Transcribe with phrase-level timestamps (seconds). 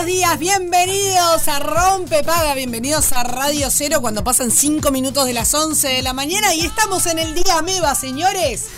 [0.00, 5.34] buenos días, bienvenidos a Rompe Paga, bienvenidos a Radio Cero cuando pasan 5 minutos de
[5.34, 8.68] las 11 de la mañana y estamos en el día Meva, señores.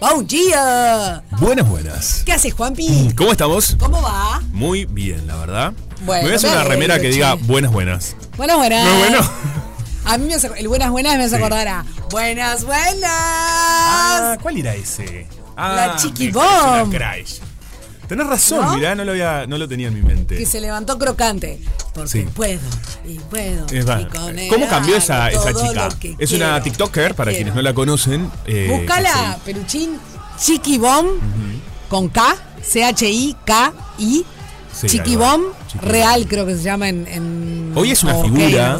[0.00, 1.22] ¡Buen día!
[1.38, 2.22] Buenas, buenas.
[2.26, 3.14] ¿Qué haces, Juanpi?
[3.16, 3.76] ¿Cómo estamos?
[3.78, 4.40] ¿Cómo va?
[4.50, 5.72] Muy bien, la verdad.
[6.00, 8.16] Bueno, me voy a hacer una remera que diga buenas, buenas.
[8.36, 8.84] Buenas, buenas.
[8.84, 9.30] Muy bueno.
[10.04, 11.42] A mí me hace, el buenas, buenas me hace Sí.
[11.42, 13.04] acordar a buenas, buenas.
[13.04, 15.28] Ah, ¿cuál era ese?
[15.56, 16.32] Ah, La Chiqui
[18.12, 18.74] Tenés razón, ¿No?
[18.76, 20.36] mirá, no lo, había, no lo tenía en mi mente.
[20.36, 21.58] Que se levantó crocante.
[21.94, 22.26] Porque Sí.
[22.34, 22.60] puedo
[23.06, 23.64] y puedo.
[23.68, 25.88] Es y con ¿Cómo cambió esa, esa chica?
[26.18, 26.62] Es una quiero.
[26.62, 27.38] TikToker, para Quiero.
[27.44, 28.30] quienes no la conocen.
[28.44, 29.98] eh, Búscala, que Peruchín,
[30.38, 31.08] Chiqui Bomb,
[31.88, 34.26] con K, C-H-I-K-I,
[34.74, 35.16] Sí, Chiqui.
[35.16, 35.44] Bomb,
[35.80, 37.72] real creo que se llama en...
[37.74, 38.78] Hoy es una figura.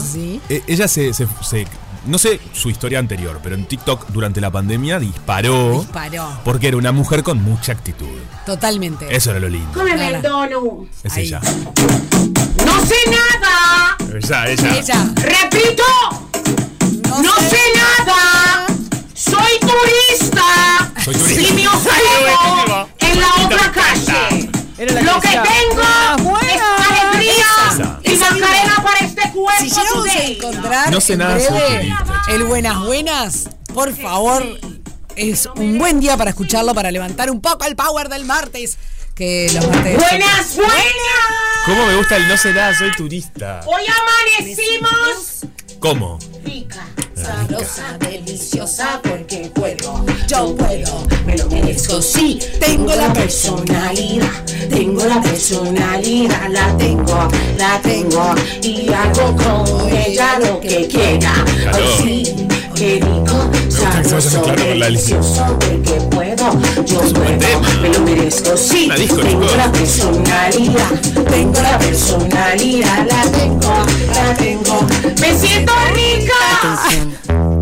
[0.48, 1.66] Eh, ella se, se- se-
[2.06, 5.80] No sé su historia anterior, pero en TikTok durante la pandemia disparó.
[5.80, 8.06] Disparó, Porque era una mujer con mucha actitud.
[8.44, 9.14] totalmente.
[9.14, 9.72] Eso era lo lindo.
[9.72, 10.88] Cómeme el donut.
[11.04, 11.26] Es Ahí.
[11.26, 11.40] ella.
[12.66, 13.96] No sé nada.
[14.12, 14.76] Ella, ella.
[14.78, 15.84] Ella, Repito,
[17.22, 18.66] no sé nada.
[19.14, 20.92] Soy turista.
[21.04, 21.42] Soy turista.
[21.42, 24.50] Y me ofrezco en la otra calle.
[25.02, 26.60] Lo que tengo es
[29.62, 31.94] Si llegamos a encontrar No sé en nada, soy breve
[32.28, 34.44] el Buenas Buenas, por favor,
[35.16, 38.78] es un buen día para escucharlo, para levantar un poco el power del martes.
[39.14, 39.96] Que los martes...
[39.98, 40.76] Buenas, buenas.
[41.66, 43.60] ¿Cómo me gusta el no sé nada, soy turista?
[43.66, 43.82] Hoy
[44.38, 45.46] amanecimos
[45.78, 46.18] ¿Cómo?
[46.44, 54.30] rica, sabrosa, deliciosa porque puedo, yo puedo, me lo merezco, sí, tengo la personalidad,
[54.70, 57.28] tengo la personalidad, la tengo,
[57.58, 61.34] la tengo y hago con ella lo que quiera.
[61.70, 69.54] Ay, sí, qué rico, sabroso, delicioso porque puedo, yo puedo, me lo merezco, sí, tengo
[69.54, 70.90] la personalidad,
[71.28, 73.84] tengo la personalidad, la tengo,
[74.14, 74.86] la tengo,
[75.20, 76.32] me siento rica.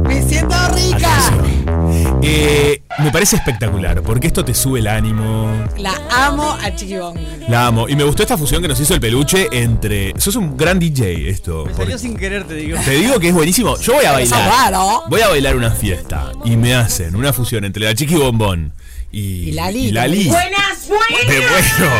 [0.06, 1.79] Me siento rica.
[2.22, 5.50] Eh, me parece espectacular, porque esto te sube el ánimo.
[5.78, 7.18] La amo a Chiqui Bomb.
[7.48, 7.88] La amo.
[7.88, 10.12] Y me gustó esta fusión que nos hizo el peluche entre.
[10.18, 11.64] Sos un gran DJ esto.
[11.64, 12.78] Me porque- salió sin querer, te digo.
[12.84, 13.76] Te digo que es buenísimo.
[13.78, 14.40] Yo voy a bailar.
[14.40, 15.02] es raro.
[15.08, 16.32] Voy a bailar una fiesta.
[16.44, 18.72] Y me hacen una fusión entre la chiqui bombón
[19.10, 19.86] y, Y Lali.
[19.86, 20.24] y Lali.
[20.28, 21.26] Buenas, buenas.
[21.26, 21.94] De bueno.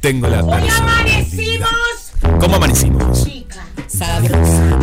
[0.00, 1.68] Tengo la amanecimos
[2.38, 3.24] ¿Cómo amanecimos?
[3.24, 4.78] rica, Sabrosa,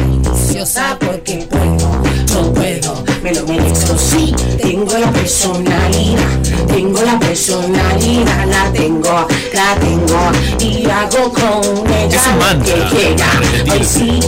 [0.56, 8.48] deliciosa porque puedo, yo puedo, me lo merezco, sí, tengo la personalidad, tengo la personalidad,
[8.48, 13.72] la tengo, la tengo y hago con ella lo que repetir.
[13.72, 14.20] Ay sí,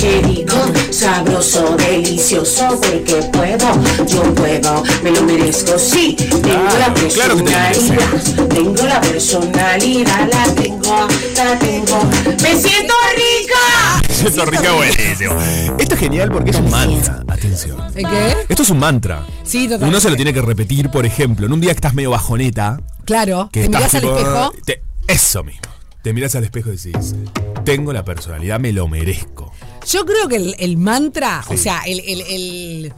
[0.00, 0.56] qué rico,
[0.90, 7.44] sabroso, delicioso porque puedo, yo puedo, me lo merezco, sí, tengo la claro te lo
[7.44, 12.04] personalidad, tengo la personalidad, la tengo, la tengo,
[12.42, 14.02] me siento rica.
[14.14, 15.34] siento rica, buenísimo.
[15.78, 17.22] Esto es genial porque es un mantra.
[17.28, 17.80] Atención.
[17.94, 18.36] ¿En qué?
[18.48, 19.24] Esto es un mantra.
[19.44, 19.88] Sí, totalmente.
[19.88, 22.78] Uno se lo tiene que repetir, por ejemplo, en un día que estás medio bajoneta,
[23.04, 24.52] Claro, que te estás mirás al espejo.
[24.64, 25.62] te- eso mismo.
[26.02, 27.14] Te miras al espejo y decís,
[27.64, 29.52] tengo la personalidad, me lo merezco.
[29.88, 31.54] Yo creo que el, el mantra, Sí.
[31.54, 32.92] o sea, el, el- el-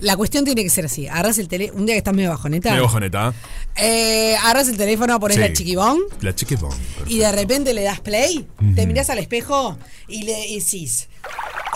[0.00, 1.08] la cuestión tiene que ser así.
[1.08, 2.68] Agarras el teléfono, un día que estás medio bajoneta.
[2.70, 3.32] Medio bajoneta.
[3.76, 5.40] eh, agarras el teléfono, pones Sí.
[5.42, 6.70] la chiquibón La chiquibón.
[7.06, 11.08] y de repente le das play, te miras al espejo y le decís,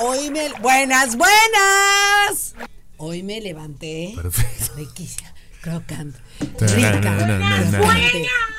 [0.02, 0.50] hoy me...
[0.60, 2.54] Buenas, buenas.
[2.98, 4.12] Hoy me levanté.
[4.14, 4.74] Perfecto.
[4.76, 5.32] Riquísima,
[5.62, 6.18] crocante,
[6.58, 7.00] rica,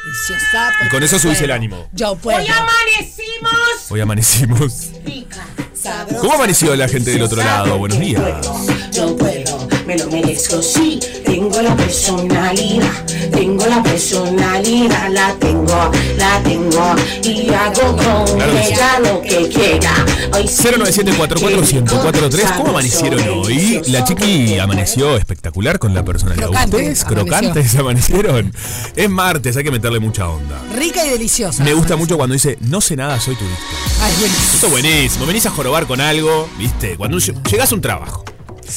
[0.04, 0.72] deliciosa.
[0.86, 1.88] Y con eso subís el ánimo.
[1.94, 2.40] Yo puedo.
[3.90, 4.90] Hoy amanecimos.
[5.06, 5.71] Sabrosa,
[6.20, 7.78] ¿Cómo amaneció la gente del otro lado?
[7.78, 8.22] Buenos días.
[9.18, 11.00] Puedo, me lo merezco, sí.
[11.26, 16.96] Tengo la personalidad, tengo la personalidad, la tengo, la tengo.
[17.24, 18.74] Y hago con Claro que sí.
[18.74, 19.94] ella lo que quiera.
[20.34, 23.82] Hoy sí, 097441043, ¿cómo amanecieron hoy?
[23.88, 26.46] La chiqui amaneció espectacular con la personalidad.
[26.48, 27.26] Crocante, ¿Ustedes amaneció.
[27.26, 28.54] crocantes amanecieron?
[28.96, 30.58] Es martes, hay que meterle mucha onda.
[30.76, 31.64] rica y deliciosa.
[31.64, 33.62] Me gusta mucho cuando dice, no sé nada, soy turista.
[34.02, 34.54] Ay, buenísimo.
[34.54, 36.96] Esto es buenísimo, venís a jorobar con algo, ¿viste?
[36.96, 38.24] Cuando lle- llegás a un trabajo.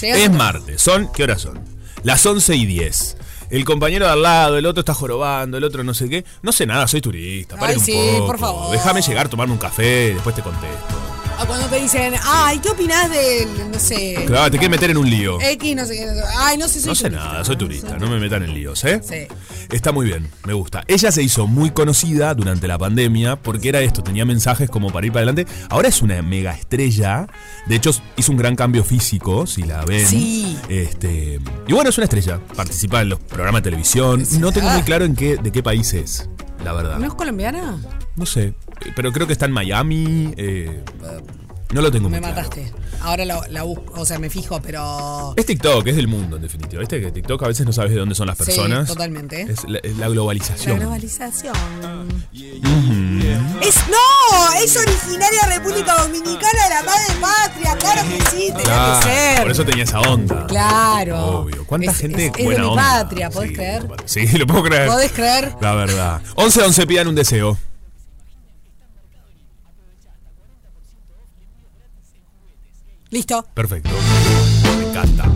[0.02, 1.60] Es martes, son, ¿qué horas son?
[2.02, 3.16] Las 11 y 10.
[3.50, 6.24] El compañero de al lado, el otro está jorobando, el otro no sé qué.
[6.42, 7.56] No sé nada, soy turista.
[7.56, 8.26] paren Ay, un sí, poco.
[8.26, 8.72] por favor.
[8.72, 10.94] Déjame llegar, tomarme un café, después te contesto.
[11.42, 14.96] O cuando te dicen, ay, ¿qué opinás del, no sé, Claro, te quieren meter en
[14.96, 15.40] un lío.
[15.40, 16.08] X, no sé qué?
[16.38, 17.24] Ay, no sé, soy No sé turista.
[17.26, 19.00] nada, soy turista, no me metan en líos, ¿eh?
[19.02, 19.26] Sí.
[19.70, 20.84] Está muy bien, me gusta.
[20.86, 25.06] Ella se hizo muy conocida durante la pandemia porque era esto, tenía mensajes como para
[25.06, 25.50] ir para adelante.
[25.70, 27.26] Ahora es una mega estrella.
[27.66, 30.06] De hecho, hizo un gran cambio físico, si la ven.
[30.06, 30.56] Sí.
[30.68, 32.38] Este, y bueno, es una estrella.
[32.56, 34.24] Participa en los programas de televisión.
[34.38, 36.28] No tengo muy claro en qué, de qué país es,
[36.64, 36.98] la verdad.
[36.98, 37.76] ¿No es colombiana?
[38.16, 38.54] No sé,
[38.96, 40.32] pero creo que está en Miami.
[40.36, 40.82] eh,
[41.72, 42.36] no lo tengo Me muy claro.
[42.48, 42.72] mataste.
[43.00, 45.34] Ahora la, la busco, o sea, me fijo, pero...
[45.36, 46.78] Es TikTok, es del mundo en definitiva.
[46.80, 48.86] ¿Viste que TikTok a veces no sabes de dónde son las Sí, personas?
[48.86, 49.42] totalmente.
[49.42, 50.78] Es la, es la La globalización.
[50.78, 51.52] globalización.
[53.60, 58.62] Es no, es originaria de República Dominicana de la madre patria, claro que sí, tenía
[58.64, 59.42] Claro, que ser.
[59.42, 60.46] por eso tenía esa onda.
[60.46, 61.26] Claro.
[61.40, 61.64] Obvio.
[61.66, 62.82] ¿Cuánta Es- gente es- es de buena mi onda?
[62.82, 63.86] patria, ¿podés Sí, creer?
[64.04, 64.86] Sí, lo puedo creer.
[64.88, 65.52] ¿Podés creer?
[65.60, 66.20] La verdad.
[66.36, 67.58] 11 11 pidan un deseo.
[73.14, 73.46] Listo.
[73.54, 73.90] Perfecto.
[74.76, 75.30] Me encanta.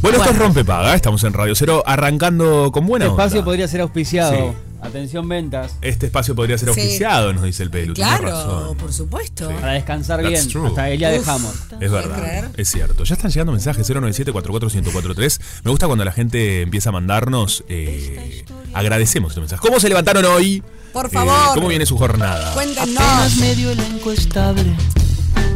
[0.00, 3.24] Bueno, esto es Rompepaga, estamos en Radio Cero, arrancando con buena Este onda.
[3.24, 4.32] espacio podría ser auspiciado.
[4.36, 4.56] Sí.
[4.82, 5.72] Atención ventas.
[5.82, 6.80] Este espacio podría ser Sí.
[6.80, 7.94] auspiciado, nos dice el Pelu.
[7.94, 8.76] Claro, razón.
[8.76, 9.48] por supuesto.
[9.50, 10.48] Para descansar That's bien.
[10.48, 10.68] true.
[10.68, 11.14] Hasta ahí ya Uf.
[11.18, 11.54] dejamos.
[11.54, 12.50] Es ¿Puedes verdad, creer?
[12.56, 13.02] es cierto.
[13.02, 15.40] Ya están llegando mensajes 097-44143.
[15.64, 17.64] Me gusta cuando la gente empieza a mandarnos.
[17.68, 18.44] eh,
[18.74, 19.60] agradecemos estos mensajes.
[19.60, 20.62] ¿Cómo se levantaron hoy?
[20.92, 21.54] Por Eh, favor.
[21.56, 22.52] ¿Cómo viene su jornada?
[22.54, 23.36] Cuéntenos.
[23.40, 24.72] medio la encuestable.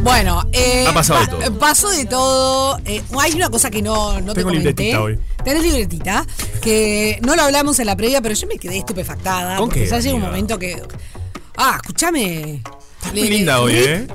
[0.03, 1.59] Bueno, eh, Ha pasado de todo.
[1.59, 2.79] Pasó de todo.
[2.85, 4.69] Eh, hay una cosa que no, no te Tengo comenté.
[4.69, 5.19] libretita hoy.
[5.43, 6.25] Tenés libretita,
[6.61, 9.57] que no lo hablamos en la previa, pero yo me quedé estupefactada.
[9.57, 10.81] ¿Con porque qué, ya llega un momento que.
[11.57, 12.61] Ah, escúchame.
[13.13, 14.07] Muy linda hoy, ¿eh?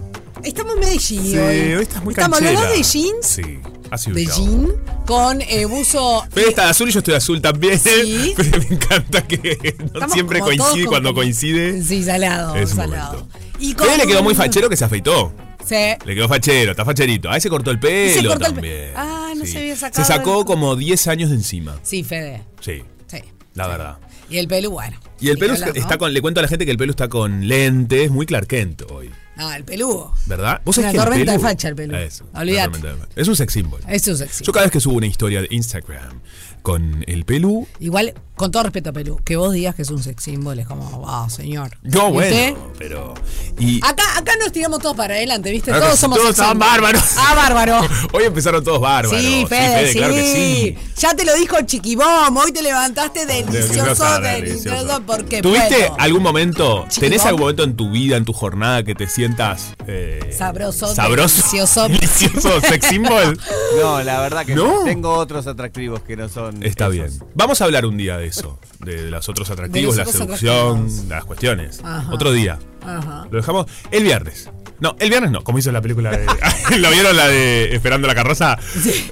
[0.44, 1.22] Estamos en Medellín.
[1.22, 1.74] Sí, hoy.
[1.74, 3.26] hoy estás muy Estamos los dos de jeans.
[3.26, 3.42] Sí,
[3.90, 4.68] así De jean
[5.06, 6.24] con eh, buzo.
[6.32, 7.78] Fede está de azul y yo estoy de azul también.
[7.78, 8.32] Sí.
[8.36, 10.84] Pero me encanta que no siempre coincide.
[10.84, 12.56] con- Cuando coincide, Sí, salado.
[12.56, 13.12] es un salado.
[13.20, 13.38] momento.
[13.60, 15.32] Y con Fede le quedó muy un- fachero que se afeitó.
[15.66, 15.74] Sí.
[16.04, 17.30] Le quedó fachero, está facherito.
[17.30, 18.90] Ahí se cortó el pelo se cortó el pe- también.
[18.96, 21.78] Ah, no se había sacado Se sacó el- como 10 años de encima.
[21.82, 22.42] Sí, Fede.
[22.60, 23.18] Sí, Sí.
[23.54, 23.98] la verdad.
[24.30, 24.98] Y el pelo, bueno.
[25.20, 26.12] Y el pelo está con.
[26.14, 29.10] Le cuento a la gente que el pelo está con lentes, muy Clark Kent hoy.
[29.36, 30.12] No, el peludo.
[30.26, 30.60] ¿Verdad?
[30.64, 31.94] ¿Vos Una tormenta de facha el pelu.
[31.96, 32.64] Eso, Olvídate.
[32.70, 33.20] tormenta de facha.
[33.20, 33.80] Es un sex symbol.
[33.88, 34.04] Es.
[34.40, 36.20] Yo cada vez que subo una historia de Instagram
[36.62, 37.66] con el pelu.
[37.80, 40.66] Igual, con todo respeto a Perú, que vos digas que es un sex symbol es
[40.66, 41.78] como, wow, señor.
[41.82, 42.54] No, ¿Y bueno, usted?
[42.76, 43.14] pero.
[43.56, 43.78] Y.
[43.86, 45.70] Acá, acá nos tiramos todos para adelante, ¿viste?
[45.70, 47.00] Claro todos somos todos estaban bárbaros.
[47.18, 47.80] Ah, bárbaro.
[48.12, 49.20] Hoy empezaron todos bárbaros.
[49.20, 49.98] Sí, Fede, sí.
[49.98, 50.78] claro que sí.
[50.96, 56.00] Ya te lo dijo Chiquibom, hoy te levantaste delicioso, delicioso, porque ¿Tuviste puedo.
[56.00, 60.34] algún momento, tenés algún momento en tu vida, en tu jornada que te sientas eh,
[60.36, 61.88] Sabroso, sabroso, delicioso.
[61.88, 63.38] delicioso, sex symbol?
[63.80, 64.80] No, la verdad que ¿No?
[64.80, 64.84] no.
[64.84, 66.62] Tengo otros atractivos que no son.
[66.62, 66.92] Está esos.
[66.94, 67.10] bien.
[67.34, 70.76] Vamos a hablar un día de eso, de los otros atractivos, De la otros seducción,
[70.78, 71.04] atractivos.
[71.08, 71.80] las cuestiones.
[71.84, 72.12] Ajá.
[72.12, 72.58] Otro día.
[72.84, 73.26] Ajá.
[73.30, 74.50] Lo dejamos el viernes.
[74.80, 76.26] No, el viernes no, como hizo la película de.
[76.78, 78.58] ¿Lo vieron la de Esperando la carroza?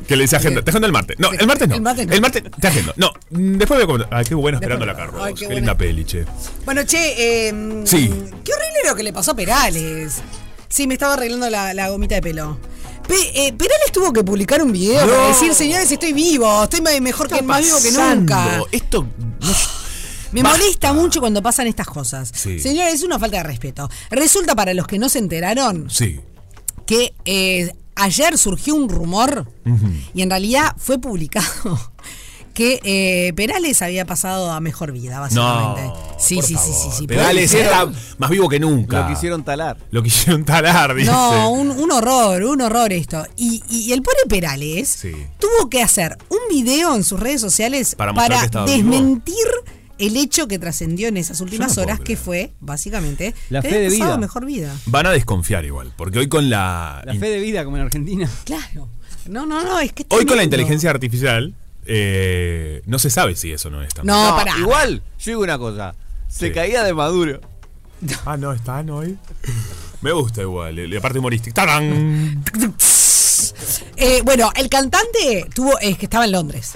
[0.09, 0.63] Que le dice agenda.
[0.63, 1.17] Te agendo el martes.
[1.21, 1.77] No, el martes no.
[1.77, 2.13] El martes no.
[2.13, 2.93] El martes te agendo.
[2.97, 4.19] No, mm, después voy a comentar.
[4.19, 5.27] Ay, qué bueno Esperando la carroza.
[5.27, 6.25] Ay, qué qué linda peli, che.
[6.65, 8.09] Bueno, che, eh, Sí.
[8.45, 10.23] Qué horrible lo que le pasó a Perales.
[10.69, 12.59] Sí, me estaba arreglando la, la gomita de pelo.
[13.07, 15.13] Pe- eh, Perales tuvo que publicar un video No.
[15.13, 18.63] para decir, señores, estoy vivo, estoy me- mejor que más vivo que nunca.
[18.71, 19.07] Esto.
[20.33, 20.59] Me Basta.
[20.59, 22.31] molesta mucho cuando pasan estas cosas.
[22.33, 22.61] Sí.
[22.61, 23.91] Señores, es una falta de respeto.
[24.11, 26.21] Resulta para los que no se enteraron, Sí.
[26.87, 29.51] que eh, ayer surgió un rumor
[30.15, 31.47] y en realidad fue publicado
[32.51, 35.83] que eh, Perales había pasado a mejor vida, básicamente.
[35.83, 35.97] No.
[36.19, 36.75] sí, por sí, sí, favor.
[36.93, 37.07] sí, sí.
[37.07, 37.89] Perales está
[38.19, 39.03] más vivo que nunca.
[39.03, 39.77] Lo quisieron talar.
[39.91, 41.11] Lo quisieron talar, dice.
[41.11, 43.25] No, un, un horror, un horror esto.
[43.37, 45.13] Y, y el pobre Perales Sí.
[45.39, 48.13] tuvo que hacer un video en sus redes sociales Para
[48.67, 49.35] desmentir
[49.99, 53.79] el hecho que trascendió en esas últimas no horas, que fue, básicamente, La que fe
[53.81, 54.17] de pasado vida.
[54.19, 54.75] mejor vida.
[54.87, 58.29] Van a desconfiar igual, porque hoy con la, La fe de vida, como en Argentina.
[58.45, 58.89] Claro.
[59.27, 61.55] No, no, no, es que hoy con la inteligencia artificial
[61.93, 64.15] eh, no se sabe si eso no es también.
[64.17, 64.57] No, No, pará.
[64.59, 65.95] igual, yo digo una cosa.
[66.29, 66.53] Se Sí.
[66.55, 67.41] caía de Maduro.
[68.25, 69.19] Ah, no, están hoy.
[70.01, 71.53] Me gusta igual, y aparte humorística.
[71.55, 72.43] ¡Tarán!
[73.97, 76.73] Eh, bueno, el cantante tuvo, es que estaba en Londres.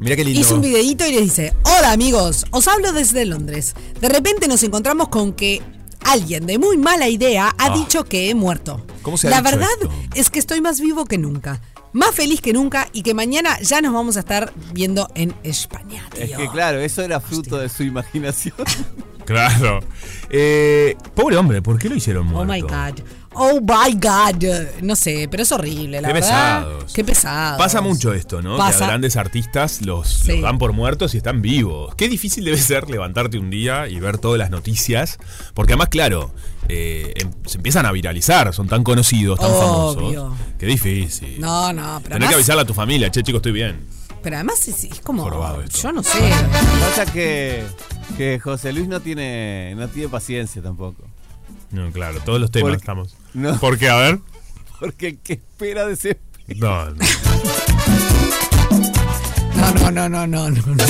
[0.00, 0.40] Mira qué lindo.
[0.40, 3.74] Hizo un videito y les dice, hola amigos, os hablo desde Londres.
[4.00, 5.62] De repente nos encontramos con que
[6.04, 7.76] alguien de muy mala idea ha Ah.
[7.76, 8.84] dicho que he muerto.
[9.02, 9.92] ¿Cómo se ha La dicho verdad esto?
[10.14, 11.60] es que estoy más vivo que nunca.
[11.92, 16.06] Más feliz que nunca y que mañana ya nos vamos a estar viendo en España.
[16.16, 18.56] Es que claro, eso era fruto de su imaginación.
[19.28, 19.80] Claro.
[20.30, 22.98] Eh, pobre hombre, ¿por qué lo hicieron Oh my god.
[23.34, 24.42] Oh my god.
[24.82, 26.28] No sé, pero es horrible, la Qué verdad.
[26.64, 26.92] pesados.
[26.92, 27.58] Qué pesado.
[27.58, 28.52] Pasa mucho esto, ¿no?
[28.54, 28.84] Que Pasa.
[28.84, 30.32] a grandes artistas los, Sí.
[30.32, 31.94] los dan por muertos y están vivos.
[31.94, 35.18] Qué difícil debe ser levantarte un día y ver todas las noticias.
[35.54, 36.32] Porque además, claro,
[36.68, 39.60] eh, em- se empiezan a viralizar, son tan conocidos, tan Obvio.
[39.60, 40.38] famosos.
[40.58, 41.40] Qué difícil.
[41.40, 43.86] No, no, pero Tener además, que avisarle a tu familia, che, chico, estoy bien.
[44.22, 45.22] pero además es, es como.
[45.22, 45.78] Jorobado esto.
[45.82, 46.18] Yo no sé.
[46.96, 47.62] Pasa que,
[48.16, 51.04] que José Luis no tiene, no tiene paciencia tampoco.
[51.70, 53.16] No, claro, todos los temas Porque- estamos.
[53.34, 53.58] no.
[53.60, 53.88] ¿Por qué?
[53.90, 54.18] A ver.
[54.80, 56.18] Porque ¿qué espera de ese
[56.56, 56.96] No, no.
[59.56, 60.84] No, no, no, no, no, no.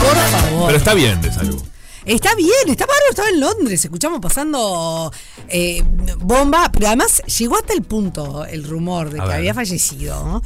[0.00, 0.66] Por favor.
[0.66, 1.62] Pero está bien de salud.
[2.06, 5.12] Está bien, está bárbaro, estaba en Londres, escuchamos pasando
[5.48, 5.82] eh,
[6.18, 9.36] bomba, pero además llegó hasta el punto el rumor de A que ver.
[9.38, 10.42] había fallecido, ¿no?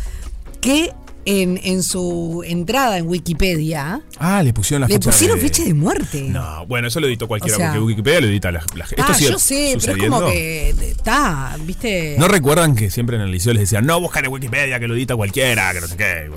[0.60, 0.92] que
[1.26, 5.64] en, en su entrada en Wikipedia Ah, le pusieron la le fecha pusieron de- fecha
[5.64, 6.22] de muerte.
[6.22, 8.52] No, bueno, eso lo editó cualquiera, O sea- porque Wikipedia lo edita.
[8.52, 12.16] Las, las- esto ah, sigue yo sé, pero es como que está, ¿viste?
[12.18, 14.94] ¿No recuerdan que siempre en el liceo les decían, no buscan en Wikipedia, que lo
[14.94, 16.30] edita cualquiera, que no sé qué?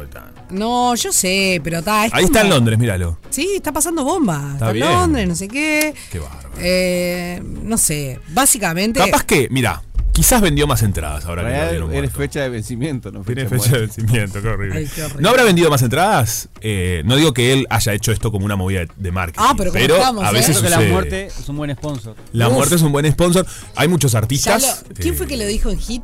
[0.49, 2.05] No, yo sé, pero está.
[2.05, 3.19] es Ahí está en Londres, míralo.
[3.29, 4.51] Sí, está pasando bomba.
[4.53, 4.79] Está, en.
[4.79, 5.93] Londres, no sé qué.
[6.11, 6.49] Qué bárbaro.
[6.59, 8.99] Eh, no sé, básicamente.
[8.99, 9.81] Capaz que, mira,
[10.17, 12.17] quizás vendió más entradas ahora que lo Real, eres muerto.
[12.17, 13.21] fecha de vencimiento, ¿no?
[13.21, 14.79] Tiene fecha de vencimiento, qué horrible.
[14.79, 15.21] Ay, qué horrible.
[15.21, 16.49] ¿No habrá vendido más entradas?
[16.59, 19.45] Eh, no digo que él haya hecho esto como una movida de- marketing.
[19.47, 20.33] Ah, pero ¿cómo estamos, a eh?
[20.33, 22.15] veces Creo que la muerte es un buen sponsor.
[22.33, 22.53] La Uf.
[22.55, 23.45] muerte es un buen sponsor.
[23.75, 24.83] Hay muchos artistas.
[24.89, 26.03] lo- ¿Quién eh, fue que lo dijo en Hit?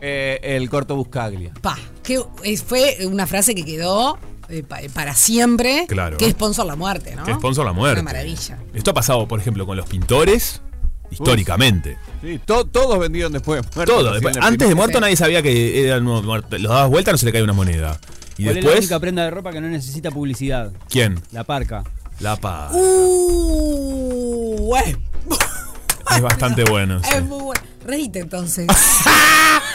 [0.00, 1.52] Eh, el corto Buscaglia.
[1.60, 2.22] Pa, que
[2.64, 4.16] fue una frase que quedó
[4.48, 5.86] eh, pa- para siempre.
[5.88, 6.18] Claro.
[6.18, 7.24] Que sponsor la muerte, ¿no?
[7.24, 8.00] Que sponsor la muerte.
[8.00, 8.58] Una maravilla.
[8.74, 10.62] Esto ha pasado, por ejemplo, con los pintores,
[11.10, 11.98] históricamente.
[12.20, 13.92] Sí, to- todos vendieron después de muerto.
[13.94, 14.10] Todo.
[14.10, 16.60] Así después- antes de muerto nadie sabía que eran muertos.
[16.60, 17.98] Los dabas vuelta no se le cae una moneda.
[18.36, 20.72] Y ¿Cuál es la después, única prenda de ropa que no necesita publicidad?
[20.88, 21.20] ¿quién?
[21.32, 21.84] La parca.
[22.20, 22.72] La paz.
[22.74, 24.96] Uh, eh.
[26.14, 27.00] Es bastante bueno.
[27.02, 27.10] sí.
[27.14, 27.60] Es muy bueno.
[27.88, 28.66] Reíte entonces.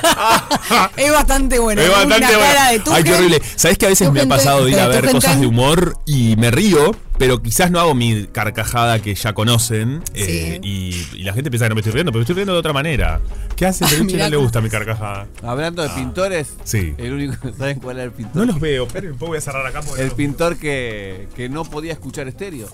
[0.98, 1.82] es bastante bueno.
[1.82, 2.42] Es bastante Una bueno.
[2.54, 3.42] cara de Ay, qué horrible.
[3.56, 6.36] ¿Sabes que a veces me ha pasado de ir a ver cosas de humor y
[6.36, 11.34] me río, pero quizás no hago mi carcajada que ya conocen eh, y, y la
[11.34, 13.20] gente piensa que no me estoy riendo, pero me estoy riendo de otra manera.
[13.56, 13.86] ¿Qué hace?
[13.90, 15.26] Pero Mirá no le gusta mi carcajada.
[15.42, 16.94] Hablando de pintores, Sí.
[16.98, 18.36] el único ¿saben cuál era el pintor?
[18.36, 19.82] No los veo, pero un poco voy a cerrar acá.
[19.98, 22.68] El no- pintor que, que no podía escuchar estéreo.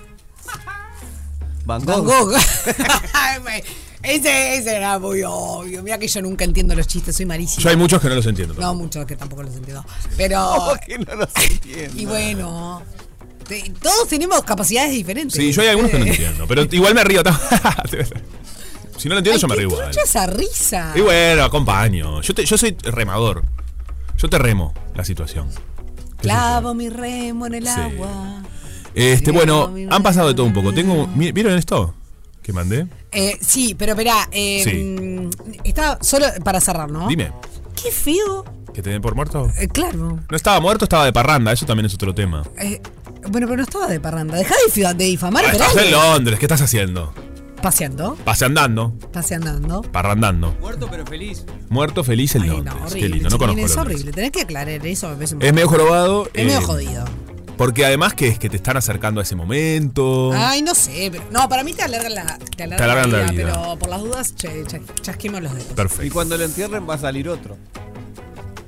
[1.65, 2.33] Van Van Gogh.
[4.01, 5.83] Ese, ese era muy obvio.
[5.83, 7.61] Mira que yo nunca entiendo los chistes, soy malísimo.
[7.63, 8.53] Yo hay muchos que no los entiendo.
[8.53, 8.83] No, tampoco.
[8.83, 9.85] muchos que tampoco los entiendo.
[10.15, 10.53] Pero.
[10.55, 11.99] ¿Cómo que no los entiendo?
[11.99, 12.81] Y bueno.
[13.47, 15.35] te- todos tenemos capacidades diferentes.
[15.35, 17.21] Sí, yo hay algunos que no entiendo, pero igual me río.
[18.97, 19.91] si no lo entiendo, ay, yo me río igual.
[20.03, 20.93] esa risa.
[20.95, 22.21] Y bueno, acompaño.
[22.21, 23.43] Yo, te- yo soy remador.
[24.17, 25.49] Yo te remo la situación.
[26.17, 27.71] Clavo mi remo en el Sí.
[27.79, 28.43] agua.
[28.93, 30.73] Este, bueno, han pasado de todo un poco.
[30.73, 31.93] Tengo, ¿Vieron esto
[32.49, 32.87] que mandé?
[33.11, 34.27] Eh, sí, pero espera.
[34.31, 35.29] Eh, Sí.
[35.63, 37.07] Está solo para cerrar, ¿no?
[37.07, 37.31] Dime,
[37.81, 38.43] Qué feo.
[38.73, 39.49] ¿que te den por muerto?
[39.57, 40.19] Eh, claro.
[40.29, 41.51] No estaba muerto, estaba de parranda.
[41.51, 42.43] Eso también es otro tema.
[42.57, 42.81] Eh,
[43.29, 44.35] bueno, pero no estaba de parranda.
[44.37, 45.91] Deja de, de difamar Ah, estás en.
[45.91, 47.13] Londres, ¿qué estás haciendo?
[47.61, 48.15] Paseando.
[48.23, 49.81] Paseandando, Paseandando.
[49.81, 50.55] parrandando.
[50.61, 51.45] Muerto pero feliz.
[51.69, 52.73] Muerto feliz en Ay, Londres.
[52.73, 53.09] no, Qué horrible.
[53.09, 53.95] lindo, no conozco Es Londres.
[53.97, 54.11] horrible.
[54.13, 55.15] Tenés que aclarar eso.
[55.17, 56.29] Me Es medio jorobado.
[56.33, 57.03] Es medio jodido.
[57.59, 60.31] Porque además que es que te están acercando a ese momento.
[60.33, 61.09] Ay, no sé.
[61.11, 63.43] Pero, no, para mí te alargan la, te alargan Te alargan la vida.
[63.53, 65.67] Pero por las dudas, che, che- chasquemos los dedos.
[65.73, 66.05] Perfecto.
[66.05, 67.57] Y cuando lo entierren va a salir otro.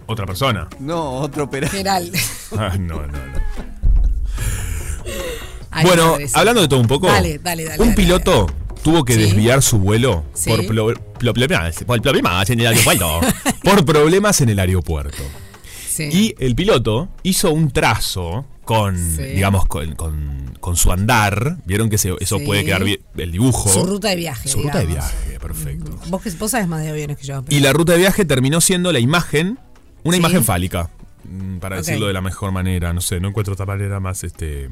[0.07, 0.67] Otra persona.
[0.81, 1.71] No, otro operado.
[1.71, 2.11] Geral.
[2.57, 3.39] Ah, no, no, no.
[5.71, 7.07] Ay, bueno, hablando de todo un poco.
[7.07, 8.47] Dale, dale, dale, Un dale, piloto
[8.83, 9.19] tuvo que Sí.
[9.21, 10.49] desviar su vuelo Sí.
[10.49, 13.21] por, plo- plo- problemas, por problemas en el aeropuerto.
[13.63, 15.23] por problemas en el aeropuerto.
[15.89, 16.09] Sí.
[16.11, 19.23] Y el piloto hizo un trazo con, Sí.
[19.23, 21.57] digamos, con, con- con su andar.
[21.65, 22.45] Vieron que se- eso Sí.
[22.45, 22.99] puede quedar bien.
[23.17, 23.69] El dibujo.
[23.69, 25.97] Su ruta de viaje, Su ruta de viaje, perfecto.
[26.09, 27.41] Vos, sabes más de aviones que yo.
[27.43, 29.57] pero- Y la ruta de viaje terminó siendo la imagen,
[30.03, 30.19] una Sí.
[30.19, 30.89] imagen fálica.
[31.23, 34.69] mm, Para decirlo de la mejor manera, no sé, no encuentro otra manera más, este...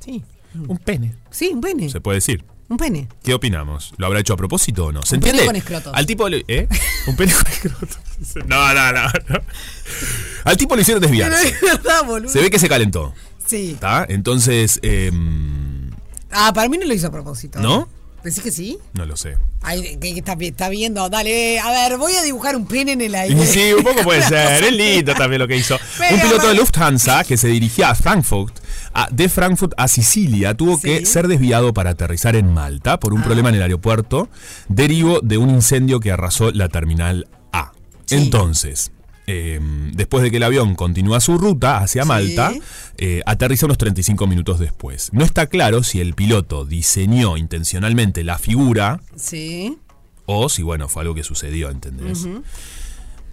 [0.00, 0.24] Sí.
[0.66, 1.88] Un pene, Sí, un pene.
[1.90, 2.44] se puede decir.
[2.68, 3.08] Un pene.
[3.22, 3.92] ¿Qué opinamos?
[3.96, 5.02] ¿Lo habrá hecho a propósito o no?
[5.04, 5.94] ¿Se Un pene con escroto.
[5.94, 6.66] Al tipo le- ¿Eh?
[7.06, 7.96] Un pene con escroto.
[8.46, 9.40] No, no, no, no.
[10.44, 11.48] Al tipo le hicieron desviarse.
[11.54, 12.28] Es verdad, boludo.
[12.32, 13.14] Se ve que se calentó.
[13.46, 13.72] Sí.
[13.74, 14.04] ¿Está?
[14.08, 15.90] Entonces, em,
[16.32, 17.60] Ah, para mí no lo hizo a propósito.
[17.60, 17.88] ¿No?
[18.24, 18.76] ¿Decís que sí?
[18.94, 19.36] no lo sé.
[19.62, 21.08] Ay, que, que está, está viendo.
[21.08, 23.46] Dale, a ver, voy a dibujar un pene en el aire.
[23.46, 24.64] Sí, un poco puede ser.
[24.64, 25.78] Es lindo también lo que hizo.
[26.10, 26.54] Un piloto de.
[26.54, 28.58] Lufthansa que se dirigía a Frankfurt,
[28.94, 30.82] a- de Frankfurt a Sicilia, tuvo Sí.
[30.88, 34.28] que ser desviado para aterrizar en Malta por un problema en el aeropuerto,
[34.68, 37.72] derivo de un incendio que arrasó la terminal A.
[38.06, 38.16] Sí.
[38.16, 38.92] Entonces.
[39.28, 39.58] eh,
[39.92, 42.08] después de que el avión continúa su ruta hacia Sí.
[42.08, 42.52] Malta,
[42.96, 45.08] eh, aterriza unos 35 minutos después.
[45.12, 49.78] No está claro si el piloto diseñó intencionalmente la figura Sí.
[50.26, 52.20] o si, bueno, fue algo que sucedió, ¿entendés?
[52.20, 52.28] Es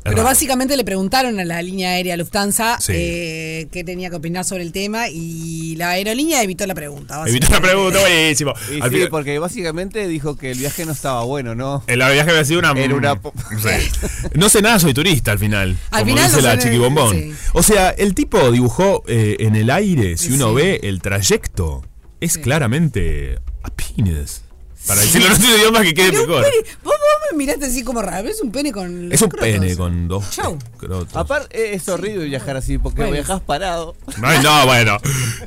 [0.03, 0.25] Pero raro.
[0.29, 2.91] básicamente le preguntaron a la línea aérea Lufthansa Sí.
[2.95, 7.23] eh, qué tenía que opinar sobre el tema y la aerolínea evitó la pregunta.
[7.25, 8.53] Evita la pregunta, buenísimo.
[8.71, 11.83] Y Al sí, final- porque básicamente dijo que el viaje no estaba bueno, ¿no?
[11.87, 12.71] El viaje había sido una.
[12.71, 13.89] Era una Sí.
[14.35, 15.77] No sé nada, soy turista al final.
[15.91, 17.15] Al como final dice no la chiquibombón.
[17.15, 17.33] sí.
[17.53, 20.55] O sea, el tipo dibujó eh, en el aire, si uno Sí.
[20.55, 21.83] ve el trayecto,
[22.19, 24.42] es claramente a penis.
[24.87, 26.43] Para decirlo en otro idioma que quede Pero mejor.
[26.43, 28.27] pene- vos, vos me miraste así como raro.
[28.27, 29.11] Es un pene con.
[29.13, 29.47] Es un crotos.
[29.47, 30.57] pene con dos Chau.
[30.77, 31.15] crotos.
[31.15, 33.13] Aparte, es horrible viajar así porque Bueno.
[33.13, 33.95] viajas parado.
[34.21, 34.97] Ay, no, bueno.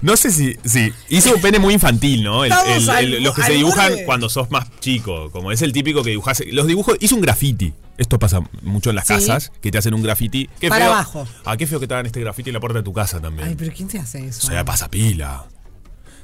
[0.01, 0.57] No sé si.
[0.65, 2.45] si hizo un pene muy infantil, ¿no?
[2.45, 4.05] El- Estamos el- al- el- los que se dibujan borde.
[4.07, 5.31] cuando sos más chico.
[5.31, 6.43] Como es el típico que dibujas.
[6.51, 6.97] Los dibujos.
[7.01, 7.75] Hizo un graffiti.
[7.99, 9.15] Esto pasa mucho en las Sí.
[9.15, 9.53] casas.
[9.61, 10.49] Que te hacen un graffiti.
[10.61, 10.95] Qué Para feo.
[10.95, 11.29] abajo.
[11.45, 13.49] Ah, qué feo que te hagan este graffiti en la puerta de tu casa también.
[13.49, 14.47] Ay, pero ¿quién te hace eso?
[14.47, 15.45] O sea, pasa pila.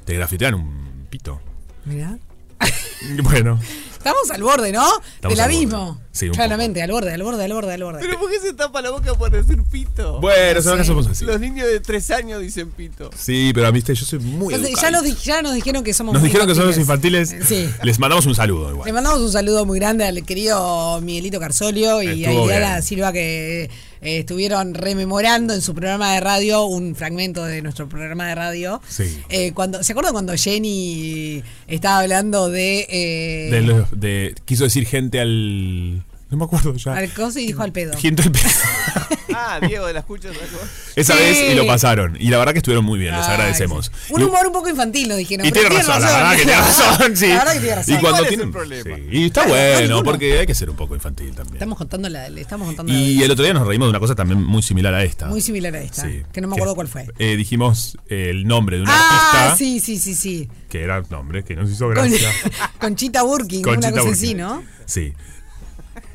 [0.05, 1.39] Te grafitean un pito.
[1.85, 2.17] Mirá.
[3.23, 3.59] Bueno.
[3.97, 4.85] Estamos al borde, ¿no?
[5.15, 5.97] Estamos Del abismo.
[6.11, 7.99] Sí, un Claramente, al borde, al borde, al borde, al borde.
[8.01, 10.19] Pero ¿por qué se tapa la boca por decir pito?
[10.19, 11.23] Bueno, son que somos así.
[11.23, 13.09] Los niños de tres años dicen pito.
[13.17, 14.53] Sí, pero viste, yo soy muy.
[14.53, 17.33] Entonces, ya, di- ya nos dijeron que somos Nos muy dijeron que son los infantiles.
[17.47, 17.69] Sí.
[17.83, 18.85] Les mandamos un saludo igual.
[18.85, 22.83] Le mandamos un saludo muy grande al querido Miguelito Carzolio y a Estuvo bien.
[22.83, 23.69] Silva que
[24.03, 28.81] eh, estuvieron rememorando en su programa de radio un fragmento de nuestro programa de radio.
[28.87, 29.19] Sí.
[29.29, 32.85] Eh, cuando, ¿Se acuerdan cuando Jenny estaba hablando de...
[32.89, 36.03] eh, De, los- de- quiso decir gente al.
[36.33, 36.93] No me acuerdo ya.
[36.95, 37.95] al coso y dijo al pedo?
[37.95, 38.43] Gente al pedo.
[39.35, 40.63] Ah, Diego de la escucha sacó.
[40.95, 41.19] Esa Sí.
[41.23, 42.15] vez y lo pasaron.
[42.19, 43.87] Y la verdad que estuvieron muy bien, les Ay, agradecemos.
[44.07, 44.13] sí.
[44.13, 45.45] Un Y- humor un poco infantil, nos dijeron.
[45.45, 47.27] Y pero tiene razón, la verdad que tiene razón, sí.
[47.29, 47.93] La verdad que tiene razón.
[47.95, 48.95] Y cuando ¿Cuál es tienen- el problema?
[48.95, 49.03] sí.
[49.11, 50.03] Y está bueno, ninguno.
[50.03, 51.55] porque hay que ser un poco infantil también.
[51.55, 53.99] Estamos contando la, le estamos contando la Y el otro día nos reímos de una
[53.99, 55.25] cosa también muy similar a esta.
[55.27, 56.21] Muy similar a esta, Sí.
[56.31, 57.07] que no me acuerdo cuál fue.
[57.17, 60.49] eh, dijimos eh, el nombre de un Ah, artista sí, sí, sí, sí.
[60.69, 62.29] que era un nombre que nos hizo Con, gracia.
[62.79, 64.63] Conchita Burking, Conchita una cosa así, ¿no?
[64.85, 65.13] Sí.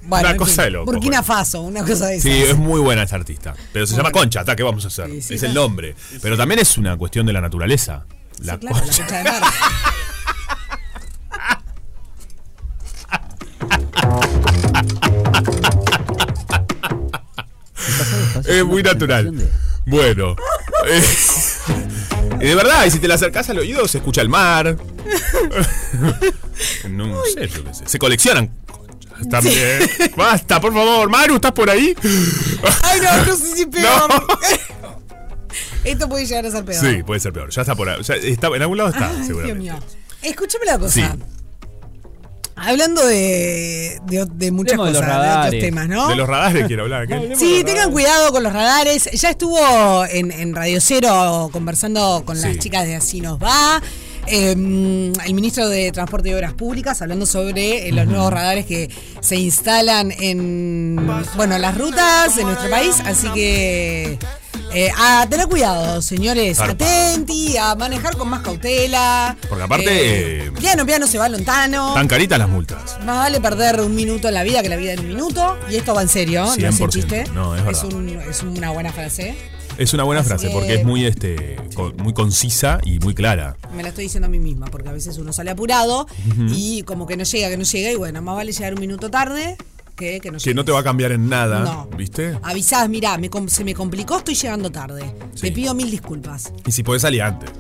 [0.09, 1.23] Bueno, Una cosa fin, de loco, Burkina bueno.
[1.23, 2.49] Faso, una cosa de Sí, esas.
[2.51, 3.55] es muy buena esta artista.
[3.75, 4.11] Pero se llama.
[4.11, 4.57] Concha, ¿está?
[4.57, 5.11] ¿qué vamos a hacer?
[5.11, 5.95] Sí, sí, es el nombre.
[6.23, 8.07] Pero también es una cuestión de la naturaleza.
[8.41, 9.23] La Sí, claro, la concha.
[9.23, 9.43] de mar.
[18.47, 19.33] Es muy natural.
[19.87, 20.37] Bueno.
[20.89, 21.03] eh,
[22.41, 24.77] y de verdad, y si te la acercás al oído, se escucha el mar.
[26.89, 27.85] no sé, yo qué sé.
[27.87, 28.53] Se coleccionan
[29.31, 29.81] también.
[30.17, 31.09] Basta, por favor.
[31.11, 31.95] Maru, ¿estás por ahí?
[32.83, 34.11] Ay, no, no sé si peor.
[35.85, 36.85] Esto puede llegar a ser peor.
[36.85, 37.51] Sí, puede ser peor.
[37.51, 38.03] Ya está por ahí.
[38.03, 39.61] Ya está, en algún lado está, Ay, Dios seguramente.
[39.61, 39.75] mío.
[40.23, 40.93] Escúchame la cosa.
[40.93, 41.03] Sí.
[42.61, 46.09] Hablando de, de, de muchas Hablemos de cosas, los de, otros temas, ¿no?
[46.09, 47.07] De los radares quiero hablar.
[47.07, 47.35] ¿qué?
[47.39, 49.09] Sí, tengan cuidado con los radares.
[49.13, 53.81] Ya estuvo en, en Radio Cero conversando con las chicas de Así nos va.
[54.31, 58.91] Eh, el ministro de Transporte y Obras Públicas hablando sobre eh, los nuevos radares que
[59.21, 60.97] se instalan en
[61.37, 62.97] bueno las rutas de nuestro país.
[63.05, 64.19] Así que
[64.75, 66.59] eh, a tener cuidado, señores.
[66.59, 66.91] Zarpado.
[66.91, 69.37] Atenti, a manejar con más cautela.
[69.49, 71.95] Porque aparte, Eh, eh, piano, piano se va lontano.
[71.95, 72.99] Tan caritas las multas.
[73.05, 75.57] Más vale perder un minuto en la vida que la vida en un minuto.
[75.71, 76.89] Y esto va en serio, no es un 100%.
[76.91, 77.25] chiste.
[77.35, 77.85] No, es verdad.
[77.87, 79.37] un- es una buena frase.
[79.79, 81.57] Es una buena Así frase que- porque es muy este
[81.99, 83.57] muy concisa y muy clara.
[83.75, 86.07] Me la estoy diciendo a mí misma, porque a veces uno sale apurado
[86.51, 87.93] y como que no llega, que no llega.
[87.93, 89.57] Y bueno, más vale llegar un minuto tarde
[89.97, 91.89] que que no Que no te va a cambiar en nada, No.
[91.97, 92.37] ¿viste?
[92.43, 95.15] Avisás, mirá, me com- se me complicó, estoy llegando tarde.
[95.35, 95.43] Sí.
[95.43, 96.53] Te pido mil disculpas.
[96.67, 97.51] Y si podés salir antes.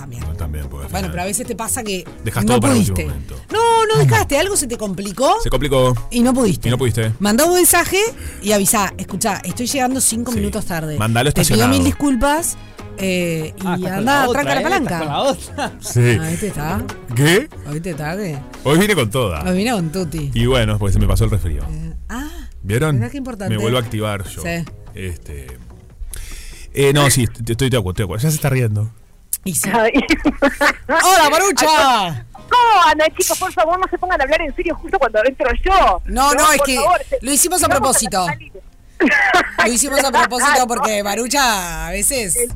[0.00, 0.36] También.
[0.36, 2.92] También, porque al Bueno, pero a veces te pasa que Dejas no todo para pudiste.
[2.92, 3.36] último momento.
[3.52, 5.94] No, no dejaste, algo se te complicó Se complicó.
[6.10, 6.68] y no pudiste.
[6.68, 7.12] Y no pudiste.
[7.18, 7.98] Mandá un mensaje
[8.42, 10.38] y avisá, escucha, estoy llegando cinco Sí.
[10.38, 10.96] minutos tarde.
[10.98, 11.70] Mandalo Te pido estacionado.
[11.74, 12.56] mil disculpas
[13.02, 14.64] eh, y Ah, anda, otra, tranca la ¿eh?
[14.64, 14.98] Palanca.
[14.98, 15.72] con la otra.
[15.80, 16.00] Sí.
[16.00, 16.84] Ahí te está,
[17.14, 17.48] ¿Qué?
[17.66, 18.38] ahí te está que.
[18.64, 19.42] Hoy vine con toda.
[19.42, 20.30] Nos vine con Tuti.
[20.34, 21.62] Y bueno, porque se me pasó el resfrío.
[22.08, 22.28] Ah,
[22.62, 22.96] ¿Vieron?
[22.96, 23.54] Mirá qué importante.
[23.54, 24.42] Me vuelvo a activar yo.
[24.42, 24.64] Sí.
[24.94, 25.46] Este.
[26.72, 28.22] Eh, no, sí, estoy, estoy de acuerdo, estoy de acuerdo.
[28.22, 28.90] Ya se está riendo.
[29.44, 29.70] Y sí.
[29.72, 29.92] Ay.
[30.88, 32.26] ¡Hola, Marucha!
[32.34, 33.38] ¿Cómo andan, chicos?
[33.38, 36.02] Por favor, no se pongan a hablar en serio justo cuando entro yo.
[36.06, 38.26] No, no, es que favor, lo hicimos a propósito.
[39.64, 42.34] Lo hicimos a propósito porque Marucha a veces.
[42.34, 42.46] Sí,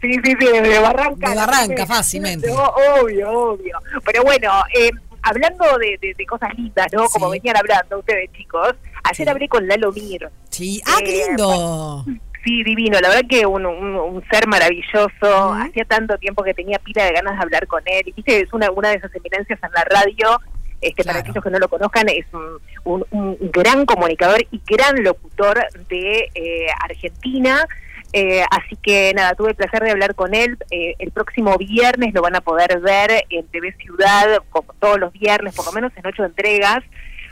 [0.00, 1.28] sí, sí, sí, de barranca.
[1.30, 2.50] De barranca, fácilmente.
[2.50, 3.78] obvio, obvio.
[4.04, 4.90] Pero bueno, eh,
[5.22, 7.06] hablando de, de- de cosas lindas, ¿no?
[7.08, 8.74] Como venían hablando ustedes, chicos.
[9.04, 9.30] Ayer Sí.
[9.30, 10.28] hablé con Lalo Mir.
[10.50, 10.82] Sí.
[10.86, 12.04] ¡Ah, qué Eh, lindo!
[12.46, 12.98] Sí, divino.
[13.00, 15.52] La verdad que un, un- un ser maravilloso.
[15.54, 18.02] Hacía tanto tiempo que tenía pila de ganas de hablar con él.
[18.06, 20.40] Y viste, es una, una de esas eminencias en la radio.
[20.80, 21.18] Este, Para Claro.
[21.20, 26.30] aquellos que no lo conozcan, es un, un- un gran comunicador y gran locutor de
[26.34, 27.66] eh, Argentina.
[28.12, 30.56] Eh, así que nada, tuve el placer de hablar con él.
[30.70, 35.12] Eh, el próximo viernes lo van a poder ver en TV Ciudad, como todos los
[35.12, 36.84] viernes, por lo menos en ocho entregas,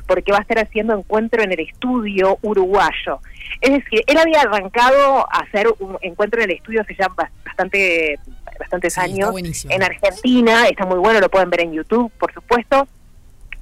[0.06, 3.20] porque va a estar haciendo encuentro en el estudio uruguayo.
[3.60, 7.30] Es decir, él había arrancado a hacer un encuentro en el estudio hace ya bas-
[7.44, 8.18] bastante,
[8.58, 9.34] bastantes Sí, años
[9.68, 12.86] en Argentina, está muy bueno, lo pueden ver en YouTube, por supuesto.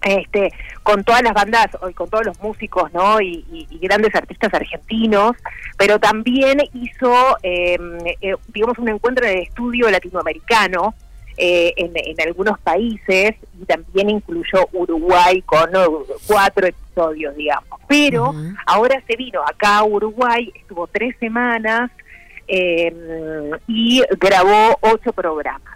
[0.04, 0.50] Este,
[0.82, 5.36] con todas las bandas con todos los músicos no y, y- y grandes artistas argentinos
[5.78, 7.78] pero también hizo eh,
[8.20, 10.92] eh, digamos un encuentro en el estudio latinoamericano
[11.36, 15.86] eh, en, en algunos países y también incluyó Uruguay con eh,
[16.26, 17.80] cuatro episodios digamos.
[17.88, 18.34] Pero
[18.66, 21.90] ahora se vino acá a Uruguay estuvo tres semanas
[22.48, 25.71] eh, y grabó ocho programas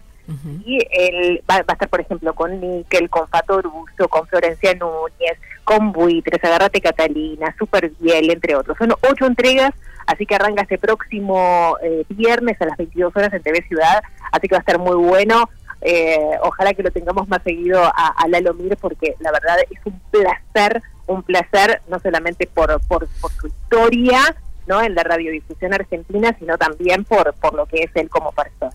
[0.64, 5.38] Y él va, va a estar, por ejemplo, con Nickel, con Fatoruso, con Florencia Núñez,
[5.64, 8.76] con Buitres, Agarrate Catalina, Super Biel, entre otros.
[8.78, 9.72] Son ocho entregas,
[10.06, 14.48] así que arranca este próximo eh, viernes a las 22 horas en TV Ciudad, así
[14.48, 15.48] que va a estar muy bueno.
[15.82, 19.78] Eh, ojalá que lo tengamos más seguido a, a Lalo Mir, porque la verdad es
[19.84, 24.34] un placer, un placer, no solamente por, por su historia,
[24.66, 24.82] ¿no?
[24.82, 28.74] en la radiodifusión argentina, sino también por, por lo que es él como persona.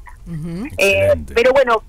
[0.78, 1.84] Eh, pero bueno,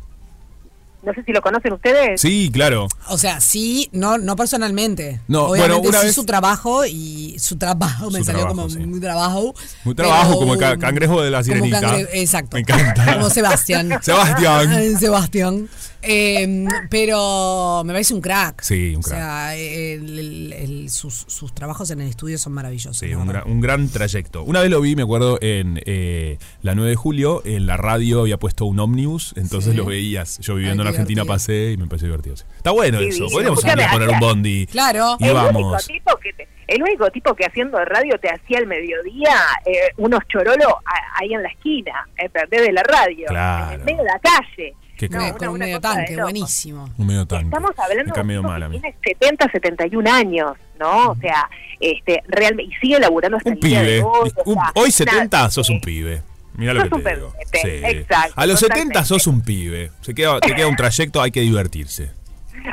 [1.02, 2.20] no sé si lo conocen ustedes.
[2.20, 2.86] Sí, claro.
[3.08, 5.20] O sea, sí, no, no personalmente.
[5.26, 8.56] No, Obviamente bueno, una sí vez- su trabajo y su trabajo me Su salió trabajo,
[8.56, 8.78] como sí.
[8.78, 9.54] muy trabajo.
[9.84, 11.80] Muy trabajo, como el ca- cangrejo de la sirenita.
[11.80, 12.56] cangre- exacto.
[12.56, 13.14] Me encanta.
[13.14, 13.98] Como Sebastián.
[14.02, 14.98] Sebastián.
[14.98, 15.68] Sebastián.
[16.02, 18.62] Eh, pero me parece un crack.
[18.62, 19.18] Sí, un O crack.
[19.18, 22.98] sea, el- el- el- sus, sus trabajos en el estudio son maravillosos.
[22.98, 24.42] Sí, un gran, un gran trayecto.
[24.42, 28.20] Una vez lo vi, me acuerdo, en eh, la 9 de julio, en la radio
[28.22, 29.76] había puesto un ómnibus, entonces Sí.
[29.76, 30.38] lo veías.
[30.40, 32.36] Yo viviendo Ay, en Argentina pasé y me pareció divertido.
[32.36, 32.44] sí.
[32.56, 33.28] Está bueno Sí, eso.
[33.28, 33.32] sí.
[33.34, 34.66] Podríamos un día Escúchame, poner un bondi.
[34.66, 35.16] Claro.
[35.20, 35.86] Y el único vamos.
[35.86, 39.34] tipo que te- el único tipo que haciendo radio te hacía al mediodía
[39.66, 42.62] eh, unos chorolos a- ahí en la esquina, ¿entendés?
[42.62, 43.74] De la radio, Claro.
[43.74, 44.74] en el medio de la calle.
[45.08, 46.88] Qué No, una- con un medio tanque, buenísimo.
[46.98, 47.46] Un medio tanque.
[47.46, 51.10] Estamos hablando Me de medio mal que tiene 70, 71 años, ¿no?
[51.10, 51.48] O sea,
[51.80, 54.02] este, realmente, y sigue laburando hasta Un el día de pibe.
[54.02, 54.32] hoy.
[54.36, 56.22] o Un- sea, hoy 70 nada, sos un pibe.
[56.54, 57.32] Mira lo Sos que un te digo.
[57.50, 59.08] pebete, exacto, A los 70 totalmente.
[59.08, 59.90] sos un pibe.
[60.02, 62.10] Se queda, te queda un trayecto, hay que divertirse.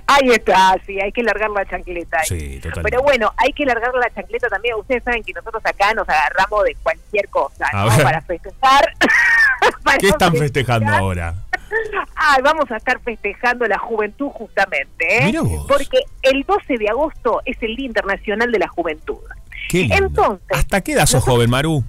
[0.05, 2.17] Ahí está, sí, hay que largar la chancleta.
[2.19, 2.27] ahí.
[2.27, 2.81] Sí, totalmente.
[2.91, 4.75] Pero bueno, hay que largar la chancleta también.
[4.75, 7.87] Ustedes saben que nosotros acá nos agarramos de cualquier cosa, ¿no?
[8.03, 8.93] Para festejar.
[9.83, 10.79] Para ¿Qué están festejar.
[10.79, 11.35] festejando ahora?
[12.15, 15.25] Ay, vamos a estar festejando la juventud justamente, ¿eh?
[15.25, 15.65] Mira vos.
[15.67, 19.17] Porque el 12 de agosto es el Día Internacional de la Juventud.
[19.69, 19.95] Qué lindo.
[19.95, 21.83] Entonces, ¿Hasta qué edad sos joven, Maru?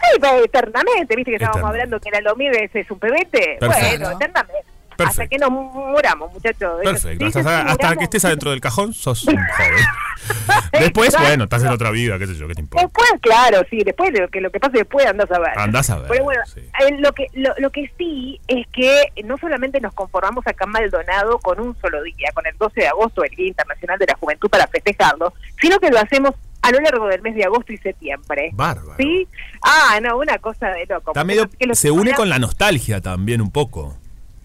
[0.00, 3.58] Ay, eternamente, viste que estábamos hablando que era lo mío, ese es un pebete.
[3.60, 4.04] Perfecto.
[4.04, 4.69] Bueno, eternamente.
[5.08, 6.80] Hasta que nos muramos, muchachos.
[6.82, 7.26] Perfecto.
[7.26, 9.84] Hasta, que estés adentro del cajón, sos un joven.
[10.72, 11.28] Después, Exacto.
[11.28, 12.86] bueno, estás en otra vida, qué sé yo, qué te importa.
[12.86, 15.58] Después, claro, sí, después de lo que lo que pase después andás a ver.
[15.58, 16.60] Andás a ver, Pero bueno, sí.
[16.60, 20.70] eh, lo que lo, lo que sí es que no solamente nos conformamos acá en
[20.70, 24.14] Maldonado con un solo día, con el 12 de agosto, el Día Internacional de la
[24.14, 27.78] Juventud para festejarlo, sino que lo hacemos a lo largo del mes de agosto y
[27.78, 28.50] septiembre.
[28.52, 28.96] Bárbaro.
[28.98, 29.26] ¿Sí?
[29.62, 31.12] Ah, no, una cosa de loco.
[31.12, 33.96] Está medio, se une con la nostalgia también un poco.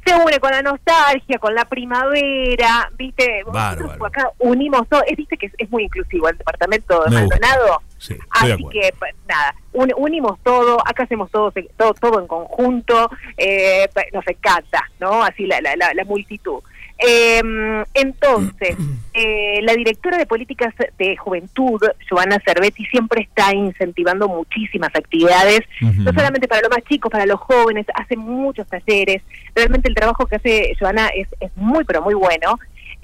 [0.05, 3.43] Se une con la nostalgia, con la primavera, ¿viste?
[3.45, 7.15] Nosotros acá unimos todo, es, viste que es, es muy inclusivo el departamento de Me.
[7.21, 7.81] Maldonado.
[7.97, 8.69] Sí, de Así acuerdo.
[8.69, 14.27] que, pues, nada, un- unimos todo, acá hacemos todo, todo, todo en conjunto, eh, nos
[14.27, 15.23] encanta, ¿no?
[15.23, 16.61] Así la, la, la, la multitud.
[16.97, 17.41] Eh,
[17.93, 18.77] entonces,
[19.13, 26.13] eh, la directora de políticas de juventud, Joana Cervetti, siempre está incentivando muchísimas actividades, no
[26.13, 29.21] solamente para los más chicos, para los jóvenes, hace muchos talleres.
[29.53, 32.57] Realmente el trabajo que hace Joana es, es muy, pero muy bueno.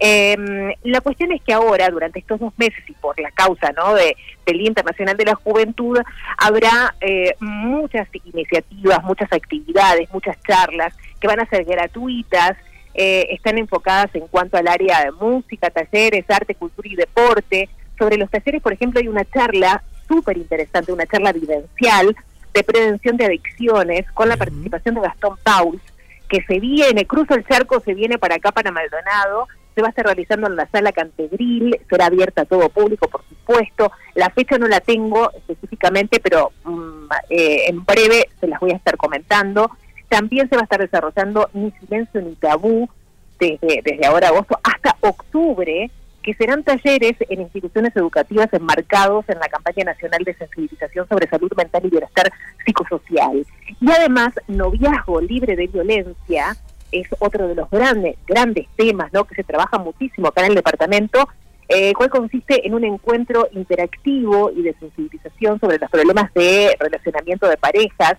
[0.04, 0.36] Eh,
[0.84, 3.94] la cuestión es que ahora, durante estos dos meses y por la causa ¿no?
[3.94, 6.00] de, del Día Internacional de la Juventud,
[6.38, 12.58] habrá eh, muchas iniciativas, muchas actividades, muchas charlas que van a ser gratuitas,
[12.94, 17.70] eh, están enfocadas en cuanto al área de música, talleres, arte, cultura y deporte.
[17.98, 22.16] Sobre los talleres, por ejemplo, hay una charla súper interesante, una charla vivencial
[22.54, 25.82] de prevención de adicciones con la participación de Gastón Pauls,
[26.28, 29.90] que se viene, cruzo el charco, se viene para acá, para Maldonado, se va a
[29.92, 33.92] estar realizando en la sala Cantegril, será abierta a todo público, por supuesto.
[34.16, 38.76] La fecha no la tengo específicamente, pero mm, eh, en breve se las voy a
[38.76, 39.72] estar comentando.
[40.12, 42.90] También se va a estar desarrollando Ni Silencio ni Tabú
[43.40, 45.90] desde, desde ahora agosto hasta octubre,
[46.22, 51.50] que serán talleres en instituciones educativas enmarcados en la campaña nacional de sensibilización sobre salud
[51.56, 52.30] mental y bienestar
[52.66, 53.46] psicosocial.
[53.80, 56.58] Y además, noviazgo libre de violencia
[56.92, 59.24] es otro de los grandes, grandes temas ¿no?
[59.24, 61.26] que se trabaja muchísimo acá en el departamento,
[61.70, 67.48] eh, cual consiste en un encuentro interactivo y de sensibilización sobre los problemas de relacionamiento
[67.48, 68.18] de parejas,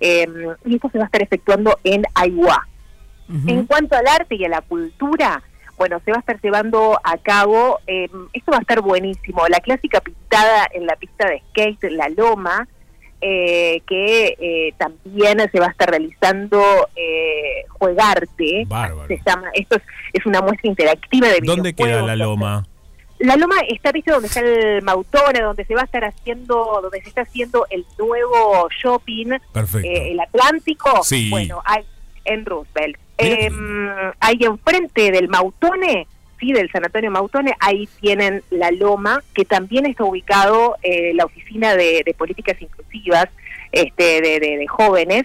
[0.00, 0.26] eh,
[0.64, 2.66] y esto se va a estar efectuando en Aiguá.
[3.46, 5.42] En cuanto al arte y a la cultura,
[5.78, 9.60] bueno, se va a estar llevando a cabo, eh, esto va a estar buenísimo, la
[9.60, 12.68] clásica pintada en la pista de skate, La Loma,
[13.26, 16.60] eh, que eh, también se va a estar realizando
[16.94, 18.64] eh, Juegarte.
[18.66, 19.08] Bárbaro.
[19.08, 22.66] Se llama, esto es, es una muestra interactiva de ¿Dónde queda la loma?
[23.20, 27.00] La Loma está, viste, donde está el Mautone, donde se va a estar haciendo, donde
[27.02, 29.32] se está haciendo el nuevo shopping,
[29.84, 31.02] eh, el Atlántico.
[31.04, 31.30] Sí.
[31.30, 31.84] Bueno, hay
[32.24, 32.96] en Roosevelt.
[33.18, 33.48] Eh,
[34.20, 36.08] ahí enfrente del Mautone,
[36.40, 41.76] sí, del Sanatorio Mautone, ahí tienen la Loma, que también está ubicado eh, la oficina
[41.76, 43.28] de, de políticas inclusivas
[43.70, 45.24] este, de, de- de jóvenes.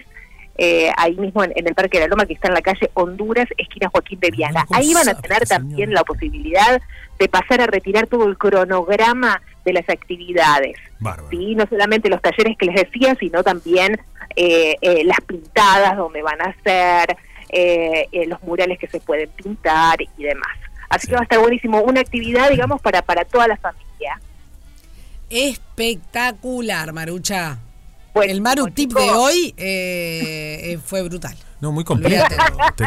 [0.62, 2.90] Eh, ahí mismo en, en el Parque de la Loma, que está en la calle
[2.92, 4.64] Honduras, esquina Joaquín de Viana.
[4.66, 6.80] ¿cómo Ahí van a tener también la posibilidad
[7.18, 10.76] de pasar a retirar todo el cronograma de las actividades.
[10.98, 11.28] Bárbaro.
[11.30, 11.54] ¿sí?
[11.54, 13.98] No solamente los talleres que les decía, sino también
[14.36, 17.16] eh, eh, las pintadas donde van a hacer,
[17.48, 20.56] eh, eh, los murales que se pueden pintar y demás.
[20.90, 21.08] Así Sí.
[21.08, 24.20] que va a estar buenísimo, una actividad, digamos, para, para toda la familia.
[25.30, 27.58] Espectacular, Marucha.
[28.22, 31.36] El Maru tip de hoy eh, eh, fue brutal.
[31.60, 32.24] No, muy completo.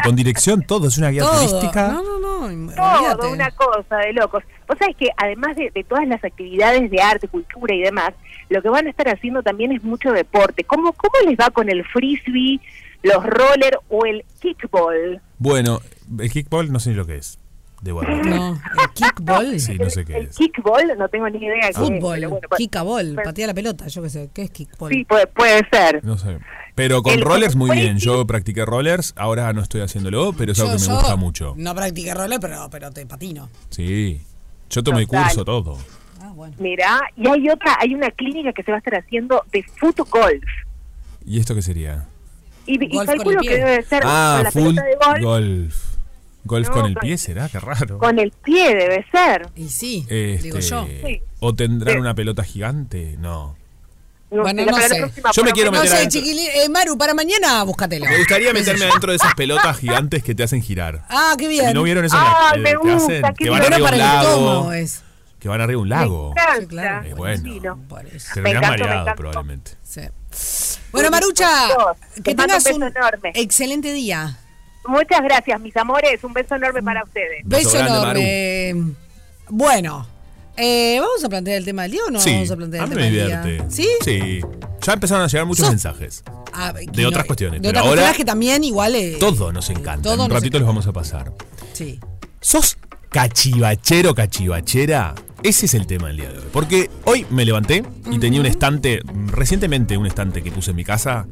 [0.02, 0.88] Con dirección, todo.
[0.88, 1.46] Es una guía Todo.
[1.46, 1.88] turística.
[1.88, 2.74] No, no, no.
[2.74, 3.26] Todo, olvídate.
[3.28, 4.42] una cosa de locos.
[4.66, 8.10] Vos sabés que además de, de todas las actividades de arte, cultura y demás,
[8.48, 10.64] lo que van a estar haciendo también es mucho deporte.
[10.64, 12.60] ¿Cómo, cómo les va con el frisbee,
[13.02, 15.20] los roller o el kickball?
[15.38, 15.80] Bueno,
[16.18, 17.38] el kickball no sé ni lo que es.
[17.92, 18.26] Admitir.
[18.30, 19.60] No, el kickball.
[19.60, 20.36] Sí, no sé qué el es.
[20.36, 21.60] kickball, no tengo ni idea.
[21.62, 24.90] qué es, Fútbol, pero bueno, kickaball, patea la pelota, yo qué sé, ¿qué es kickball?
[24.92, 26.04] Sí, puede, puede ser.
[26.04, 26.38] No sé.
[26.74, 27.98] Pero con El- rollers muy bien.
[27.98, 31.54] Yo practiqué rollers, ahora no estoy haciéndolo, pero es algo que me yo gusta mucho.
[31.56, 33.48] No practiqué roller, pero, pero te patino.
[33.70, 34.20] Sí.
[34.70, 35.24] Yo tomé Total.
[35.24, 35.78] curso, todo.
[36.20, 36.54] Ah, bueno.
[36.58, 39.98] Mira, y hay otra, hay una clínica que se va a estar haciendo de foot
[40.10, 40.42] golf.
[41.24, 42.06] ¿Y esto qué sería?
[42.66, 45.93] Y, y calculo que debe ser Ah, la full pelota de golf, golf.
[46.44, 47.48] Golf No, con el con- pie, ¿será?
[47.48, 47.98] Qué raro.
[47.98, 49.48] con el pie debe ser.
[49.56, 50.86] Y sí, Este, digo yo.
[50.86, 51.22] Sí.
[51.40, 52.00] ¿O tendrán Sí.
[52.00, 53.16] una pelota gigante?
[53.18, 53.56] No.
[54.30, 55.00] No Bueno, no sé.
[55.32, 56.20] Yo me quiero lo No meter sé, adentro.
[56.20, 56.48] chiquilín.
[56.54, 58.06] Eh, Maru, para mañana búscatelo.
[58.06, 61.04] Me gustaría meterme dentro de esas pelotas gigantes que te hacen girar.
[61.08, 61.70] Ah, qué bien.
[61.70, 62.16] ¿Y no vieron eso?
[62.52, 63.22] Que, me gusta, hacen?
[63.38, 63.70] qué Que van bien.
[63.70, 64.28] Bueno, arriba para un el lago.
[64.28, 65.02] estómago es.
[65.38, 66.34] Que van arriba un lago.
[66.60, 67.06] Sí, claro.
[67.06, 67.78] Eh, bueno.
[67.88, 68.28] Por eso.
[68.34, 69.70] Terminás mareado probablemente.
[69.84, 70.00] Sí.
[70.90, 71.48] Bueno, Marucha,
[72.16, 73.32] Te que tengas un enorme.
[73.34, 74.38] excelente día.
[74.86, 76.22] Muchas gracias, mis amores.
[76.24, 77.42] Un beso enorme para ustedes.
[77.44, 78.94] Beso Beso grande, enorme.
[79.48, 80.06] Bueno,
[80.56, 82.84] eh, ¿vamos a plantear el tema del día o no sí, vamos a plantear a
[82.84, 83.40] el mí tema me del día?
[83.42, 83.70] divierte.
[83.74, 83.88] ¿Sí?
[84.04, 84.40] Sí.
[84.82, 86.22] Ya empezaron a llegar muchos mensajes.
[86.52, 88.94] Ah, De otras cuestiones, De pero otras ahora- que también igual...
[88.94, 90.02] eh, Todo nos encanta.
[90.02, 90.58] todo en un nos ratito encanta.
[90.60, 91.32] los vamos a pasar.
[91.72, 91.98] Sí.
[92.40, 92.76] ¿Sos
[93.08, 95.14] cachivachero, cachivachera?
[95.42, 96.44] Ese es el tema del día de hoy.
[96.52, 100.84] Porque hoy me levanté y tenía un estante, recientemente un estante que puse en mi
[100.84, 101.26] casa,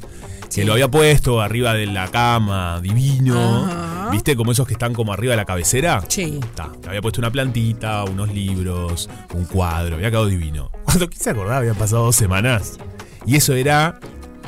[0.54, 3.66] que lo había puesto arriba de la cama, divino.
[3.66, 4.10] Ajá.
[4.10, 4.36] ¿Viste?
[4.36, 6.04] Como esos que están como arriba de la cabecera.
[6.08, 6.38] Sí.
[6.54, 10.70] Ta, le había puesto una plantita, unos libros, un cuadro, había quedado divino.
[10.84, 12.78] Cuando quise acordar, habían pasado dos semanas.
[13.26, 13.98] Y eso era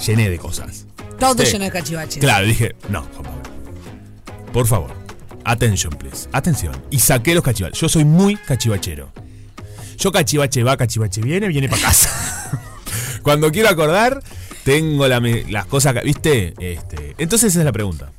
[0.04, 0.86] llené de cosas.
[1.18, 1.52] Todo Sí.
[1.52, 2.18] lleno de cachivaches.
[2.18, 3.42] Claro, dije, no, Juan Pablo.
[4.52, 4.90] Por favor,
[5.44, 6.28] attention, please.
[6.32, 6.74] Atención.
[6.90, 7.80] Y saqué los cachivaches.
[7.80, 9.10] Yo soy muy cachivachero.
[9.96, 12.10] Yo cachivache va, cachivache viene, viene para casa.
[13.22, 14.22] Cuando quiero acordar,
[14.64, 16.54] tengo la las cosas, que- ¿viste?
[16.58, 18.10] Este, entonces esa es la pregunta.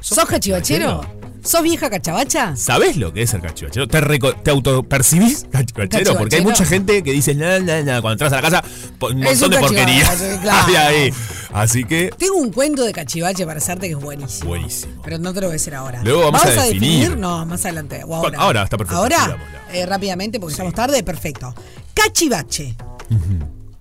[0.00, 1.00] ¿Sos cachivachero?
[1.42, 2.56] ¿Sos vieja cachabacha?
[2.56, 3.86] ¿Sabés lo que es ser cachivachero?
[3.86, 4.00] ¿Te,
[4.42, 6.16] te autopercibís cachivachero?
[6.16, 8.64] Porque hay mucha gente que dice, nada, nada, nada, cuando entras a la casa,
[9.00, 10.10] un montón un de porquería.
[10.42, 10.72] claro.
[10.78, 11.12] ahí.
[11.52, 14.48] Así que, Tengo un cuento de cachivache para hacerte que es buenísimo.
[14.48, 15.02] buenísimo.
[15.04, 16.02] Pero no te lo voy a decir ahora.
[16.02, 17.16] Luego vamos a definir.
[17.16, 18.02] No, más adelante.
[18.04, 18.38] o ahora.
[18.38, 19.36] Ahora, está perfecto, Ahora,
[19.72, 21.54] eh, rápidamente, porque estamos tarde, perfecto.
[21.94, 22.74] Cachivache.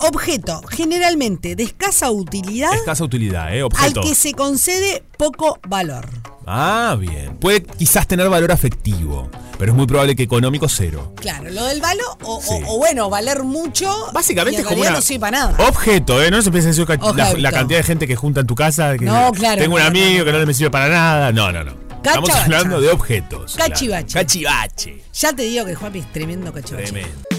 [0.03, 3.59] Objeto generalmente de escasa utilidad Escasa utilidad, ¿eh?
[3.59, 4.01] al Objeto.
[4.01, 6.07] que se concede poco valor.
[6.45, 7.37] Ah, bien.
[7.37, 11.13] Puede quizás tener valor afectivo, pero es muy probable que económico cero.
[11.15, 12.63] Claro, lo del valor, o, o- Sí.
[12.67, 13.89] o bueno, valer mucho.
[14.13, 15.67] Básicamente y en es como una no sirve para nada.
[15.69, 16.29] objeto, ¿eh?
[16.29, 18.97] No se piensa en la, cantidad de gente que junta en tu casa.
[18.97, 20.25] Que No, claro, Tengo un no, amigo no.
[20.25, 21.31] que no me sirve para nada.
[21.31, 21.71] No, no, no.
[22.03, 23.55] Estamos hablando de objetos.
[23.55, 24.13] Cachivache.
[24.13, 25.01] Cachivache.
[25.13, 26.91] Ya te digo que Juanpi es tremendo cachivache.
[26.91, 27.32] Tremendo.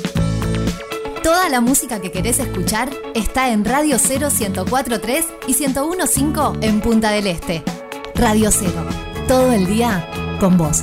[1.25, 7.13] Toda la música que querés escuchar está en Radio 0 1043 y 1015 en Punta
[7.13, 7.65] del Este.
[8.15, 8.71] Radio 0.
[9.27, 10.07] Todo el día
[10.39, 10.83] con vos.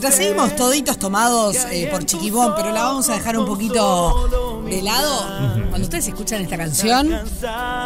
[0.00, 4.82] Ya seguimos toditos tomados eh, por Chiquibón, pero la vamos a dejar un poquito de
[4.82, 5.26] lado.
[5.70, 7.08] Cuando ustedes escuchan esta canción,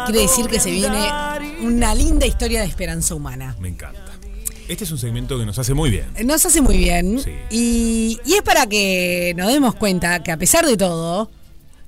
[0.07, 1.09] quiere decir que se viene
[1.61, 3.55] una linda historia de esperanza humana.
[3.57, 4.10] Me encanta.
[4.71, 6.05] Este es un segmento que nos hace muy bien.
[6.23, 7.31] Nos hace muy bien Sí.
[7.49, 11.29] y, y es para que nos demos cuenta que a pesar de todo,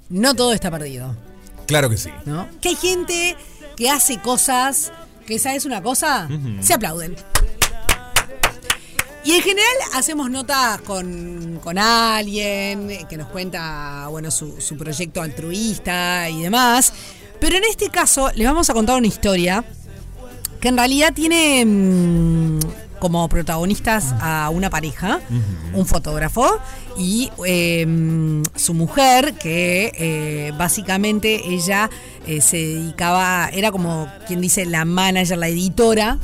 [0.10, 1.16] no todo está perdido.
[1.66, 2.10] Claro que sí.
[2.26, 2.46] ¿no?
[2.60, 3.38] Que hay gente
[3.78, 4.92] que hace cosas
[5.26, 6.28] que, ¿sabes una cosa?
[6.60, 7.16] Se aplauden.
[9.24, 15.22] Y en general hacemos notas con, con alguien que nos cuenta bueno, su, su proyecto
[15.22, 16.92] altruista y demás.
[17.40, 19.64] Pero en este caso les vamos a contar una historia
[20.64, 22.60] que en realidad tiene mm,
[23.00, 25.20] como protagonistas a una pareja,
[25.74, 26.58] un fotógrafo
[26.98, 31.90] y eh, mm, su mujer, que eh, básicamente ella
[32.26, 36.18] eh, se dedicaba, era como quien dice la manager, la editora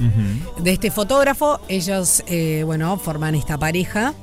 [0.63, 1.59] de este fotógrafo.
[1.67, 4.13] Ellos, eh, bueno, forman esta pareja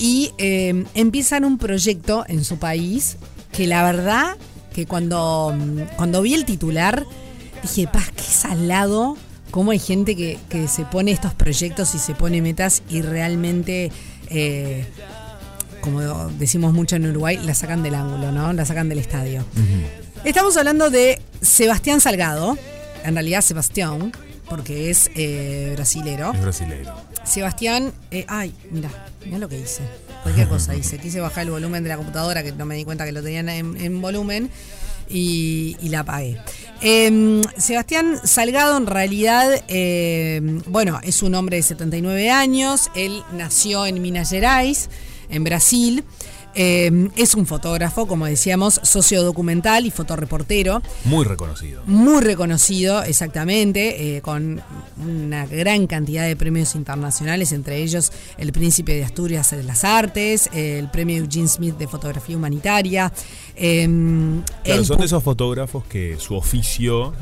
[0.00, 3.18] y eh, empiezan un proyecto en su país
[3.52, 4.36] que la verdad
[4.74, 7.06] que cuando, mm, cuando vi el titular
[7.62, 9.16] dije, paz, qué salado
[9.54, 13.92] cómo hay gente que, que se pone estos proyectos y se pone metas y realmente,
[14.28, 14.84] eh,
[15.80, 18.52] como decimos mucho en Uruguay, la sacan del ángulo, ¿no?
[18.52, 19.44] La sacan del estadio.
[20.24, 22.58] Estamos hablando de Sebastián Salgado,
[23.04, 24.10] en realidad Sebastián,
[24.50, 26.32] porque es eh, brasilero.
[26.32, 26.92] Es brasileiro.
[27.22, 28.90] Sebastián, eh, ay, mira,
[29.24, 29.82] mira lo que hice.
[30.24, 30.98] Cualquier cosa hice.
[30.98, 33.48] Quise bajar el volumen de la computadora, que no me di cuenta que lo tenían
[33.48, 34.50] en, en volumen,
[35.08, 36.38] y, y la apagué.
[36.80, 42.90] Eh, Sebastián Salgado, en realidad, eh, bueno, es un hombre de 79 años.
[42.94, 44.90] Él nació en Minas Gerais,
[45.30, 46.04] en Brasil.
[46.56, 51.82] Eh, es un fotógrafo, como decíamos, sociodocumental y fotoreportero Muy reconocido.
[51.86, 54.62] muy reconocido, exactamente, eh, con
[55.04, 60.48] una gran cantidad de premios internacionales, entre ellos el Príncipe de Asturias de las Artes,
[60.52, 63.12] eh, el Premio Eugene Smith de Fotografía Humanitaria.
[63.56, 63.88] Eh,
[64.64, 67.12] Claro, son de esos fotógrafos que su oficio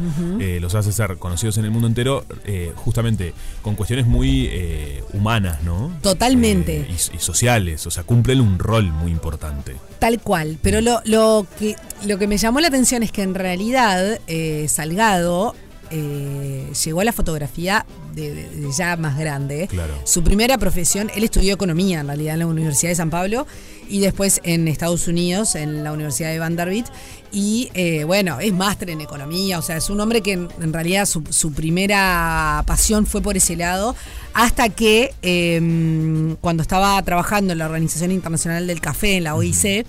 [0.41, 5.03] eh, los hace ser conocidos en el mundo entero, eh, justamente con cuestiones muy eh,
[5.13, 5.93] humanas, ¿no?
[6.03, 6.87] Totalmente.
[6.89, 9.77] Y, y sociales, o sea, cumplen un rol muy importante.
[9.99, 13.35] Tal cual, pero lo, lo, que, lo que me llamó la atención es que en
[13.35, 14.21] realidad
[14.69, 15.55] Salgado
[15.93, 19.69] eh, llegó a la fotografía de, de- de ya más grande.
[19.71, 19.95] Claro.
[20.05, 23.47] Su primera profesión, él estudió economía en realidad en la Universidad de San Pablo
[23.89, 26.87] y después en Estados Unidos, en la Universidad de Vanderbilt.
[27.31, 30.73] Y eh, bueno, es máster en economía, o sea, es un hombre que en, en
[30.73, 33.95] realidad su, su primera pasión fue por ese lado,
[34.35, 39.87] hasta que eh, cuando estaba trabajando en la Organización Internacional del Café, en la OIC,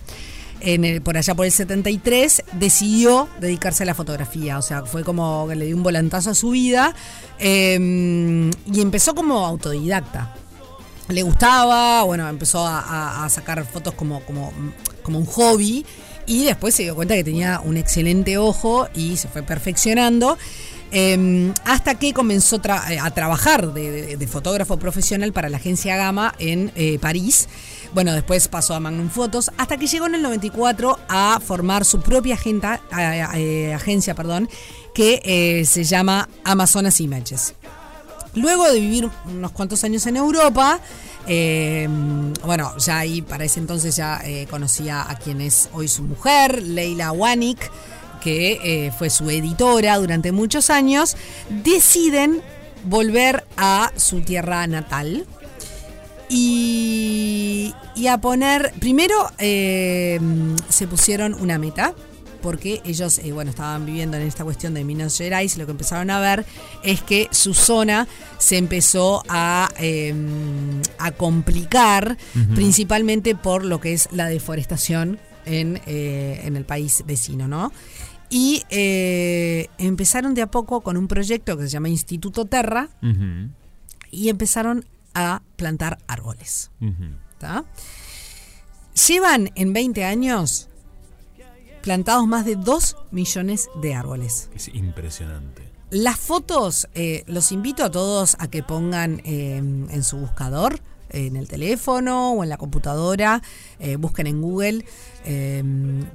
[1.04, 4.58] por allá por el 73, decidió dedicarse a la fotografía.
[4.58, 6.94] O sea, fue como que le dio un volantazo a su vida
[7.40, 10.36] eh, y empezó como autodidacta.
[11.10, 14.54] Le gustaba, bueno, empezó a, sacar fotos como, como,
[15.04, 15.86] como un hobby
[16.26, 20.38] y después se dio cuenta que tenía un excelente ojo y se fue perfeccionando.
[20.92, 26.72] eh, hasta que comenzó tra- a trabajar de fotógrafo profesional para la agencia Gama en
[26.76, 27.50] eh, París.
[27.94, 32.02] Bueno, después pasó a Magnum Photos, hasta que llegó en el 94 a formar su
[32.02, 34.50] propia eh, agencia, perdón,
[34.96, 37.54] que eh, se llama Amazonas Images.
[38.34, 40.80] Luego de vivir unos cuantos años en Europa,
[41.28, 41.88] eh,
[42.44, 44.20] bueno, ya ahí para ese entonces ya
[44.50, 47.70] conocía a quien es hoy su mujer, Leila Wanik,
[48.20, 51.16] que fue su editora durante muchos años,
[51.64, 52.42] deciden
[52.86, 55.28] volver a su tierra natal
[56.34, 60.20] y, y a poner, primero eh,
[60.70, 61.94] se pusieron una meta,
[62.42, 65.72] porque ellos, eh, bueno, estaban viviendo en esta cuestión de Minas Gerais y lo que
[65.72, 66.46] empezaron a ver
[66.84, 68.08] es que su zona
[68.38, 70.14] se empezó a, eh,
[70.98, 72.18] a complicar,
[72.54, 77.72] principalmente por lo que es la deforestación en, eh, en el país vecino, ¿no?
[78.30, 78.64] Y
[79.78, 82.90] empezaron de a poco con un proyecto que se llama Instituto Terra
[84.10, 86.72] y empezaron a plantar árboles.
[87.38, 87.66] ¿tá?
[89.08, 90.70] Llevan en 20 años
[91.82, 94.50] plantados más de 2 millones de árboles.
[94.56, 95.72] Es impresionante.
[95.90, 100.80] Las fotos, eh, los invito a todos a que pongan eh, en su buscador,
[101.14, 103.42] en el teléfono o en la computadora,
[103.80, 104.86] eh, busquen en Google,
[105.26, 105.64] eh,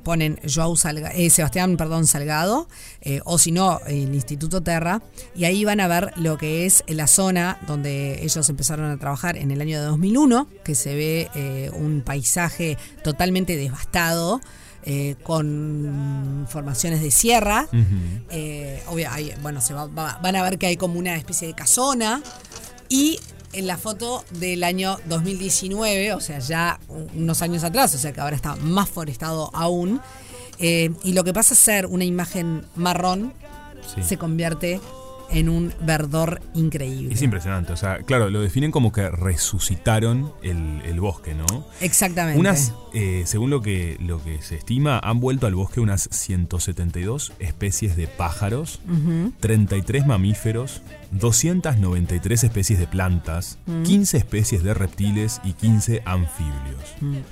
[0.02, 2.68] ponen Joao Salga- eh, Sebastián perdón, Salgado,
[3.00, 5.00] eh, o si no, el Instituto Terra,
[5.34, 9.36] y ahí van a ver lo que es la zona donde ellos empezaron a trabajar
[9.38, 14.40] en el año de 2001, que se ve un paisaje totalmente devastado.
[14.84, 18.24] eh, con formaciones de sierra, Ujú.
[18.30, 21.48] eh, obvio, hay- bueno, se va- va- van a ver que hay como una especie
[21.48, 22.22] de casona.
[22.88, 23.18] Y
[23.52, 26.78] en la foto del año 2019, o sea, ya
[27.14, 30.00] unos años atrás, o sea que ahora está más forestado aún.
[30.60, 33.32] eh, y lo que pasa a ser una imagen marrón
[33.94, 34.02] Sí.
[34.02, 34.80] se convierte
[35.30, 37.12] en un verdor increíble.
[37.14, 37.72] Es impresionante.
[37.72, 41.66] O sea, claro, lo definen como que resucitaron el, el bosque, ¿no?
[41.80, 42.38] Exactamente.
[42.40, 47.32] Unas, eh, según lo que, lo que se estima, han vuelto al bosque unas 172
[47.38, 48.80] especies de pájaros,
[49.40, 57.22] 33 mamíferos, 293 especies de plantas, 15 especies de reptiles y 15 anfibios.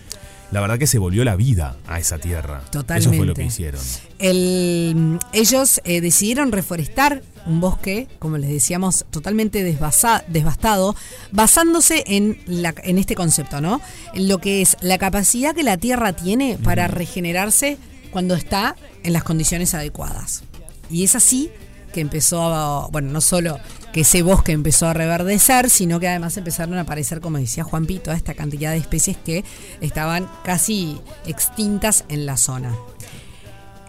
[0.53, 2.63] La verdad que se volvió la vida a esa tierra.
[2.69, 3.35] Eso fue lo Totalmente.
[3.35, 3.81] que hicieron.
[4.21, 10.97] El- ellos eh, decidieron reforestar un bosque, como les decíamos, totalmente desbasa- devastado,
[11.33, 13.81] basándose en, la, en este concepto, ¿no?
[14.15, 17.79] En lo que es la capacidad que la tierra tiene para regenerarse
[18.11, 20.43] cuando está en las condiciones adecuadas.
[20.91, 21.51] Y es así
[21.93, 23.59] que empezó a, bueno, no solo
[23.93, 27.87] que ese bosque empezó a reverdecer, sino que además empezaron a aparecer, como decía Juan
[27.87, 29.45] Pito, esta cantidad de especies que
[29.81, 32.75] estaban casi extintas en la zona.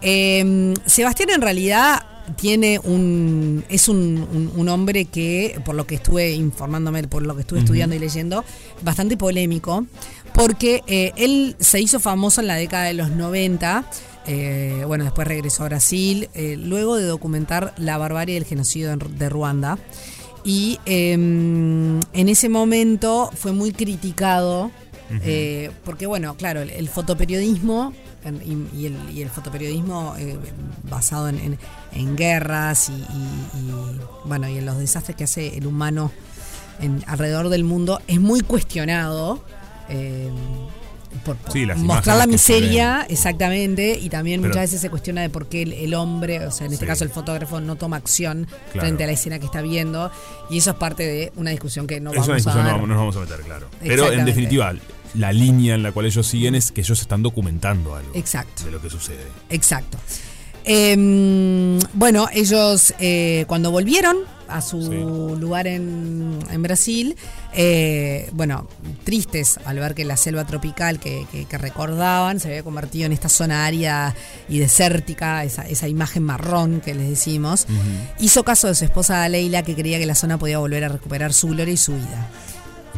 [0.02, 2.02] Eh, Sebastián en realidad
[2.36, 3.96] tiene un es un,
[4.32, 7.98] un- un hombre que por lo que estuve informándome por lo que estuve estudiando y
[7.98, 8.44] leyendo
[8.82, 9.86] bastante polémico
[10.34, 13.84] porque eh, él se hizo famoso en la década de los 90
[14.26, 18.98] eh, bueno después regresó a Brasil eh, luego de documentar la barbarie del genocidio en-
[19.18, 19.78] de Ruanda.
[20.44, 24.70] Y eh, en ese momento fue muy criticado
[25.10, 27.92] eh, porque bueno, claro, el, el fotoperiodismo
[28.24, 30.36] en- y, y el, y el fotoperiodismo eh,
[30.90, 31.58] basado en, en-
[31.92, 33.04] en guerras y,
[34.24, 36.12] bueno y en los desastres que hace el humano
[36.80, 39.42] en, alrededor del mundo es muy cuestionado.
[39.88, 40.30] eh,
[41.24, 45.22] por, por Sí, las mostrar la miseria, exactamente, y también Pero- muchas veces se cuestiona
[45.22, 46.88] de por qué el, el hombre, o sea, en este Sí.
[46.88, 48.86] caso el fotógrafo, no toma acción Claro.
[48.86, 50.10] frente a la escena que está viendo,
[50.50, 52.70] y eso es parte de una discusión que no es una vamos a discusión, no
[52.72, 53.68] vamos, nos vamos a meter, claro.
[53.80, 54.72] Pero en definitiva,
[55.14, 58.64] la línea en la cual ellos siguen es que ellos están documentando algo Exacto.
[58.64, 59.24] de lo que sucede.
[59.50, 59.98] Exacto.
[60.64, 64.16] Eh, bueno, ellos eh, cuando volvieron
[64.48, 65.38] a su Sí.
[65.40, 67.16] lugar en, en Brasil,
[67.54, 68.66] eh, bueno,
[69.04, 73.12] tristes al ver que la selva tropical que, que- que recordaban se había convertido en
[73.12, 74.14] esta zona árida
[74.48, 77.66] y desértica, esa, esa imagen marrón que les decimos,
[78.20, 81.32] hizo caso de su esposa Leila que creía que la zona podía volver a recuperar
[81.34, 82.30] su gloria y su vida.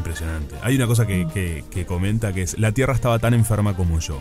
[0.00, 0.54] Impresionante.
[0.62, 3.98] Hay una cosa que, que- que comenta que es, la Tierra estaba tan enferma como
[4.00, 4.18] yo.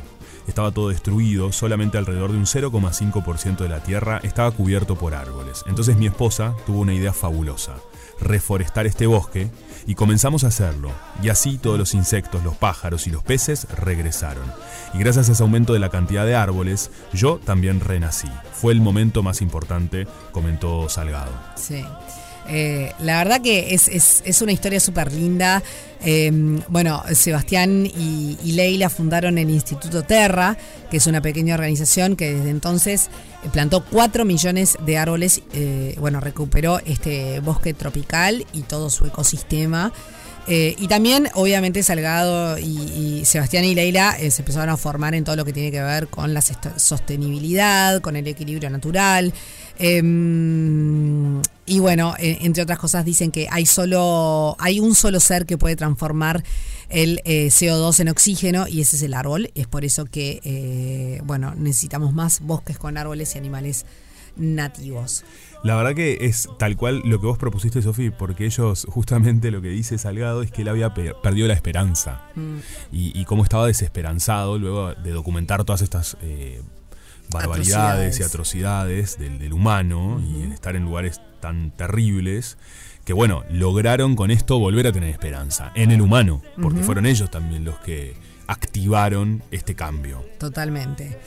[0.47, 5.63] Estaba todo destruido, solamente alrededor de un 0,5% de la Tierra estaba cubierto por árboles.
[5.67, 7.75] Entonces mi esposa tuvo una idea fabulosa,
[8.19, 9.49] reforestar este bosque,
[9.87, 10.91] y comenzamos a hacerlo.
[11.23, 14.43] Y así todos los insectos, los pájaros y los peces regresaron.
[14.93, 18.29] Y gracias a ese aumento de la cantidad de árboles, yo también renací.
[18.53, 21.31] Fue el momento más importante, comentó Salgado.
[21.55, 21.85] Sí.
[22.49, 25.61] Eh, la verdad que es, es- es una historia súper linda.
[26.03, 26.31] Eh,
[26.69, 30.57] bueno, Sebastián y, y Leila fundaron el Instituto Terra,
[30.89, 33.09] que es una pequeña organización que desde entonces
[33.43, 35.41] eh, plantó 4 millones de árboles.
[35.53, 39.91] eh, bueno, recuperó este bosque tropical y todo su ecosistema.
[40.51, 45.23] Eh, y también, obviamente, Salgado y, Sebastián y Leila eh, se empezaron a formar en
[45.23, 49.31] todo lo que tiene que ver con la sostenibilidad, con el equilibrio natural.
[49.77, 55.45] Em, y bueno, eh, entre otras cosas dicen que hay solo, hay un solo ser
[55.45, 56.43] que puede transformar
[56.89, 59.51] el eh, CO2 en oxígeno y ese es el árbol.
[59.53, 63.85] Es por eso que, bueno, necesitamos más bosques con árboles y animales
[64.35, 65.23] nativos.
[65.63, 69.61] La verdad que es tal cual lo que vos propusiste, Sofi, porque ellos, justamente lo
[69.61, 72.21] que dice Salgado es que él había pe- perdido la esperanza.
[72.91, 76.61] Y, y cómo estaba desesperanzado luego de documentar todas estas eh,
[77.29, 79.17] barbaridades y Atrocidades.
[79.19, 82.57] del, del humano y estar en lugares tan terribles
[83.05, 87.31] que bueno, lograron con esto volver a tener esperanza en el humano, porque fueron ellos
[87.31, 88.13] también los que
[88.49, 90.25] activaron este cambio.
[90.39, 91.17] Totalmente.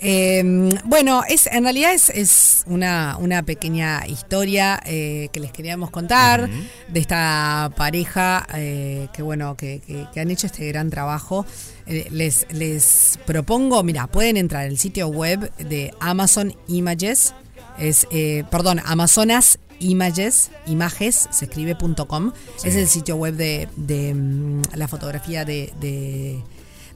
[0.00, 0.42] Eh,
[0.84, 6.50] bueno, es, en realidad es, es una, una pequeña historia eh, que les queríamos contar
[6.88, 11.46] de esta pareja eh, que bueno, que, que- que han hecho este gran trabajo.
[11.86, 17.34] Eh, les, les propongo, mira, pueden entrar al sitio web de Amazon Images,
[17.78, 18.06] es,
[18.50, 24.62] perdón, Amazonas Images, images, se escribe punto .com, es el sitio web de, de, mm,
[24.74, 26.40] la fotografía de- de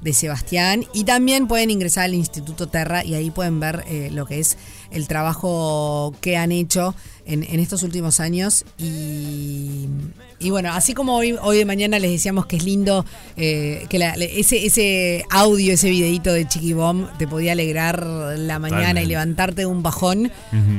[0.00, 0.84] de Sebastián.
[0.92, 4.56] Y también pueden ingresar al Instituto Terra y ahí pueden ver eh, lo que es
[4.90, 6.94] el trabajo que han hecho
[7.24, 8.64] en, en estos últimos años.
[8.78, 9.88] Y,
[10.38, 13.04] y bueno, así como hoy, hoy de mañana les decíamos que es lindo
[13.36, 18.58] eh, que la- ese, ese audio, ese videito de Chiqui Bomb te podía alegrar la
[18.58, 20.30] mañana y levantarte de un bajón.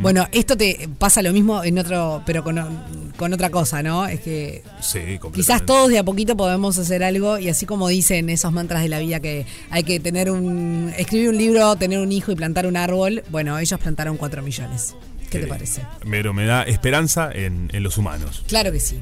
[0.01, 2.57] Bueno, esto te pasa lo mismo en otro, pero con,
[3.17, 4.05] con otra cosa, ¿no?
[4.07, 4.99] Es que Sí.
[5.33, 8.89] Quizás todos de a poquito podemos hacer algo y así como dicen esos mantras de
[8.89, 12.67] la vida que hay que tener un escribir un libro, tener un hijo y plantar
[12.67, 14.95] un árbol, bueno, ellos plantaron 4 millones.
[15.29, 15.81] ¿Qué te parece?
[16.09, 18.43] Pero me da esperanza en, en los humanos.
[18.47, 18.97] Claro que sí,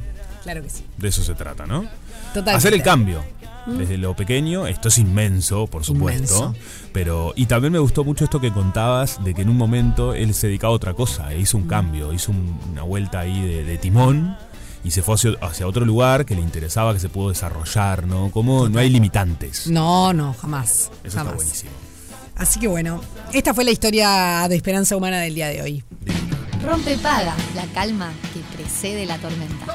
[0.46, 0.84] claro que sí.
[0.98, 1.82] De eso se trata, ¿no?
[2.30, 2.52] Totalmente.
[2.52, 3.22] Hacer el cambio.
[3.68, 6.36] Desde lo pequeño, esto es inmenso, por supuesto.
[6.52, 6.56] Inmenso.
[6.94, 7.34] Pero.
[7.36, 10.46] Y también me gustó mucho esto que contabas de que en un momento él se
[10.48, 11.34] dedicaba a otra cosa.
[11.34, 14.38] e hizo un cambio, hizo un- una vuelta ahí de, de timón
[14.84, 18.30] y se fue hacia, hacia otro lugar que le interesaba, que se pudo desarrollar, ¿no?
[18.30, 19.66] Como no hay limitantes.
[19.66, 20.92] No, no, jamás.
[21.04, 21.34] Eso jamás.
[21.34, 21.72] está buenísimo.
[22.36, 23.02] Así que bueno,
[23.34, 25.84] esta fue la historia de esperanza humana del día de hoy.
[26.64, 29.66] Rompe paga, la calma que precede la tormenta.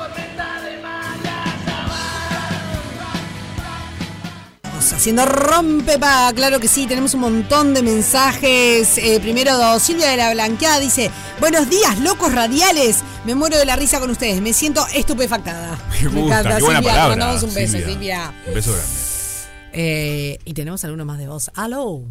[4.80, 8.96] Vamos haciendo rompepa, claro que sí, tenemos un montón de mensajes.
[8.96, 13.00] Eh, primero, Silvia de la Blanqueada dice: Buenos días, locos radiales.
[13.26, 15.78] Me muero de la risa con ustedes, me siento estupefactada.
[16.02, 17.08] Me gusta, qué buena Silvia, palabra.
[17.08, 17.88] Mandamos un beso, Silvia.
[17.92, 18.34] Silvia.
[18.46, 18.90] Un beso grande.
[19.74, 21.50] Eh, y tenemos alguno más de voz.
[21.56, 22.02] Aló.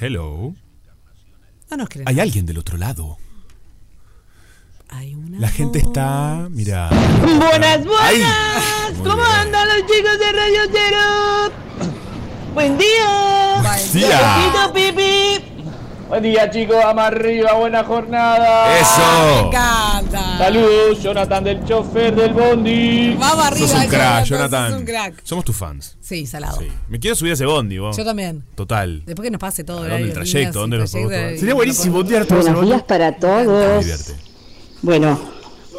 [0.00, 0.56] Hello.
[1.70, 2.08] No nos creen.
[2.08, 3.16] Hay alguien del otro lado.
[4.94, 5.88] Hay una La gente voz.
[5.88, 6.48] está.
[6.50, 6.88] Mira.
[6.90, 8.92] Buenas, buenas.
[8.98, 9.26] ¿Cómo bien.
[9.40, 11.52] andan los chicos de Radio Cero?
[12.54, 13.60] Buen día.
[13.62, 14.70] Buen día.
[14.72, 15.44] Pipi.
[16.08, 16.76] Buen día, chicos.
[16.76, 17.54] Vamos arriba.
[17.54, 18.68] Buena jornada.
[18.68, 19.46] Me ¡Eso!
[19.48, 20.38] encanta.
[20.38, 23.14] Saludos, Jonathan del chofer del Bondi.
[23.18, 24.70] Vamos arriba, Sos un crack, Jonathan, Jonathan.
[24.70, 25.14] sos un crack.
[25.24, 25.96] Somos tus fans.
[26.00, 26.58] Sí, salado.
[26.60, 26.68] Sí.
[26.88, 27.96] Me quiero subir a ese bondi, vos.
[27.96, 28.44] Yo también.
[28.54, 29.02] Total.
[29.06, 29.78] Después que nos pase todo.
[29.78, 30.58] ¿A horario dónde el trayecto?
[30.60, 32.66] ¿Dónde nos Sería buenísimo un día Buenos bondi.
[32.68, 33.80] días para Me todos.
[33.80, 34.33] divierte.
[34.84, 35.18] Bueno,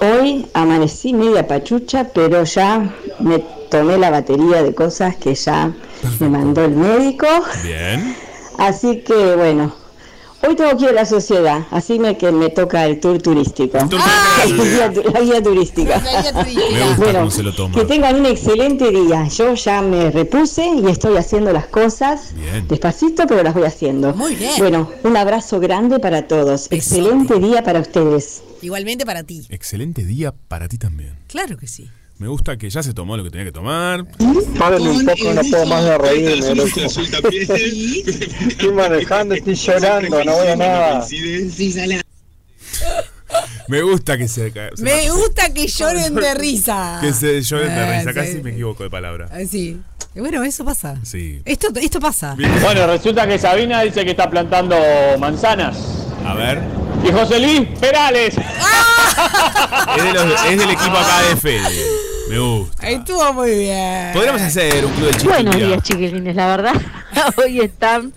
[0.01, 3.37] hoy amanecí media pachucha, pero ya me
[3.69, 5.71] tomé la batería de cosas que ya
[6.19, 7.27] me mandó el médico.
[7.63, 8.15] Bien.
[8.57, 9.75] Así que bueno,
[10.41, 13.77] hoy tengo que ir a la sociedad, así me que me toca el tour turístico.
[13.77, 13.99] El tour
[14.37, 15.99] la, guía, tu- la guía turística.
[16.01, 16.71] La guía turística.
[16.71, 17.75] Me gusta Bueno, cómo se lo toma.
[17.75, 19.27] que tengan un excelente día.
[19.27, 22.65] Yo ya me repuse y estoy haciendo las cosas Bien.
[22.67, 24.13] despacito, pero las voy haciendo.
[24.15, 24.53] Muy bien.
[24.57, 26.67] Bueno, un abrazo grande para todos.
[26.71, 28.41] Excelente día para ustedes.
[28.65, 29.45] Igualmente para ti.
[29.49, 31.19] Excelente día para ti también.
[31.27, 31.87] Claro que sí.
[32.17, 34.07] Me gusta que ya se tomó lo que tenía que tomar.
[34.57, 36.79] Párenle un poco, no puedo más de reírme, loco.
[38.47, 41.07] Estoy manejando, estoy llorando, no voy a nada.
[43.67, 44.51] Me gusta que se.
[44.51, 46.99] se Me gusta que lloren de risa.
[47.01, 48.13] Que se lloren de Eh, risa.
[48.13, 48.41] Casi sí.
[48.43, 49.27] me equivoco de palabra.
[49.31, 49.79] Ah, Sí.
[50.15, 50.95] Bueno, eso pasa.
[51.03, 51.41] Sí.
[51.43, 52.35] Esto, esto pasa.
[52.35, 52.49] Bien.
[52.61, 54.77] Bueno, resulta que Sabina dice que está plantando
[55.19, 55.75] manzanas.
[56.25, 56.61] A ver.
[57.03, 58.35] Y José Luis Perales.
[59.97, 61.85] Es, de los- es del equipo acá de Fede.
[62.29, 62.89] Me gusta.
[62.89, 64.11] Estuvo muy bien.
[64.13, 65.33] Podríamos hacer un club de chiquillos.
[65.33, 66.73] Buenos días, chiquilines, la verdad.
[67.37, 68.13] Hoy están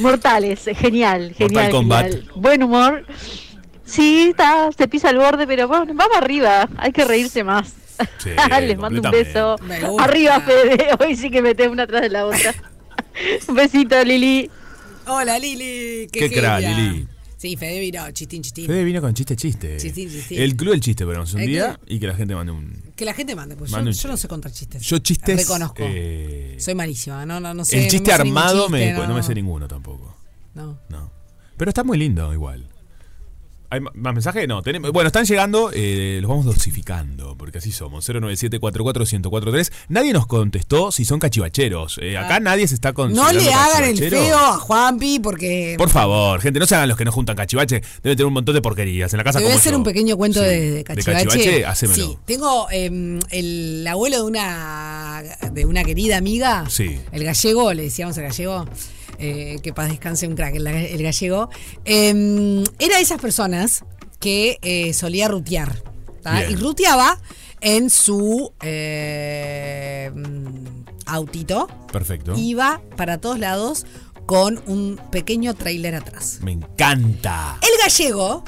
[0.00, 2.04] mortales, genial, genial, Kombat.
[2.10, 2.30] genial.
[2.36, 3.06] Buen humor.
[3.92, 7.74] Sí, está, se pisa el borde, pero bueno, vamos arriba, hay que reírse más.
[8.18, 8.30] Sí,
[8.62, 9.56] Les mando un beso.
[9.98, 12.54] Arriba, Fede, hoy sí que metés una atrás de la otra.
[13.48, 14.50] un besito, Lili.
[15.06, 16.08] Hola, Lili.
[16.10, 16.78] Qué crack, genia.
[16.78, 17.08] Lili.
[17.36, 18.66] Sí, Fede vino, chistín, chistín.
[18.66, 19.76] Fede vino con chiste, chiste.
[19.76, 20.40] Chistín, chistín.
[20.40, 21.86] El club del chiste, pero un El día club.
[21.88, 22.82] y que la gente mande un.
[22.96, 24.80] Que la gente mande, pues Mande yo, un yo no sé contar chistes.
[24.82, 25.36] Yo chistes.
[25.38, 25.82] Reconozco.
[25.84, 27.76] eh, Soy malísima, no, no, no sé.
[27.78, 29.06] el no chiste me armado chiste, me, no.
[29.08, 30.16] no me sé ninguno tampoco.
[30.54, 30.78] No.
[30.88, 31.10] No.
[31.56, 32.68] Pero está muy lindo igual.
[33.72, 34.46] ¿Hay más mensajes?
[34.46, 34.62] No.
[34.62, 38.04] tenemos- bueno, están llegando, eh, los vamos dosificando, porque así somos.
[38.06, 39.72] 097-44-1043.
[39.88, 41.98] Nadie nos contestó si son cachivacheros.
[42.02, 45.88] Eh, acá nadie se está No considerando le hagan el feo a Juanpi porque Por
[45.88, 47.76] favor, gente, no se hagan los que no juntan cachivache.
[48.02, 49.78] Deben tener un montón de porquerías en la casa hacer yo.
[49.78, 50.46] un pequeño cuento Sí.
[50.46, 51.24] de, de cachivache.
[51.28, 51.64] cachivache?
[51.64, 52.04] Hacémelo.
[52.04, 56.98] Sí, tengo eh, el abuelo de una de una querida amiga, Sí.
[57.12, 58.66] el gallego, le decíamos el gallego.
[59.22, 61.48] Eh, que paz descanse un crack, el, el gallego,
[61.84, 63.84] eh, era de esas personas
[64.20, 65.82] que eh, solía rutear.
[66.48, 67.18] Y ruteaba
[67.60, 70.12] en su eh,
[71.06, 71.66] autito.
[71.90, 72.34] Perfecto.
[72.36, 73.86] Iba para todos lados
[74.26, 76.38] con un pequeño trailer atrás.
[76.42, 77.58] Me encanta.
[77.60, 78.44] El gallego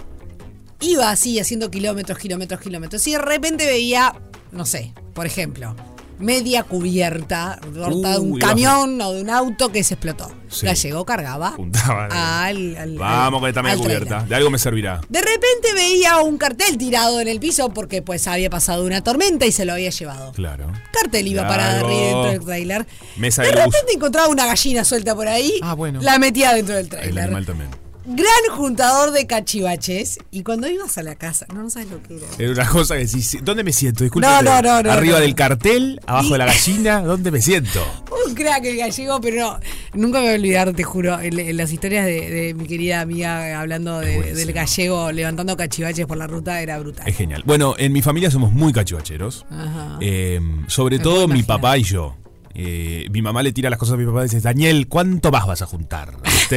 [0.81, 3.05] iba así haciendo kilómetros, kilómetros, kilómetros.
[3.09, 4.15] Y de repente veía,
[4.53, 5.75] no sé, por ejemplo,
[6.19, 10.31] media cubierta corta de un Uy, camión o de un auto que se explotó.
[10.49, 10.67] Sí.
[10.67, 12.07] Gallego cargaba Puntaba.
[12.47, 14.03] al, al- Vamos con al- esta media trailer.
[14.05, 14.25] cubierta.
[14.27, 15.01] De algo me servirá.
[15.09, 19.47] De repente veía un cartel tirado en el piso porque pues había pasado una tormenta
[19.47, 20.33] y se lo había llevado.
[20.33, 20.71] Claro.
[20.93, 21.55] Cartel iba Claro.
[21.55, 22.87] para arriba dentro del trailer.
[23.17, 25.59] Mesa De de repente encontraba una gallina suelta por ahí.
[25.63, 26.01] Ah, bueno.
[26.03, 27.25] La metía dentro del El trailer.
[27.25, 27.71] animal también.
[28.07, 30.19] Gran juntador de cachivaches.
[30.31, 32.27] Y cuando ibas a la casa, no, no sabes lo que era.
[32.39, 34.05] Era una cosa que decís, ¿dónde me siento?
[34.05, 34.27] Disculpe.
[34.29, 37.83] No, no, no, Arriba del cartel, abajo de la gallina, ¿dónde me siento?
[38.27, 39.61] Un crack el gallego, pero no,
[39.95, 43.01] nunca me voy a olvidar, te juro, en, en las historias de, de mi querida
[43.01, 47.09] amiga hablando de- del gallego levantando cachivaches por la ruta era brutal.
[47.09, 47.43] Es genial.
[47.47, 49.47] Bueno, en mi familia somos muy cachivacheros.
[49.51, 49.99] Ajá.
[50.01, 52.17] Eh, sobre Me todo mi papá y yo.
[52.57, 55.45] Eh, mi mamá le tira las cosas a mi papá y dice, Daniel, ¿cuánto más
[55.47, 56.17] vas a juntar?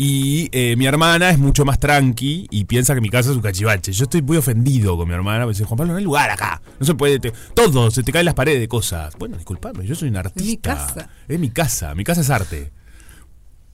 [0.00, 3.42] Y eh, mi hermana es mucho más tranqui y piensa que mi casa es un
[3.42, 3.90] cachivache.
[3.90, 5.44] Yo estoy muy ofendido con mi hermana.
[5.44, 6.62] Me dice, Juan Pablo, no hay lugar acá.
[6.78, 7.18] No se puede.
[7.18, 9.14] te- todo, se te caen las paredes de cosas.
[9.18, 10.76] Bueno, disculpame, yo soy un artista.
[10.76, 11.08] casa.
[11.26, 11.96] Es mi casa.
[11.96, 12.70] Mi casa es arte.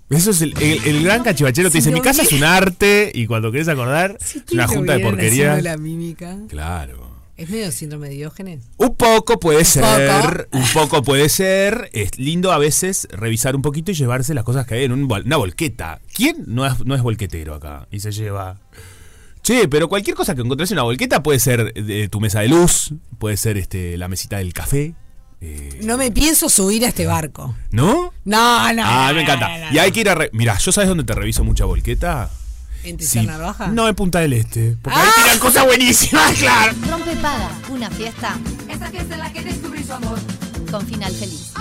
[0.08, 1.68] Eso es el, el- el gran cachivachero.
[1.68, 3.12] te Si dice, lo mi casa es un arte.
[3.14, 4.16] Y cuando querés acordar,
[4.52, 5.52] una ¿Te junta de porquería.
[5.56, 6.38] haciendo la mímica?
[6.48, 7.13] Claro.
[7.36, 8.64] Es medio síndrome de Diógenes.
[8.76, 9.82] Un poco puede ser,
[10.50, 10.58] poco.
[10.58, 11.90] un poco puede ser.
[11.92, 15.10] Es lindo a veces revisar un poquito y llevarse las cosas que hay en un
[15.10, 16.00] una volqueta.
[16.14, 17.88] ¿Quién no es, no es volquetero acá?
[17.90, 18.60] Y se lleva.
[19.42, 21.74] Che, pero cualquier cosa que encontres en una volqueta puede ser
[22.08, 24.94] tu mesa de luz, puede ser este la mesita del café.
[25.40, 27.54] eh, No me pienso subir a este barco.
[27.72, 28.12] ¿No?
[28.24, 28.82] No, no.
[28.86, 29.58] ah, me encanta.
[29.58, 30.14] no, no, Y hay que ir a.
[30.14, 32.30] re- Mirá, ¿yo sabes dónde te reviso mucha volqueta?
[32.84, 33.06] ¿En Sí.
[33.06, 33.66] Tizana Narvaja?
[33.68, 34.76] No, en Punta del Este.
[34.82, 35.02] Porque Ah.
[35.02, 36.72] ahí tiran cosas buenísimas, claro.
[36.90, 38.36] Rompe paga, una fiesta
[38.68, 40.18] Esta fiesta en la que descubrí su amor.
[40.70, 41.52] con final feliz.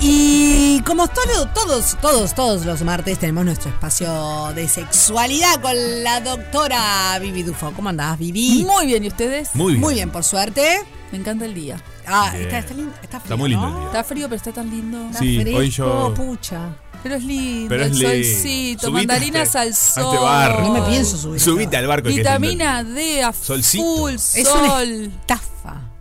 [0.00, 6.20] Y como todo- todos, todos, todos los martes tenemos nuestro espacio de sexualidad con la
[6.20, 7.72] doctora Vivi Dufo.
[7.72, 8.64] ¿Cómo andás, Vivi?
[8.64, 9.50] Muy bien, ¿y ustedes?
[9.54, 9.80] Muy bien.
[9.80, 10.80] Muy bien, por suerte.
[11.12, 11.80] Me encanta el día.
[12.06, 12.44] Ah, Bien.
[12.44, 13.72] está, está, lindo, está, Está frío, muy lindo ¿no?
[13.72, 13.86] el día.
[13.86, 15.06] Está frío, pero está tan lindo.
[15.06, 16.58] Está Sí, fresco, hoy yo- pucha.
[17.06, 18.08] Pero es lindo, Pero es el lindo.
[18.10, 20.50] solcito, Subite mandarinas a al este- a sol.
[20.50, 20.62] este.
[20.62, 21.40] No me pienso subir.
[21.40, 22.02] Subite al barco.
[22.04, 22.30] que es lindo.
[22.30, 23.84] Vitamina D a Solcito.
[23.84, 24.60] full, Es sol.
[24.64, 24.82] una
[25.20, 25.44] estafa.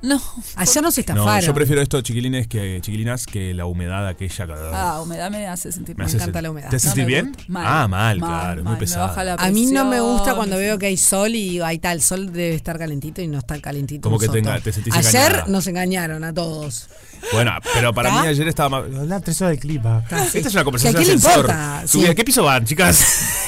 [0.06, 0.22] No.
[0.56, 1.42] Allá No, estafaron.
[1.42, 4.46] yo prefiero esto, chiquilines, que, chiquilinas, que la humedad aquella.
[4.74, 6.70] Ah, humedad me hace sentir Me hace encanta la humedad.
[6.70, 7.38] ¿Te hace No sentir me bien?
[7.48, 7.66] Mal.
[7.68, 9.24] ah, mal, Mal, claro, mal, muy me pesado.
[9.24, 11.92] la A mí no me gusta cuando me- veo que hay sol y ahí está,
[11.92, 14.02] el sol debe estar calentito y no está calentito.
[14.02, 14.50] Como que te soto.
[14.52, 15.46] enga- te sentís Ayer engañada.
[15.48, 16.88] nos engañaron a todos.
[17.34, 18.22] Bueno, pero para ¿Está?
[18.22, 18.96] mí ayer estaba más.
[19.00, 20.04] Hablar tres horas de clima.
[20.08, 20.38] Sí.
[20.38, 21.40] Esta es una ¿Que conversación a quién de le ascensor.
[21.46, 21.88] importa?
[21.88, 22.08] Subí, Sí.
[22.10, 23.04] ¿A qué piso van, chicas?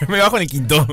[0.08, 0.86] me bajo en el quinto.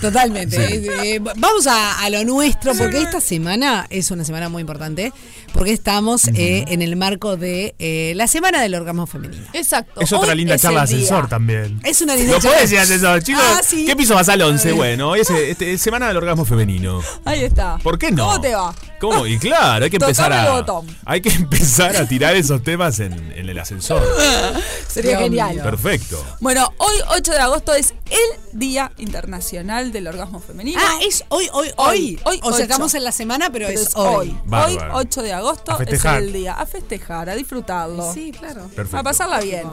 [0.00, 0.56] Totalmente.
[0.56, 0.88] Sí.
[0.88, 5.12] Eh, eh, vamos a, a lo nuestro, porque esta semana es una semana muy importante,
[5.52, 9.46] porque estamos eh, en el marco de eh, la Semana del Orgasmo Femenino.
[9.52, 10.00] Exacto.
[10.00, 11.80] Es otra hoy linda es charla de ascensor también.
[11.84, 12.50] Es una linda ¿Lo charla.
[12.56, 13.42] puedes decir ascensor, chicos?
[13.46, 13.84] Ah, sí.
[13.86, 14.72] ¿Qué piso vas al 11?
[14.72, 17.00] Bueno, hoy es este, Semana del Orgasmo Femenino.
[17.24, 17.78] Ahí está.
[17.78, 18.24] ¿Por qué no?
[18.26, 18.74] ¿Cómo te va?
[19.00, 19.26] ¿Cómo?
[19.26, 20.64] Y claro, hay que empezar a.
[21.04, 24.02] Hay que empezar a tirar esos temas en, en el ascensor.
[24.88, 25.60] Sería genial.
[25.62, 26.24] Perfecto.
[26.40, 30.80] Bueno, hoy 8 de agosto es el Día Internacional del Orgasmo Femenino.
[30.82, 32.20] Ah, es hoy, hoy, hoy.
[32.24, 34.28] Hoy, hoy, o sea, estamos en la semana, pero, Pero es, es hoy.
[34.28, 34.38] hoy.
[34.46, 34.94] Bárbaro.
[34.96, 36.54] Hoy, 8 de agosto, es el día.
[36.54, 38.12] A festejar, a disfrutarlo.
[38.12, 38.68] Sí, claro.
[38.68, 38.96] Perfecto.
[38.96, 39.66] A pasarla bien.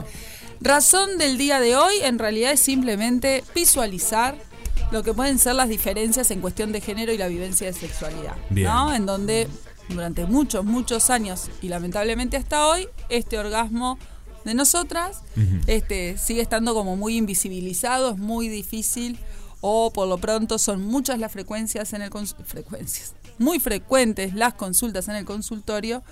[0.60, 4.36] Razón del día de hoy en realidad es simplemente visualizar
[4.90, 8.34] lo que pueden ser las diferencias en cuestión de género y la vivencia de sexualidad.
[8.50, 8.66] Bien.
[8.68, 8.94] ¿no?
[8.94, 9.48] En donde
[9.88, 13.98] durante muchos, muchos años y lamentablemente hasta hoy, este orgasmo
[14.44, 15.22] de nosotras
[15.66, 19.18] este, sigue estando como muy invisibilizado, es muy difícil
[19.60, 22.10] o por lo pronto son muchas las frecuencias en el
[22.44, 26.02] frecuencias muy frecuentes las consultas en el consultorio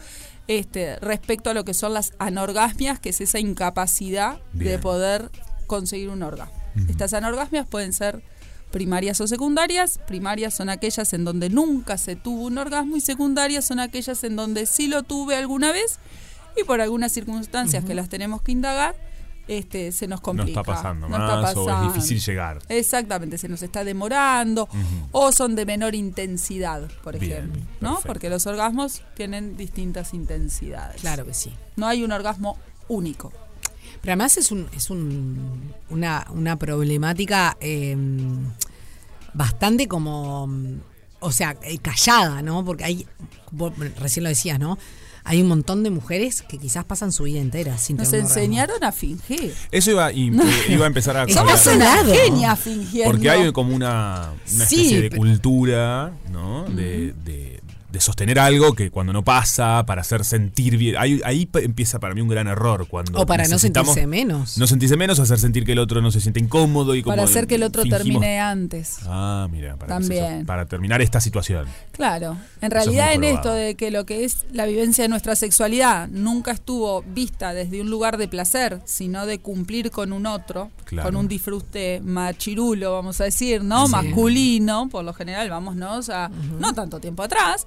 [0.48, 5.30] este, respecto a lo que son las anorgasmias, que es esa incapacidad de poder
[5.66, 6.54] conseguir un orgasmo.
[6.88, 8.22] Estas anorgasmias pueden ser
[8.72, 10.00] primarias o secundarias.
[10.06, 14.36] Primarias son aquellas en donde nunca se tuvo un orgasmo y secundarias son aquellas en
[14.36, 15.98] donde sí lo tuve alguna vez
[16.56, 18.94] y por algunas circunstancias que las tenemos que indagar,
[19.48, 20.60] este, se nos No complica.
[20.60, 21.92] está pasando No está más o es pasando.
[21.92, 22.58] difícil llegar.
[22.68, 24.68] Exactamente, se nos está demorando
[25.10, 27.88] o son de menor intensidad, por Bien, ejemplo, ¿no?
[27.94, 28.06] perfecto.
[28.08, 31.00] Porque los orgasmos tienen distintas intensidades.
[31.00, 31.52] Claro que sí.
[31.76, 33.32] No hay un orgasmo único.
[34.02, 37.96] Pero además es, un, es un, una, una problemática eh,
[39.34, 40.48] bastante como,
[41.20, 42.64] o sea, eh, callada, ¿no?
[42.64, 43.06] Porque hay,
[43.50, 44.78] vos recién lo decías, ¿no?
[45.24, 48.28] Hay un montón de mujeres que quizás pasan su vida entera sin Nos orgasmo.
[48.28, 49.54] enseñaron a fingir.
[49.70, 50.30] Eso iba, y,
[50.68, 53.12] iba a empezar a Somos una genia fingiendo.
[53.12, 56.64] Porque hay como una, una Sí, especie de pero- cultura, ¿no?
[56.64, 57.59] De, de-
[57.90, 60.96] de sostener algo que cuando no pasa, para hacer sentir bien.
[60.96, 62.86] Ahí, ahí empieza para mí un gran error.
[62.88, 64.58] Cuando O para no sentirse menos.
[64.58, 67.24] No sentirse menos, hacer sentir que el otro no se siente incómodo y como Para
[67.24, 68.98] hacer que el otro fingimos- termine antes.
[69.06, 70.46] Ah, mira, para, También.
[70.46, 71.66] para terminar esta situación.
[71.92, 76.08] Claro, en realidad en esto de que lo que es la vivencia de nuestra sexualidad
[76.08, 81.08] nunca estuvo vista desde un lugar de placer, sino de cumplir con un otro, Claro.
[81.08, 83.86] con un disfrute machirulo, vamos a decir, ¿no?
[83.86, 83.92] Sí.
[83.92, 86.28] Masculino, por lo general, vámonos a
[86.58, 87.66] no tanto tiempo atrás.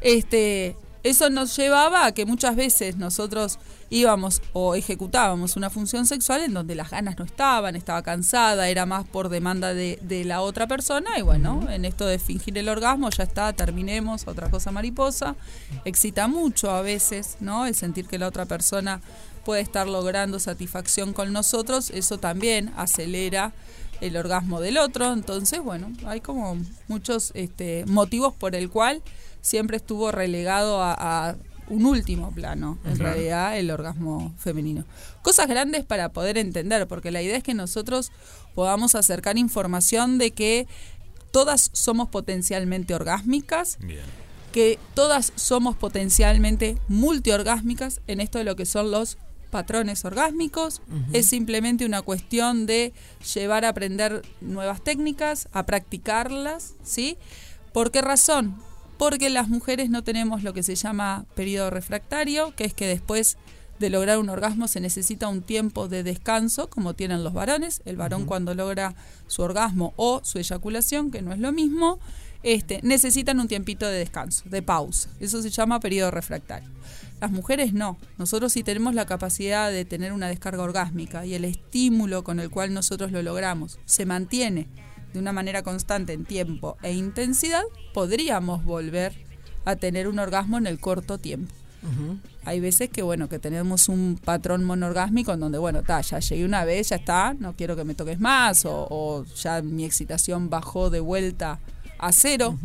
[0.00, 3.58] Este, eso nos llevaba a que muchas veces nosotros
[3.90, 8.86] íbamos o ejecutábamos una función sexual en donde las ganas no estaban, estaba cansada, era
[8.86, 12.70] más por demanda de, de la otra persona y bueno, en esto de fingir el
[12.70, 15.36] orgasmo ya está, terminemos, otra cosa mariposa,
[15.84, 17.66] excita mucho a veces, ¿no?
[17.66, 19.02] El sentir que la otra persona
[19.44, 23.52] puede estar logrando satisfacción con nosotros, eso también acelera
[24.00, 26.56] el orgasmo del otro, entonces bueno, hay como
[26.88, 29.02] muchos este, motivos por el cual
[29.44, 30.94] siempre estuvo relegado a,
[31.28, 31.36] a
[31.68, 33.12] un último plano, en Claro.
[33.14, 34.84] realidad, el orgasmo femenino.
[35.22, 38.10] Cosas grandes para poder entender, porque la idea es que nosotros
[38.54, 40.66] podamos acercar información de que
[41.30, 43.78] todas somos potencialmente orgásmicas,
[44.52, 49.18] que todas somos potencialmente multiorgásmicas en esto de lo que son los
[49.50, 50.80] patrones orgásmicos.
[51.12, 52.92] Es simplemente una cuestión de
[53.34, 57.16] llevar a aprender nuevas técnicas, a practicarlas, ¿sí?
[57.72, 58.56] ¿Por qué razón?
[59.04, 63.36] Porque las mujeres no tenemos lo que se llama periodo refractario, que es que después
[63.78, 67.82] de lograr un orgasmo se necesita un tiempo de descanso, como tienen los varones.
[67.84, 68.94] El varón cuando logra
[69.26, 71.98] su orgasmo o su eyaculación, que no es lo mismo,
[72.42, 75.10] este, necesitan un tiempito de descanso, de pausa.
[75.20, 76.70] Eso se llama periodo refractario.
[77.20, 77.98] Las mujeres no.
[78.16, 82.48] Nosotros sí tenemos la capacidad de tener una descarga orgásmica y el estímulo con el
[82.48, 84.66] cual nosotros lo logramos se mantiene
[85.14, 87.62] de una manera constante en tiempo e intensidad,
[87.94, 89.14] podríamos volver
[89.64, 91.54] a tener un orgasmo en el corto tiempo.
[92.46, 96.44] Hay veces que, bueno, que tenemos un patrón monorgásmico en donde, bueno, ta, ya llegué
[96.44, 100.48] una vez, ya está, no quiero que me toques más, o, o ya mi excitación
[100.50, 101.60] bajó de vuelta
[101.98, 102.58] a cero.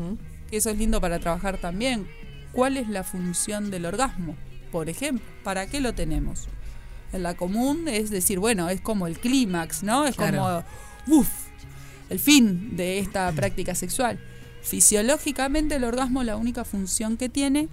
[0.51, 2.07] Eso es lindo para trabajar también.
[2.53, 4.35] ¿Cuál es la función del orgasmo?
[4.71, 6.47] Por ejemplo, ¿para qué lo tenemos?
[7.11, 10.05] En la común es decir, bueno, es como el clímax, ¿no?
[10.05, 10.63] Es Claro.
[11.07, 11.29] como, uff,
[12.09, 14.19] el fin de esta práctica sexual.
[14.61, 17.69] Fisiológicamente el orgasmo la única función que tiene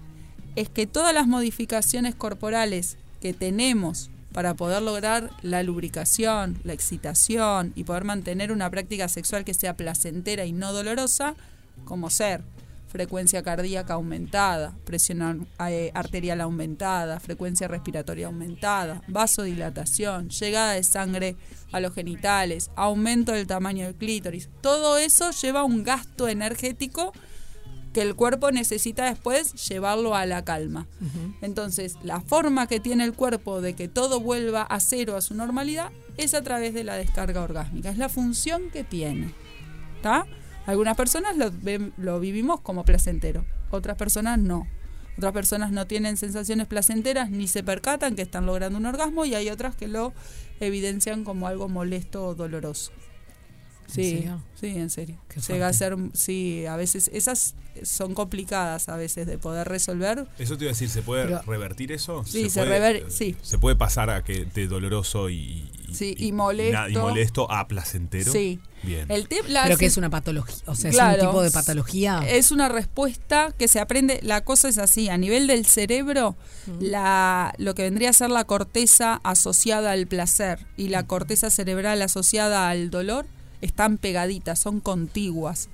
[0.54, 7.72] es que todas las modificaciones corporales que tenemos para poder lograr la lubricación, la excitación
[7.74, 11.34] y poder mantener una práctica sexual que sea placentera y no dolorosa,
[11.84, 12.42] como ser
[12.96, 21.36] frecuencia cardíaca aumentada, presión eh, arterial aumentada, frecuencia respiratoria aumentada, vasodilatación, llegada de sangre
[21.72, 24.48] a los genitales, aumento del tamaño del clítoris.
[24.62, 27.12] Todo eso lleva un gasto energético
[27.92, 30.86] que el cuerpo necesita después llevarlo a la calma.
[31.42, 35.34] Entonces, la forma que tiene el cuerpo de que todo vuelva a cero, a su
[35.34, 37.90] normalidad, es a través de la descarga orgásmica.
[37.90, 39.34] Es la función que tiene.
[39.96, 40.26] ¿Está?
[40.66, 41.50] Algunas personas lo,
[41.96, 44.66] lo vivimos como placentero, otras personas no.
[45.16, 49.34] Otras personas no tienen sensaciones placenteras ni se percatan que están logrando un orgasmo y
[49.34, 50.12] hay otras que lo
[50.60, 52.92] evidencian como algo molesto o doloroso.
[53.88, 54.42] ¿En Sí, serio?
[54.60, 55.16] sí, en serio.
[55.28, 60.26] Qué Llega a ser, sí, a veces esas son complicadas a veces de poder resolver.
[60.38, 62.24] Eso te iba a decir, ¿se puede Pero- revertir eso?
[62.24, 63.36] Sí, se puede, rever- sí.
[63.42, 66.72] ¿Se puede pasar a que de doloroso y, y- Sí, y- y molesto.
[66.80, 68.32] na- y molesto a placentero?
[68.32, 68.58] Sí.
[68.82, 69.10] Bien.
[69.10, 72.20] El la- Pero que es una patología, o sea, Claro, es un tipo de patología.
[72.28, 74.20] Es una respuesta que se aprende.
[74.22, 76.36] La cosa es así: a nivel del cerebro,
[76.80, 82.00] la, lo que vendría a ser la corteza asociada al placer y la corteza cerebral
[82.02, 83.26] asociada al dolor
[83.60, 85.68] están pegaditas, son contiguas.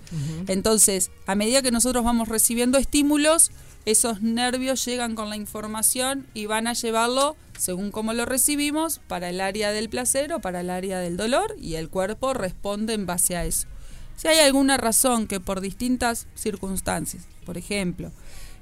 [0.48, 3.50] Entonces, a medida que nosotros vamos recibiendo estímulos,
[3.84, 9.28] esos nervios llegan con la información y van a llevarlo, según cómo lo recibimos, para
[9.28, 13.06] el área del placer o para el área del dolor y el cuerpo responde en
[13.06, 13.66] base a eso.
[14.16, 18.12] Si hay alguna razón que por distintas circunstancias, por ejemplo,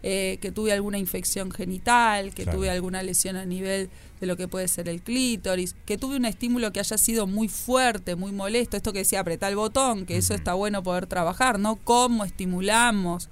[0.02, 2.58] eh, que tuve alguna infección genital, que Claro.
[2.58, 3.90] tuve alguna lesión a nivel
[4.20, 7.48] de lo que puede ser el clítoris, que tuve un estímulo que haya sido muy
[7.48, 11.58] fuerte, muy molesto, esto que decía apretar el botón, que eso está bueno poder trabajar,
[11.58, 11.76] ¿no?
[11.76, 13.28] ¿Cómo estimulamos?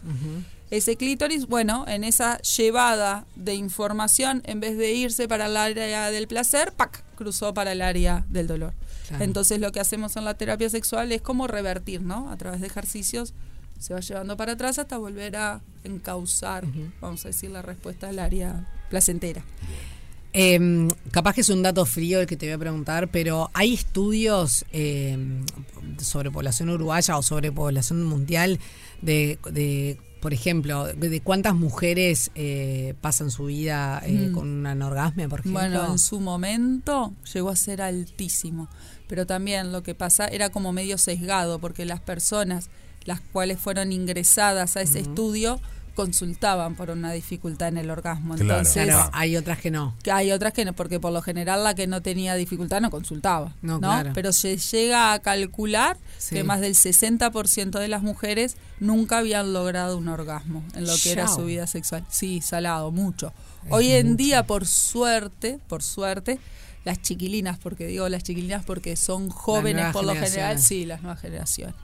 [0.71, 6.11] Ese clítoris, bueno, en esa llevada de información, en vez de irse para el área
[6.11, 7.05] del placer, ¡pac!
[7.16, 8.75] cruzó para el área del dolor.
[9.09, 9.25] Claro.
[9.25, 12.31] Entonces lo que hacemos en la terapia sexual es como revertir, ¿no?
[12.31, 13.33] A través de ejercicios,
[13.79, 16.64] se va llevando para atrás hasta volver a encauzar,
[17.01, 19.43] vamos a decir, la respuesta al área placentera.
[20.35, 23.74] Eh, capaz que es un dato frío el que te voy a preguntar, pero ¿hay
[23.74, 25.16] estudios eh,
[25.99, 28.59] sobre población uruguaya o sobre población mundial
[29.01, 34.33] de, de, por ejemplo, de, de cuántas mujeres eh, pasan su vida eh, Mm.
[34.35, 35.61] con una anorgasmia, por ejemplo?
[35.61, 38.68] Bueno, en su momento llegó a ser altísimo,
[39.09, 42.68] pero también lo que pasa era como medio sesgado, porque las personas
[43.09, 45.59] las cuales fueron ingresadas a ese estudio
[45.95, 48.37] consultaban por una dificultad en el orgasmo.
[48.37, 49.97] Claro, Entonces, claro, hay otras que no.
[50.05, 52.91] que hay otras que no, porque por lo general la que no tenía dificultad no
[52.91, 53.89] consultaba, No, ¿no?
[53.89, 54.11] claro.
[54.15, 56.37] Pero se llega a calcular Sí.
[56.37, 61.11] que más del 60% de las mujeres nunca habían logrado un orgasmo en lo que
[61.11, 62.05] era su vida sexual.
[62.11, 63.33] Sí, salado, mucho.
[63.71, 66.39] Hoy en día, por suerte, por suerte,
[66.85, 71.21] las chiquilinas, porque digo las chiquilinas porque son jóvenes por lo general, sí, las nuevas
[71.21, 71.75] generaciones.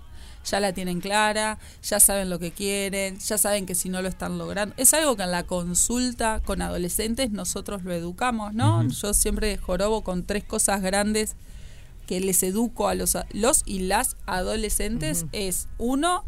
[0.44, 4.08] Ya la tienen clara, ya saben lo que quieren, ya saben que si no lo
[4.08, 4.74] están logrando.
[4.78, 8.86] Es algo que en la consulta con adolescentes nosotros lo educamos, ¿no?
[8.88, 11.36] Yo siempre jorobo con tres cosas grandes
[12.06, 15.26] que les educo a los, los y las adolescentes.
[15.32, 16.24] Es uno,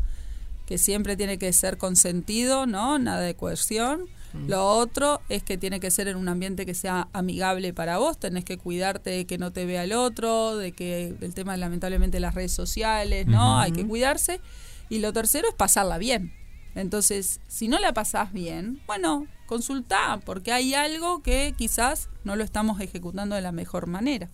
[0.66, 2.98] que siempre tiene que ser consentido, ¿no?
[2.98, 4.08] Nada de coerción.
[4.46, 8.18] Lo otro es que tiene que ser en un ambiente que sea amigable para vos,
[8.18, 12.20] tenés que cuidarte de que no te vea el otro, de que el tema lamentablemente
[12.20, 13.58] las redes sociales, ¿no?
[13.58, 14.40] Hay que cuidarse.
[14.88, 16.32] Y lo tercero es pasarla bien.
[16.74, 22.44] Entonces, si no la pasás bien, bueno, consultá, porque hay algo que quizás no lo
[22.44, 24.28] estamos ejecutando de la mejor manera.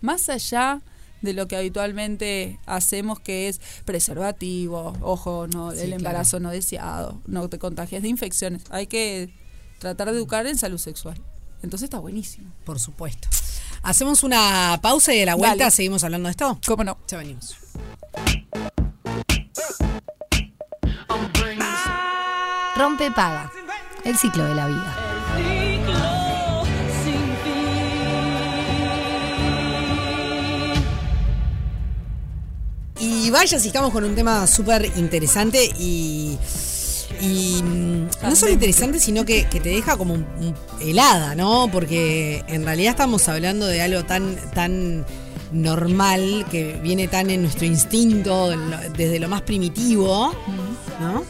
[0.00, 0.80] Más allá
[1.22, 5.96] de lo que habitualmente hacemos que es preservativo, ojo, no Sí, el claro.
[5.96, 8.62] embarazo no deseado, no te contagias de infecciones.
[8.70, 9.34] Hay que
[9.78, 11.20] tratar de educar en salud sexual.
[11.62, 12.52] Entonces está buenísimo.
[12.64, 13.28] Por supuesto.
[13.82, 15.70] Hacemos una pausa y a la vuelta Dale.
[15.70, 16.58] seguimos hablando de esto.
[16.66, 16.98] ¿Cómo no?
[17.08, 17.56] Ya venimos.
[22.76, 23.50] Rompe paga.
[24.04, 25.07] El ciclo de la vida.
[33.00, 36.36] Y vaya si estamos con un tema súper interesante y,
[37.20, 41.68] y mm, no solo interesante, sino que, que te deja como un- un helada, ¿no?
[41.70, 45.06] Porque en realidad estamos hablando de algo tan, tan
[45.52, 48.50] normal, que viene tan en nuestro instinto,
[48.96, 50.32] desde lo más primitivo,
[51.00, 51.24] ¿no?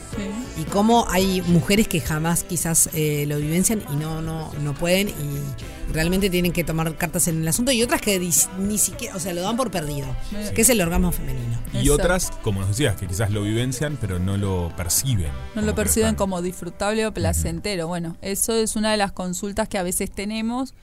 [0.72, 5.92] Cómo hay mujeres que jamás quizás eh, lo vivencian y no, no, no pueden y
[5.92, 9.18] realmente tienen que tomar cartas en el asunto y otras que dis- ni siquiera, o
[9.20, 10.54] sea, lo dan por perdido, Sí.
[10.54, 11.58] que es el orgasmo femenino.
[11.72, 15.30] Y otras, como nos decías, que quizás lo vivencian, pero no lo perciben.
[15.54, 17.86] No lo perciben como disfrutable o placentero.
[17.88, 20.74] Bueno, eso es una de las consultas que a veces tenemos,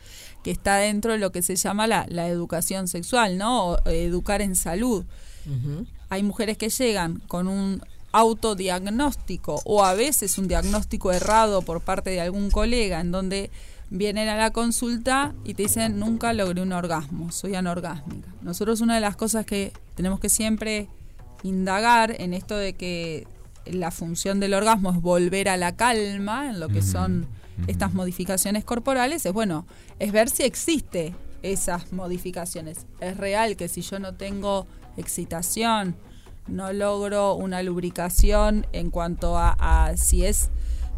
[0.43, 3.65] que está dentro de lo que se llama la, la educación sexual, ¿no?
[3.73, 5.05] O, eh, educar en salud.
[6.09, 7.81] Hay mujeres que llegan con un
[8.15, 13.51] autodiagnóstico o a veces un diagnóstico errado por parte de algún colega en donde
[13.89, 18.29] vienen a la consulta y te dicen nunca logré un orgasmo, soy anorgásmica.
[18.41, 20.87] Nosotros una de las cosas que tenemos que siempre
[21.43, 23.27] indagar en esto de que
[23.65, 27.27] la función del orgasmo es volver a la calma en lo que son
[27.67, 29.67] estas modificaciones corporales, es bueno,
[29.99, 31.13] es ver si existe
[31.43, 32.85] esas modificaciones.
[33.01, 35.97] Es real que si yo no tengo excitación,
[36.47, 40.49] no logro una lubricación en cuanto a, a si es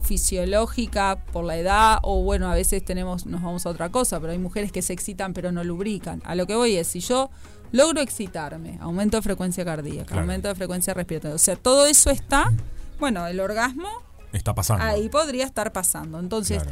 [0.01, 4.31] fisiológica por la edad o bueno, a veces tenemos nos vamos a otra cosa, pero
[4.31, 6.21] hay mujeres que se excitan pero no lubrican.
[6.25, 7.29] A lo que voy es si yo
[7.71, 10.21] logro excitarme, aumento de frecuencia cardíaca, Claro.
[10.21, 12.51] aumento de frecuencia respiratoria, o sea, todo eso está,
[12.99, 13.87] bueno, el orgasmo
[14.33, 14.83] Está pasando.
[14.83, 16.19] ahí podría estar pasando.
[16.19, 16.63] Entonces,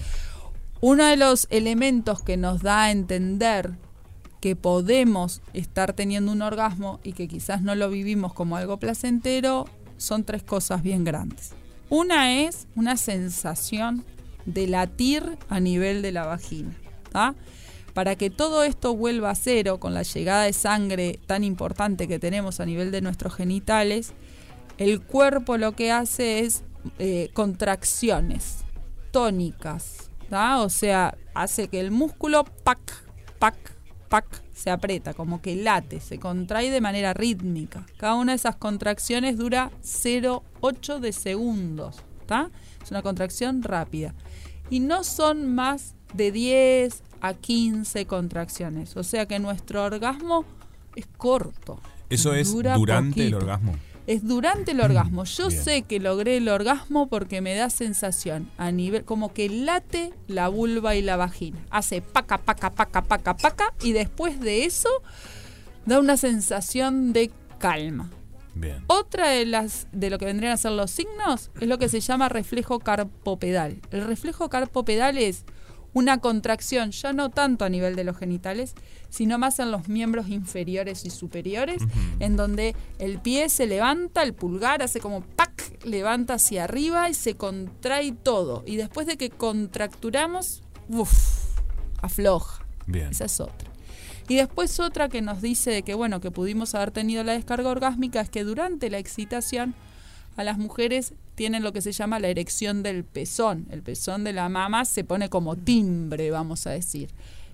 [0.81, 3.71] uno de los elementos que nos da a entender
[4.41, 9.65] que podemos estar teniendo un orgasmo y que quizás no lo vivimos como algo placentero
[9.97, 11.51] son tres cosas bien grandes.
[11.89, 14.03] Una es una sensación
[14.45, 16.75] de latir a nivel de la vagina.
[17.93, 22.19] Para que todo esto vuelva a cero con la llegada de sangre tan importante que
[22.19, 24.13] tenemos a nivel de nuestros genitales,
[24.77, 26.63] el cuerpo lo que hace es
[26.99, 28.65] eh, contracciones
[29.11, 32.79] tónicas, o sea, hace que el músculo pac,
[33.39, 33.55] pac,
[34.09, 37.85] pac se aprieta, como que late, se contrae de manera rítmica.
[37.97, 42.49] Cada una de esas contracciones dura 0,8 de segundos, ¿tá?
[42.83, 44.13] Es una contracción rápida.
[44.69, 50.45] Y no son más de 10 a 15 contracciones, o sea que nuestro orgasmo
[50.95, 51.79] es corto.
[52.09, 53.75] Eso es Dura durante el orgasmo.
[54.07, 55.23] Es durante el orgasmo.
[55.23, 55.63] Yo Bien.
[55.63, 60.47] sé que logré el orgasmo porque me da sensación a nivel como que late la
[60.47, 61.59] vulva y la vagina.
[61.71, 64.89] Hace paca, paca, paca, paca, paca y después de eso
[65.85, 68.11] da una sensación de calma.
[68.53, 68.83] Bien.
[68.87, 71.99] Otra de las de lo que vendrían a ser los signos es lo que se
[71.99, 73.81] llama reflejo carpopedal.
[73.91, 75.43] El reflejo carpopedal es
[75.95, 78.75] una contracción, ya no tanto a nivel de los genitales,
[79.09, 81.81] sino más en los miembros inferiores y superiores,
[82.19, 85.53] en donde el pie se levanta, el pulgar hace como ¡pac!
[85.85, 88.63] levanta hacia arriba y se contrae todo.
[88.67, 91.45] Y después de que contracturamos, ¡uf!
[92.01, 92.65] afloja.
[92.87, 93.07] Bien.
[93.11, 93.71] Esa es otra.
[94.27, 97.69] Y después otra que nos dice de que bueno, que pudimos haber tenido la descarga
[97.69, 99.75] orgásmica es que durante la excitación
[100.35, 103.67] a las mujeres tienen lo que se llama la erección del pezón.
[103.69, 107.09] El pezón de la mama se pone como timbre, vamos a decir.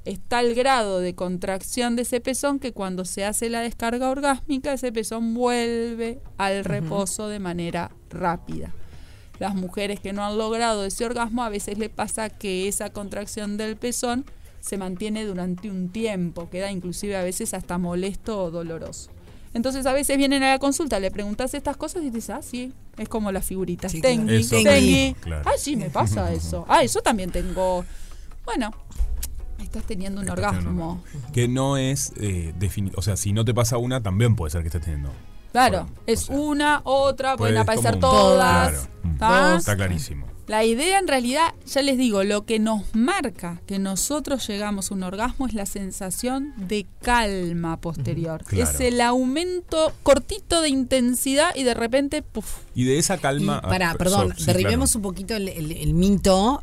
[0.06, 4.74] Está el grado de contracción de ese pezón que cuando se hace la descarga orgásmica,
[4.74, 8.74] ese pezón vuelve al reposo de manera rápida.
[9.38, 13.58] Las mujeres que no han logrado ese orgasmo, a veces le pasa que esa contracción
[13.58, 14.26] del pezón
[14.60, 19.12] se mantiene durante un tiempo, queda inclusive a veces hasta molesto o doloroso.
[19.54, 22.72] Entonces a veces vienen a la consulta, le preguntas estas cosas y dices, ah, sí,
[22.98, 23.92] es como las figuritas.
[23.92, 24.38] Sí, Tengui.
[24.38, 25.16] Eso, tengui.
[25.20, 25.44] claro.
[25.46, 26.66] Ah, sí, me pasa eso.
[26.70, 27.84] Ah, eso también tengo.
[28.46, 28.72] Bueno,
[29.62, 31.04] estás teniendo un orgasmo.
[31.34, 34.62] Que no es eh, defini- O sea, si no te pasa una, también puede ser
[34.62, 35.12] que estés teniendo.
[35.52, 38.70] Claro, es una, otra, pueden Puede- aparecer un- todas.
[38.72, 38.88] Claro.
[39.04, 39.18] Mm.
[39.18, 39.56] ¿tá?
[39.58, 40.28] Está clarísimo.
[40.52, 44.96] La idea en realidad, ya les digo, lo que nos marca que nosotros llegamos a
[44.96, 48.44] un orgasmo es la sensación de calma posterior.
[48.44, 48.70] Claro.
[48.70, 52.58] Es el aumento cortito de intensidad y de repente, puff.
[52.76, 53.62] Y de esa calma.
[53.64, 54.98] Y, pará, ah, perdón, so- sí, derribemos claro.
[55.00, 55.72] un poquito el, el-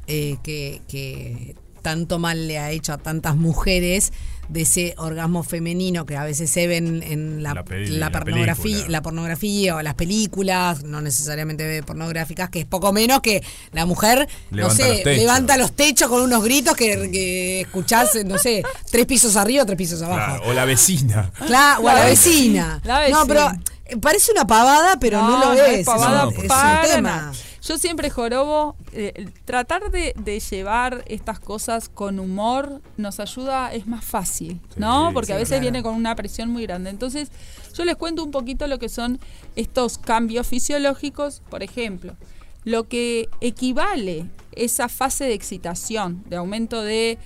[0.07, 4.13] eh, que, que tanto mal le ha hecho a tantas mujeres
[4.49, 9.77] de ese orgasmo femenino que a veces se ven en la, La pornografía, la pornografía
[9.77, 14.75] o las películas, no necesariamente pornográficas, que es poco menos que la mujer, no Levanta
[14.77, 15.17] sé, los techos.
[15.19, 19.77] levanta los techos con unos gritos que, que escuchás, no sé, tres pisos arriba, tres
[19.77, 20.37] pisos abajo.
[20.39, 21.31] Claro, o la vecina.
[21.47, 22.81] Claro, o a la vecina.
[22.85, 24.01] La No, pero vecina.
[24.01, 25.85] parece una pavada, pero no, lo es.
[25.85, 27.33] pavada No, es, es para un tema.
[27.63, 33.87] Yo siempre jorobo, eh, tratar de, de llevar estas cosas con humor nos ayuda, es
[33.87, 35.09] más fácil, ¿no?
[35.09, 35.63] Sí, Porque a veces claro.
[35.63, 36.91] viene con una presión muy grande.
[36.91, 37.31] Entonces,
[37.77, 39.19] yo les cuento un poquito lo que son
[39.57, 42.17] estos cambios fisiológicos, por ejemplo,
[42.65, 47.19] lo que equivale esa fase de excitación, de aumento de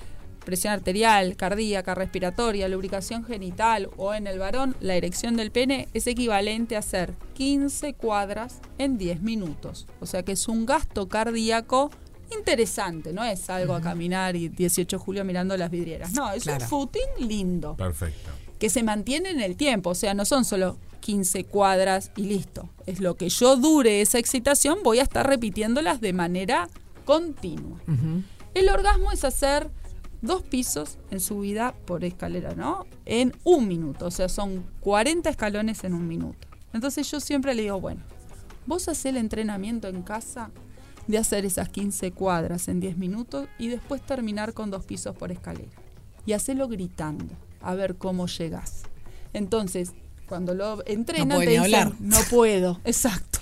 [0.44, 6.06] presión arterial, cardíaca, respiratoria, lubricación genital o en el varón la erección del pene es
[6.06, 9.86] equivalente a hacer 15 cuadras en 10 minutos.
[10.00, 11.90] O sea que es un gasto cardíaco
[12.36, 16.12] interesante, no es algo a caminar y 18 de julio mirando las vidrieras.
[16.12, 16.64] No, es Claro.
[16.64, 18.30] un footing lindo Perfecto.
[18.58, 22.68] que se mantiene en el tiempo, o sea, no son solo 15 cuadras y listo.
[22.86, 26.68] Es lo que yo dure esa excitación, voy a estar repitiéndolas de manera
[27.04, 27.78] continua.
[28.54, 29.68] El orgasmo es hacer
[30.22, 32.86] dos pisos en subida por escalera, ¿no?
[33.04, 36.48] En un minuto, o sea, son 40 escalones en un minuto.
[36.72, 38.02] Entonces yo siempre le digo, bueno,
[38.66, 40.50] vos hacés el entrenamiento en casa
[41.06, 45.32] de hacer esas 15 cuadras en 10 minutos y después terminar con dos pisos por
[45.32, 45.72] escalera.
[46.24, 47.26] Y hacelo gritando,
[47.60, 48.84] a ver cómo llegás.
[49.32, 49.92] Entonces,
[50.32, 51.92] cuando lo entrenan, puede te dicen, hablar.
[52.00, 53.38] no puedo, exacto.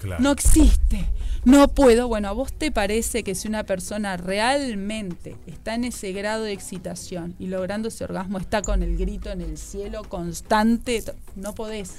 [0.00, 0.22] Claro.
[0.22, 1.04] No existe.
[1.44, 2.08] No puedo.
[2.08, 6.52] Bueno, ¿a vos te parece que si una persona realmente está en ese grado de
[6.52, 11.04] excitación y logrando ese orgasmo, está con el grito en el cielo constante?
[11.36, 11.92] No podés.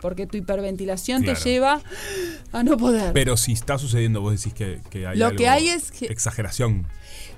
[0.00, 1.38] Porque tu hiperventilación Claro.
[1.40, 1.80] te lleva
[2.52, 3.12] a no poder.
[3.12, 6.06] Pero si está sucediendo, vos decís que, que hay Lo algo- que hay es que-
[6.06, 6.86] exageración.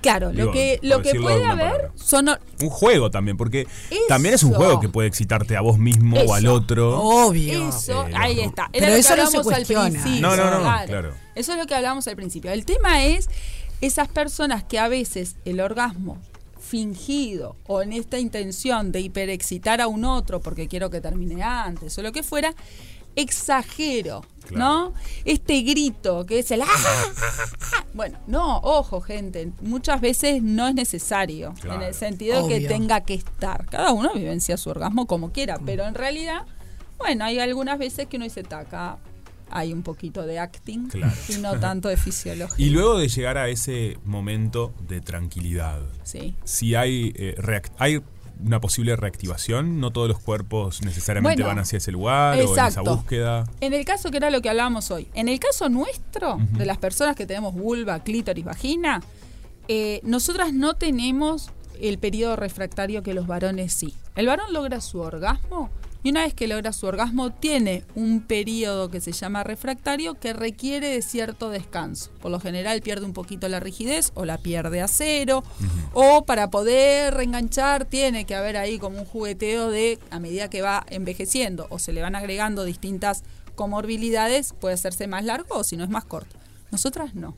[0.09, 1.91] Claro, digo, lo que, lo que puede haber palabra.
[1.95, 2.29] son.
[2.61, 3.67] Un juego también, porque
[4.07, 6.99] también es un juego que puede excitarte a vos mismo o al otro.
[7.01, 7.69] Obvio.
[7.69, 8.69] Eso, Eh, ahí está.
[8.71, 9.89] Pero Era lo que eso no se hablábamos al cuestiona.
[9.89, 10.21] principio.
[10.21, 11.13] No, no, no, claro.
[11.35, 12.51] Eso es lo que hablábamos al principio.
[12.51, 13.29] El tema es
[13.81, 16.17] esas personas que a veces el orgasmo
[16.59, 21.97] fingido o en esta intención de hiperexcitar a un otro porque quiero que termine antes
[21.97, 22.53] o lo que fuera,
[23.15, 24.93] exagero, ¿no?
[25.25, 26.67] Este grito que es el ¡ah!
[27.93, 31.81] Bueno, no, ojo, gente, muchas veces no es necesario, Claro.
[31.81, 32.67] en el sentido que Obvio.
[32.67, 33.65] tenga que estar.
[33.67, 36.43] Cada uno vivencia su orgasmo como quiera, pero en realidad,
[36.97, 38.97] bueno, hay algunas veces que uno dice, taca,
[39.49, 41.13] hay un poquito de acting Claro.
[41.29, 42.65] y no tanto de fisiología.
[42.65, 46.35] Y luego de llegar a ese momento de tranquilidad, Sí.
[46.43, 47.35] si hay, eh,
[47.77, 48.01] hay
[48.43, 52.49] una posible reactivación, no todos los cuerpos necesariamente Bueno, van hacia ese lugar o en
[52.49, 52.95] esa exacto.
[52.95, 53.49] búsqueda.
[53.61, 56.77] En el caso que era lo que hablábamos hoy, en el caso nuestro, de las
[56.77, 59.01] personas que tenemos vulva, clítoris, vagina,
[59.67, 63.95] eh, nosotras no tenemos el periodo refractario que los varones sí.
[64.15, 65.69] El varón logra su orgasmo
[66.05, 70.33] Y una vez que logra su orgasmo, tiene un periodo que se llama refractario que
[70.33, 72.11] requiere de cierto descanso.
[72.21, 75.43] Por lo general pierde un poquito la rigidez o la pierde a cero.
[75.93, 80.61] O para poder reenganchar tiene que haber ahí como un jugueteo de a medida que
[80.61, 83.23] va envejeciendo o se le van agregando distintas
[83.55, 86.37] comorbilidades, puede hacerse más largo o si no es más corto.
[86.69, 87.33] Nosotras no.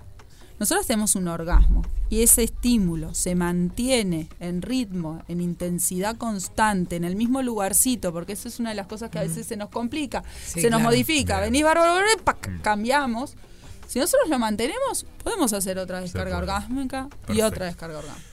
[0.60, 7.04] Nosotros tenemos un orgasmo y ese estímulo se mantiene en ritmo, en intensidad constante, en
[7.04, 9.70] el mismo lugarcito, porque eso es una de las cosas que a veces se nos
[9.70, 10.84] complica, Sí, se nos claro.
[10.86, 13.36] modifica, venís bárbaro, bárbaro, pac, cambiamos.
[13.88, 18.28] Si nosotros lo mantenemos, podemos hacer otra descarga orgásmica y otra descarga orgásmica.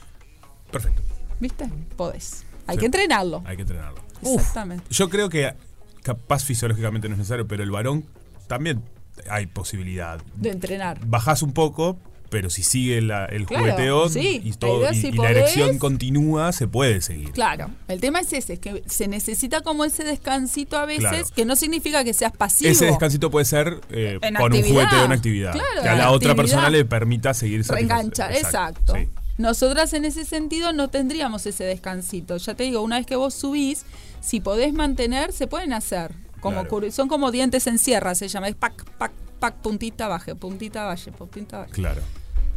[0.71, 1.03] Perfecto.
[1.41, 1.71] ¿Viste?
[1.97, 2.45] Podés.
[2.67, 2.81] Hay Sí.
[2.81, 3.43] que entrenarlo.
[3.45, 4.01] Hay que entrenarlo.
[4.23, 4.85] Exactamente.
[4.91, 5.55] Yo creo que
[6.03, 8.05] capaz fisiológicamente no es necesario, pero el varón
[8.47, 8.83] también
[9.31, 10.21] hay posibilidad.
[10.37, 10.99] De entrenar.
[11.07, 11.99] Bajás un poco,
[12.35, 14.41] pero si sigue la- el Claro, jugueteo sí.
[14.43, 17.31] y, La todo, idea, y, si y la podés- erección continúa, se puede seguir.
[17.31, 21.27] Claro, el tema es ese, es que se necesita como ese descansito a veces, Claro.
[21.37, 22.73] que no significa que seas pasivo.
[22.73, 24.69] Ese descansito puede ser eh, con un actividad.
[24.69, 25.53] jugueteo en actividad.
[25.53, 28.95] Claro, que a la otra persona le permita seguir Reenganchar, exacto.
[28.97, 29.09] sí.
[29.39, 32.37] Nosotras en ese sentido no tendríamos ese descansito.
[32.37, 33.85] Ya te digo, una vez que vos subís,
[34.21, 36.13] si podés mantener, se pueden hacer.
[36.41, 36.93] Como Claro.
[36.93, 38.49] son como dientes en sierra, se llama.
[38.49, 41.73] Es pac, pac, pac, puntita, baje, puntita, baje, puntita, baje.
[41.73, 42.03] Claro.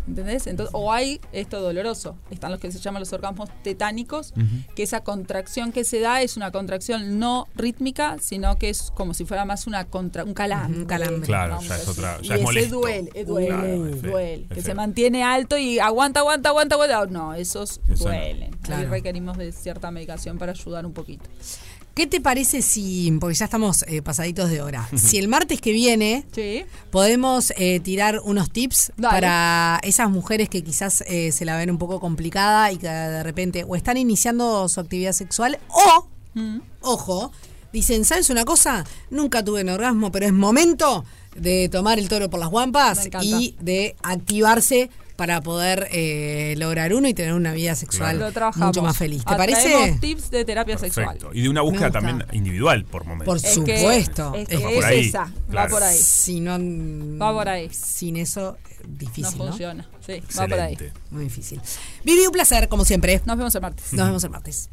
[0.08, 0.48] ¿Entendés?
[0.48, 2.16] Entonces, o hay esto doloroso.
[2.32, 4.34] Están los que se llaman los orgasmos tetánicos,
[4.76, 9.14] que esa contracción que se da es una contracción no rítmica, sino que es como
[9.14, 10.80] si fuera más una contra, un calambre.
[10.80, 11.26] un calambre.
[11.28, 12.76] Claro, ya a es otra- ya y es ese molesto.
[12.80, 14.48] duele, duele, Claro, es feo, duele.
[14.50, 17.06] es Que se mantiene alto y aguanta, aguanta, aguanta, aguanta.
[17.08, 18.12] No, esos Eso no.
[18.12, 18.56] duelen.
[18.70, 21.30] Ahí requerimos de cierta medicación para ayudar un poquito.
[21.98, 25.72] ¿Qué te parece si, porque ya estamos eh, pasaditos de hora, si el martes que
[25.72, 26.64] viene Sí.
[26.92, 29.16] podemos eh, tirar unos tips Dale.
[29.16, 33.24] para esas mujeres que quizás eh, se la ven un poco complicada y que de
[33.24, 36.60] repente o están iniciando su actividad sexual o, Mm.
[36.82, 37.32] ojo,
[37.74, 38.86] dicen, ¿sabes una cosa?
[39.10, 41.04] Nunca tuve un orgasmo, pero es momento
[41.36, 47.08] de tomar el toro por las guampas y de activarse para poder eh, lograr uno
[47.10, 48.24] y tener una vida sexual
[48.56, 49.26] mucho más feliz.
[49.26, 49.98] ¿Te Atraemos parece?
[50.00, 51.18] tips de terapia sexual.
[51.34, 53.26] Y de una búsqueda también individual por momentos.
[53.26, 54.34] Por Es que- supuesto.
[54.36, 55.98] es que Es Va es por ahí, esa, va por ahí.
[55.98, 56.58] Si no,
[57.20, 57.68] Va por ahí.
[57.74, 58.58] Sin eso,
[58.88, 59.48] difícil, ¿no?
[59.48, 59.90] funciona.
[60.06, 60.78] Sí, va por ahí.
[61.12, 61.60] Muy difícil.
[62.04, 63.20] Vivi, un placer, como siempre.
[63.26, 63.92] Nos vemos el martes.
[63.94, 64.70] Nos vemos el martes.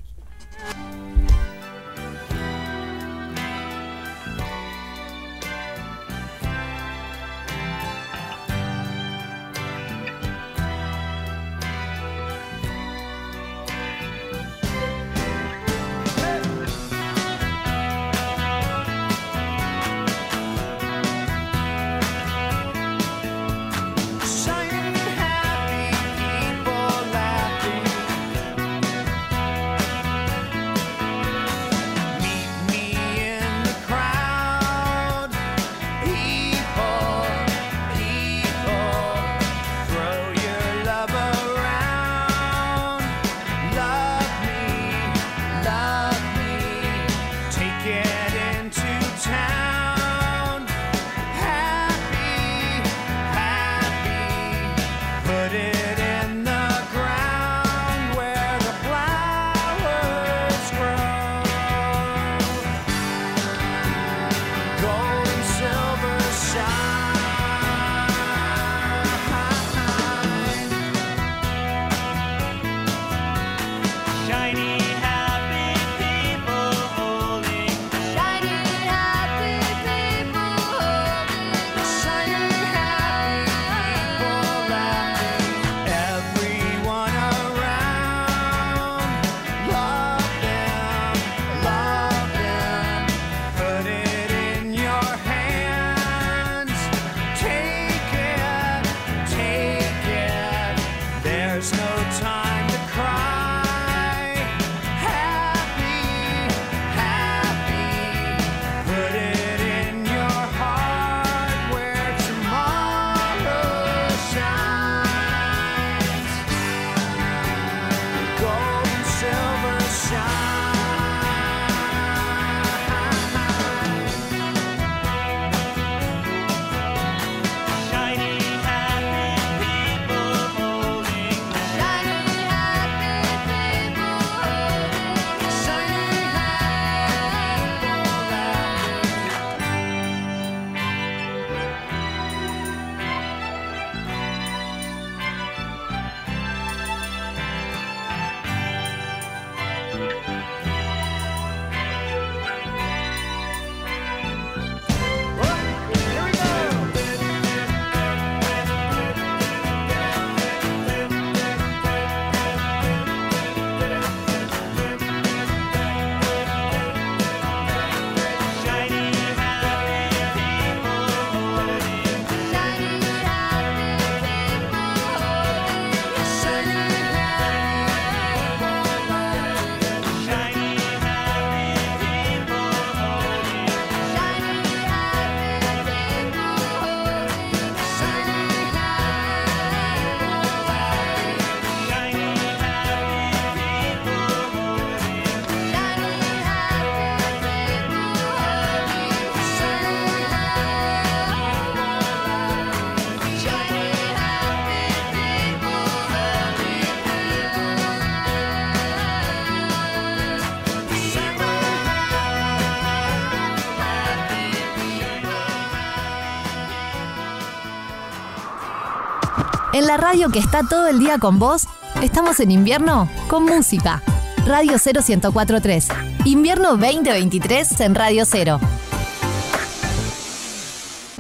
[219.94, 221.68] La radio que está todo el día con vos,
[222.02, 224.02] estamos en invierno con música.
[224.44, 225.88] Radio 0143.
[226.24, 228.58] Invierno 2023 en Radio 0.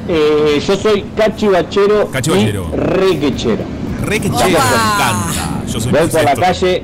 [0.08, 2.68] Eh, yo soy cachivachero, Cachivachero.
[2.72, 3.62] y requechero.
[4.02, 5.62] Requechero, me encanta.
[5.68, 6.82] Yo soy Voy por la calle,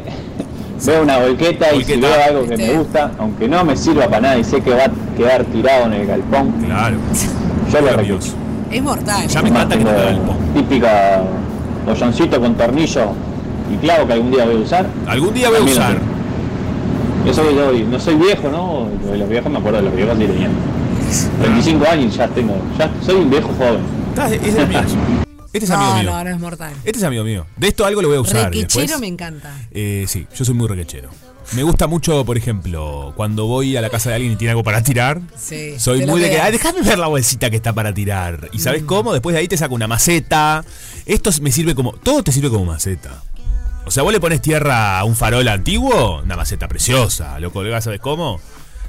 [0.87, 4.21] veo una volqueta, y si veo algo que me gusta, aunque no me sirva para
[4.21, 6.99] nada y sé que va a quedar tirado en el galpón, claro.
[7.73, 8.33] yo lo requecho.
[8.71, 9.27] Es mortal.
[9.27, 10.37] Ya me encanta que tenga galpón.
[10.55, 11.25] Típica
[11.91, 13.13] bolloncito con tornillo
[13.73, 14.87] y clavo que algún día voy a usar.
[15.07, 15.99] Algún día voy a usar.
[17.27, 18.89] Yo soy, yo no soy viejo, ¿no?
[19.11, 20.53] De los viejos me acuerdo de los viejos sí tenían
[21.43, 23.81] 25 años ya tengo, ya soy un viejo joven.
[24.45, 24.81] Es de mío.
[25.53, 26.11] Este es amigo No, mío.
[26.13, 26.73] no, no es mortal.
[26.85, 27.45] Este es amigo mío.
[27.57, 28.45] De esto algo lo voy a usar.
[28.53, 29.01] Requechero después.
[29.01, 29.53] me encanta.
[29.73, 31.11] Eh, sí, yo soy muy requechero.
[31.57, 34.63] Me gusta mucho, por ejemplo, cuando voy a la casa de alguien y tiene algo
[34.63, 35.21] para tirar.
[35.37, 36.41] Sí, Soy muy de que.
[36.41, 38.49] "Ay, déjame ver la bolsita que está para tirar.
[38.53, 38.61] ¿Y Mm.
[38.61, 39.13] sabes cómo?
[39.13, 40.65] Después de ahí te saco una maceta.
[41.11, 41.93] Esto me sirve como.
[41.93, 43.11] Todo te sirve como maceta.
[43.85, 47.41] O sea, vos le pones tierra a un farol antiguo, una maceta preciosa.
[47.41, 48.41] Lo colgás, ¿sabes cómo?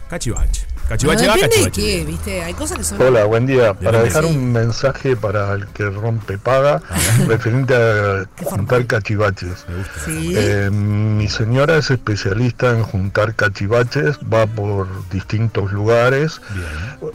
[0.10, 0.68] Cachivache.
[0.88, 1.82] Cachivache Bueno, va, de cachivache.
[1.82, 2.06] qué.
[2.06, 2.44] ¿viste?
[2.44, 3.02] Hay cosas que son.
[3.02, 3.74] Hola, buen día.
[3.74, 4.30] Para dejar Sí.
[4.30, 6.82] un mensaje para el que rompe paga,
[7.28, 9.66] referente a juntar cachivaches.
[10.06, 10.34] Sí.
[10.36, 16.42] Eh, mi señora es especialista en juntar cachivaches, va por distintos lugares,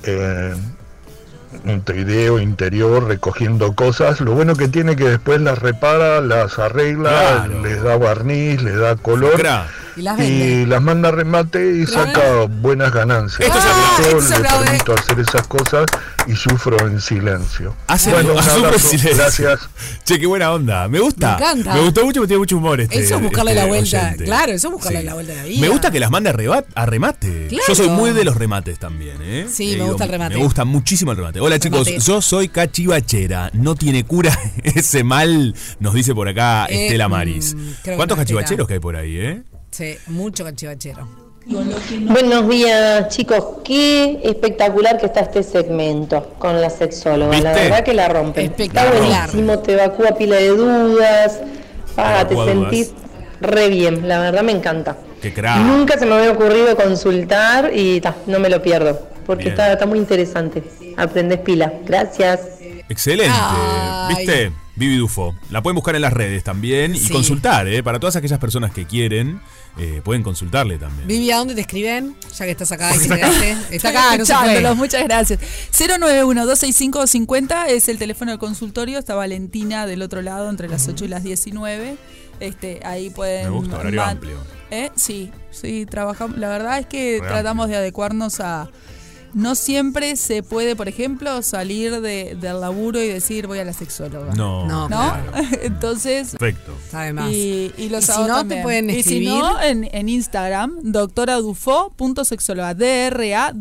[0.05, 0.55] eh,
[1.65, 4.21] Montevideo, interior, recogiendo cosas.
[4.21, 7.11] Lo bueno que tiene que después las repara, las arregla,
[7.47, 7.63] Claro.
[7.63, 9.41] les da barniz, les da color.
[9.97, 10.63] Y las vende.
[10.63, 13.41] Y las manda a remate y saca buenas ganancias.
[13.49, 15.87] Esto se Yo esto le permito hacer esas cosas
[16.27, 17.75] y sufro en silencio.
[17.87, 19.17] Hace Bueno, un abrazo, silencio.
[19.17, 19.61] gracias.
[20.05, 20.87] Che, qué buena onda.
[20.89, 21.29] Me gusta.
[21.39, 21.75] Me encanta.
[21.75, 22.99] Me gustó mucho, me tiene mucho humor este.
[22.99, 23.99] Eso es buscarle este la vuelta.
[24.03, 24.25] oyente.
[24.25, 25.07] Claro, eso es buscarle Sí.
[25.07, 25.61] la vuelta a la vida.
[25.61, 27.47] Me gusta que las mande a, rebat- a remate.
[27.49, 27.65] Claro.
[27.69, 29.47] Yo soy muy de los remates también, ¿eh?
[29.51, 30.35] Sí, Eh, me gusta el remate.
[30.37, 31.41] Me gusta muchísimo el remate.
[31.41, 33.51] Hola chicos, yo soy cachivachera.
[33.55, 37.55] No tiene cura ese mal, nos dice por acá Eh, Estela Maris.
[37.55, 39.43] mm, ¿Cuántos cachivacheros que hay por ahí, eh?
[39.77, 41.07] Sí, mucho cachivachero.
[41.47, 43.59] Buenos días, chicos.
[43.63, 47.39] Qué espectacular que está este segmento con la sexóloga.
[47.41, 47.65] La ¿Viste?
[47.69, 48.55] verdad que la rompen.
[48.57, 51.41] Está buenísimo, te evacúa pila de dudas.
[51.95, 52.93] Ah, te sentís
[53.43, 54.09] re bien.
[54.09, 54.97] La verdad me encanta.
[55.21, 55.59] Qué crack.
[55.59, 58.99] Nunca se me había ocurrido consultar y ta, no me lo pierdo.
[59.27, 60.63] Porque está, está muy interesante.
[60.97, 61.71] Aprendes pila.
[61.85, 62.41] Gracias.
[62.89, 63.31] Excelente.
[63.39, 64.17] Ay.
[64.17, 64.53] ¿Viste?
[64.75, 65.35] Vivi Dufo.
[65.51, 67.13] La pueden buscar en las redes también y Sí.
[67.13, 67.83] consultar, ¿eh?
[67.83, 69.41] Para todas aquellas personas que quieren,
[69.79, 71.07] eh, pueden consultarle también.
[71.07, 72.17] Vivi, ¿a dónde te escriben?
[72.35, 73.57] Ya que estás acá y te quedaste.
[73.71, 74.75] Está acá, no se escuchándolos, fue.
[74.75, 75.41] muchas gracias.
[75.73, 78.99] 091-265-50 es el teléfono del consultorio.
[78.99, 81.97] Está Valentina del otro lado entre las 8 y las 19.
[82.41, 83.45] Este, ahí pueden.
[83.45, 84.39] Me gusta, horario amplio.
[84.71, 84.91] ¿Eh?
[84.95, 86.39] Sí, sí, trabajamos.
[86.39, 88.71] La verdad es que tratamos de adecuarnos a.
[89.37, 93.75] No siempre se puede, por ejemplo, salir de, del laburo y decir voy a la
[93.75, 94.35] sexóloga.
[94.35, 94.67] No.
[94.67, 94.97] No, ¿No?
[94.97, 95.33] claro.
[95.63, 96.31] Entonces.
[96.39, 96.73] Perfecto.
[96.91, 97.31] Sabe más.
[97.31, 98.63] Y, y los Y si no, te también.
[98.63, 99.29] pueden Y si escribir.
[99.29, 102.73] no, en, en Instagram, doctoradufo.sexóloga.
[102.75, 103.53] D-R-A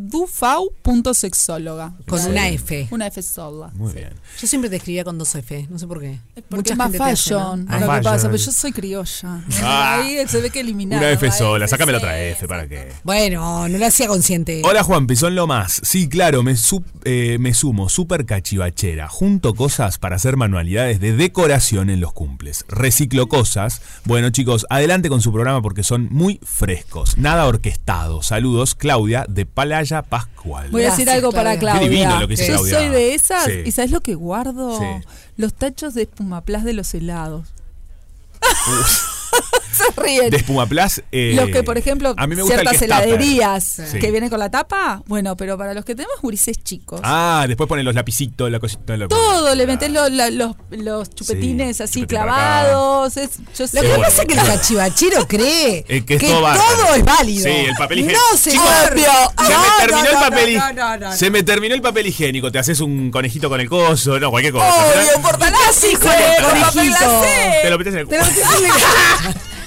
[0.86, 1.94] dufau.sexóloga.
[2.08, 2.30] Con Sí.
[2.30, 2.88] una F.
[2.92, 3.70] Una F sola.
[3.76, 3.98] Muy Sí.
[3.98, 4.14] bien.
[4.40, 6.20] Yo siempre te escribía con dos F, no sé por qué.
[6.50, 7.40] Porque es más gente te hace, ¿no?
[7.40, 7.66] fashion.
[7.66, 9.42] Lo que pasa, pero yo soy criolla.
[9.62, 10.00] Ah.
[10.02, 11.04] Ahí se ve que eliminaron.
[11.04, 12.94] Una F la sola, sácame la otra F, ¿para qué?
[13.04, 14.62] Bueno, no lo hacía consciente.
[14.64, 15.82] Hola Juanpi, son lo más.
[15.84, 19.08] Sí, claro, me, su- eh, me sumo, súper cachivachera.
[19.08, 22.66] Junto cosas para hacer manualidades de decoración en los cumples.
[22.68, 23.82] Reciclo cosas.
[24.06, 27.18] Bueno chicos, adelante con su programa porque son muy frescos.
[27.18, 28.22] Nada orquestado.
[28.22, 30.70] Saludos, Claudia de Palaya Pascual.
[30.72, 31.80] Voy a decir Gracias, algo para Claudia.
[31.80, 31.90] Claudia.
[31.90, 32.78] Qué divino lo que dice Yo Claudia.
[32.80, 33.46] soy de esas.
[33.46, 33.52] Sí.
[33.66, 34.80] ¿Y sabes lo que guardo?
[34.80, 35.08] Sí.
[35.38, 37.48] Los tachos de espumaplas de los helados.
[39.96, 40.30] Se ríen.
[40.30, 41.04] De Espumaplas.
[41.12, 44.00] eh, Los que, por ejemplo, a mí me gusta ciertas que heladerías Sí.
[44.00, 47.68] que vienen con la tapa, bueno, pero para los que tenemos gurises chicos, Ah, después
[47.68, 48.96] ponen los lapicitos, la cosita.
[48.98, 53.18] la- todo le metes lo- la- los, los chupetines Sí, así chupetín clavados.
[53.18, 53.82] es- yo sé.
[53.82, 57.44] Lo que pasa es que el cachivachero cree Eh, que es todo todo es válido.
[57.44, 58.22] Sí, el papel higiénico.
[58.32, 58.38] No.
[58.38, 61.14] Chicos, Se No, me no, terminó el papel no, no.
[61.16, 62.52] Se me terminó el papel higiénico.
[62.52, 64.20] Te haces un conejito con el coso.
[64.20, 64.68] No, cualquier cosa.
[64.68, 67.22] Obvio, portalásico, con el conejito.
[67.62, 68.08] Te lo metes en el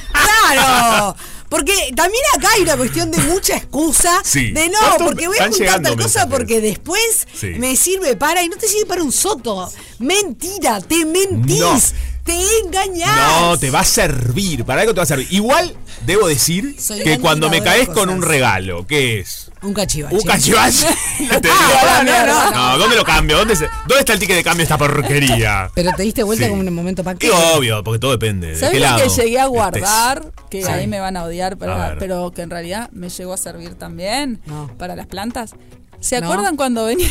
[0.53, 1.17] ¡Claro!
[1.49, 4.51] Porque también acá hay una cuestión de mucha excusa Sí.
[4.51, 7.47] de no, ¿Cuántos porque voy a juntar tal cosa porque después Sí.
[7.59, 9.71] me sirve para y no te sirve para un soto.
[9.99, 11.81] Mentira, te mentís, No.
[12.25, 13.41] te engañás.
[13.41, 14.67] No, te va a servir.
[14.67, 15.27] Para algo te va a servir.
[15.31, 15.75] Igual
[16.05, 19.48] debo decir Soy que cuando me caes con un regalo, ¿qué es?
[19.63, 20.15] Un cachivache.
[20.17, 20.87] Un cachivache.
[21.19, 21.55] Te digo,
[21.85, 23.39] no, no, no, no, ¿dónde lo cambio?
[23.39, 25.71] ¿Dónde, se- ¿Dónde está el ticket de cambio de esta porquería?
[25.75, 26.51] Pero te diste vuelta Sí.
[26.51, 28.49] como en un momento para Y obvio, porque todo depende.
[28.49, 29.03] ¿De ¿Sabes lado?
[29.03, 29.51] que llegué a estés?
[29.57, 30.33] guardar?
[30.51, 30.69] Que Sí.
[30.71, 31.99] ahí me van a odiar, pero, A ver.
[31.99, 34.71] pero que en realidad me llegó a servir también No.
[34.79, 35.55] para las plantas.
[36.01, 36.27] ¿Se ¿No?
[36.31, 37.09] acuerdan cuando venía?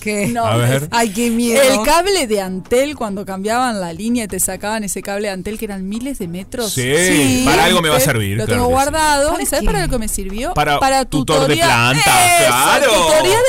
[0.00, 0.28] ¿Qué?
[0.32, 0.88] No, A ver.
[0.92, 1.60] Ay, qué miedo.
[1.62, 5.58] El cable de Antel cuando cambiaban la línea y te sacaban ese cable de Antel
[5.58, 6.72] que eran miles de metros.
[6.72, 9.30] Sí, para algo me va a servir, Lo claro tengo guardado.
[9.32, 9.66] ¿Para ¿Y sabes qué?
[9.66, 10.54] para lo que me sirvió?
[10.54, 12.46] Para tutor de tutoría- planta, ¡Eso!
[12.48, 12.92] claro.
[12.92, 13.40] Tutoría de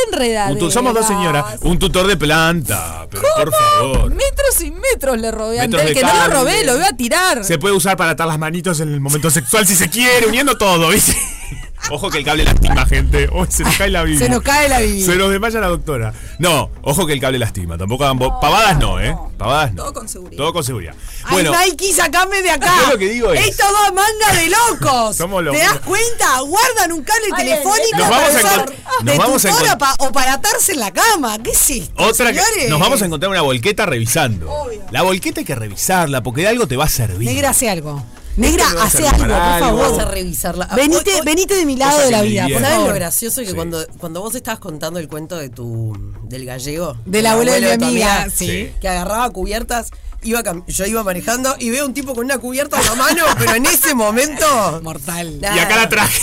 [0.59, 1.45] tu- somos dos señoras.
[1.61, 3.07] Un tutor de planta.
[3.09, 4.09] Pero por favor.
[4.09, 6.97] Metros y metros le robé a Antel, de que no lo robé, lo iba a
[6.97, 7.43] tirar.
[7.45, 10.57] Se puede usar para atar las manitos en el momento sexual si se quiere, uniendo
[10.57, 11.15] todo, ¿viste?
[11.89, 13.27] Ojo que el cable lastima, gente.
[13.33, 14.25] Oh, se nos cae la Biblia.
[14.25, 15.05] Se nos cae la Biblia.
[15.05, 16.13] Se nos desmaya la doctora.
[16.39, 17.77] No, ojo que el cable lastima.
[17.77, 19.15] Tampoco hagan bo- Pavadas no, ¿eh?
[19.37, 19.83] Pavadas no.
[19.83, 20.37] Todo con seguridad.
[20.37, 20.93] Todo con seguridad.
[21.23, 22.73] Ay, Bueno, Nike, sacame de acá.
[22.85, 25.17] Yo lo que digo es- Estos dos manga de locos.
[25.17, 26.39] Somos los- ¿Te das cuenta?
[26.41, 28.65] Guardan un cable Ay, telefónico Nos para vamos a usar
[29.03, 31.37] de vamos a pa- o para atarse en la cama.
[31.43, 34.47] ¿Qué es esto, otra que nos vamos a encontrar una volqueta revisando.
[34.91, 37.27] La volqueta hay que revisarla porque de algo te va a servir.
[37.27, 38.03] Negra, hace algo.
[38.37, 39.65] Negra, hace algo, por algo.
[39.67, 39.81] favor.
[39.83, 40.65] Vamos a revisarla.
[40.75, 42.47] Venite, hoy- hoy- venite de mi lado de la vida.
[42.59, 43.41] ¿Sabes lo gracioso?
[43.41, 43.53] Que Sí.
[43.53, 45.93] cuando, cuando vos estabas contando el cuento de tu
[46.23, 48.71] del gallego, Del abuelo de mi tu amiga, sí.
[48.79, 49.89] que agarraba cubiertas,
[50.23, 53.56] iba yo iba manejando y veo un tipo con una cubierta en la mano, pero
[53.56, 54.80] en ese momento.
[54.84, 55.39] Mortal.
[55.41, 56.22] Y acá la traje.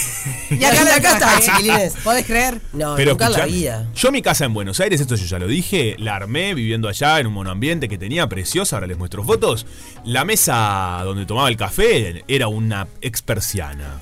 [0.51, 1.43] Y acá, la acá está, traje.
[1.43, 1.95] chiquilines.
[2.05, 2.61] ¿Podés creer?
[2.73, 3.87] No, Pero nunca la vida.
[3.95, 7.19] yo mi casa en Buenos Aires, esto yo ya lo dije, la armé viviendo allá
[7.21, 9.67] en un monoambiente que tenía preciosa, ahora les muestro fotos.
[10.05, 14.01] La mesa donde tomaba el café era una ex persiana.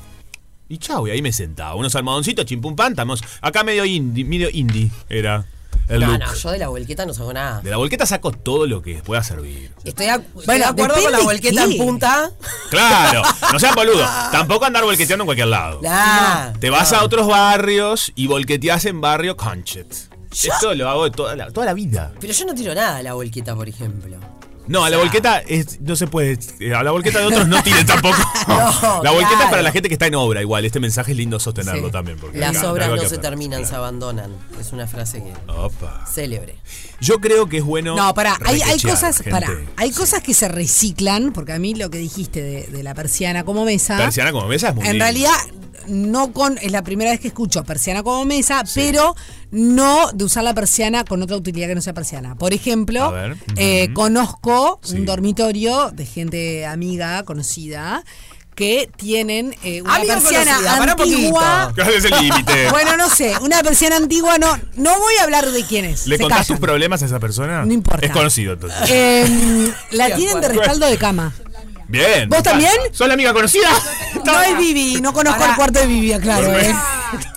[0.69, 1.75] Y chau, y ahí me sentaba.
[1.77, 5.47] Unos almohadoncitos, chimpum pan, estamos acá medio indie, medio indie era
[5.89, 6.19] el No, look.
[6.21, 7.61] no, yo de la volqueta no saco nada.
[7.61, 9.73] De la volqueta saco todo lo que pueda servir.
[9.85, 11.73] Estoy, a- estoy Bueno, de acuerdo con la volqueta qué.
[11.73, 12.31] en punta.
[12.71, 13.23] Claro,
[13.53, 14.09] no sean boludos.
[14.33, 15.81] Tampoco andar volqueteando en cualquier lado.
[15.83, 19.87] Nah, Te vas a otros barrios y volqueteás en barrio Conchet.
[20.33, 22.13] Esto lo hago de toda la, toda la vida.
[22.21, 24.19] Pero yo no tiro nada a la volqueta, por ejemplo.
[24.69, 26.39] No, a la volqueta es- no se puede.
[26.61, 28.17] eh, A la volqueta de otros no tiren tampoco.
[28.49, 30.65] No, la volqueta es para la gente que está en obra, igual.
[30.65, 31.93] Este mensaje es lindo sostenerlo Sí.
[31.93, 32.19] también.
[32.19, 34.33] Porque Las acá, obras no se terminan, se abandonan.
[34.61, 36.05] Es una frase que Opa.
[36.13, 36.57] célebre.
[37.01, 37.95] Yo creo que es bueno.
[37.97, 41.91] No, pará, hay, hay cosas, pará, hay cosas que se reciclan, porque a mí lo
[41.91, 43.97] que dijiste de, de la persiana como mesa.
[43.99, 45.05] Persiana como mesa es muy En lindo.
[45.05, 45.37] realidad,
[45.89, 46.59] no con.
[46.59, 49.15] Es la primera vez que escucho persiana como mesa, pero
[49.53, 52.35] no de usar la persiana con otra utilidad que no sea persiana.
[52.35, 53.13] Por ejemplo,
[53.57, 53.95] eh, ujú.
[54.83, 54.95] Sí.
[54.97, 58.05] un dormitorio de gente amiga, conocida,
[58.57, 61.73] que tienen eh, una Amiga persiana conocida, antigua.
[61.75, 62.69] ¿Cuál es el límite?
[62.71, 66.07] Bueno, no sé, una persiana antigua, no, no voy a hablar de quién es.
[66.07, 67.65] ¿Le contás tus problemas a esa persona?
[67.65, 68.05] No importa.
[68.05, 68.81] Es conocido entonces.
[68.89, 71.35] Eh, la tienen de respaldo de cama.
[71.89, 72.29] Bien.
[72.29, 72.73] ¿Vos también?
[72.93, 73.69] ¿Soy la amiga conocida?
[74.25, 76.59] No es Vivi, no conozco el cuarto de Vivi, claro.
[76.59, 76.75] Eh.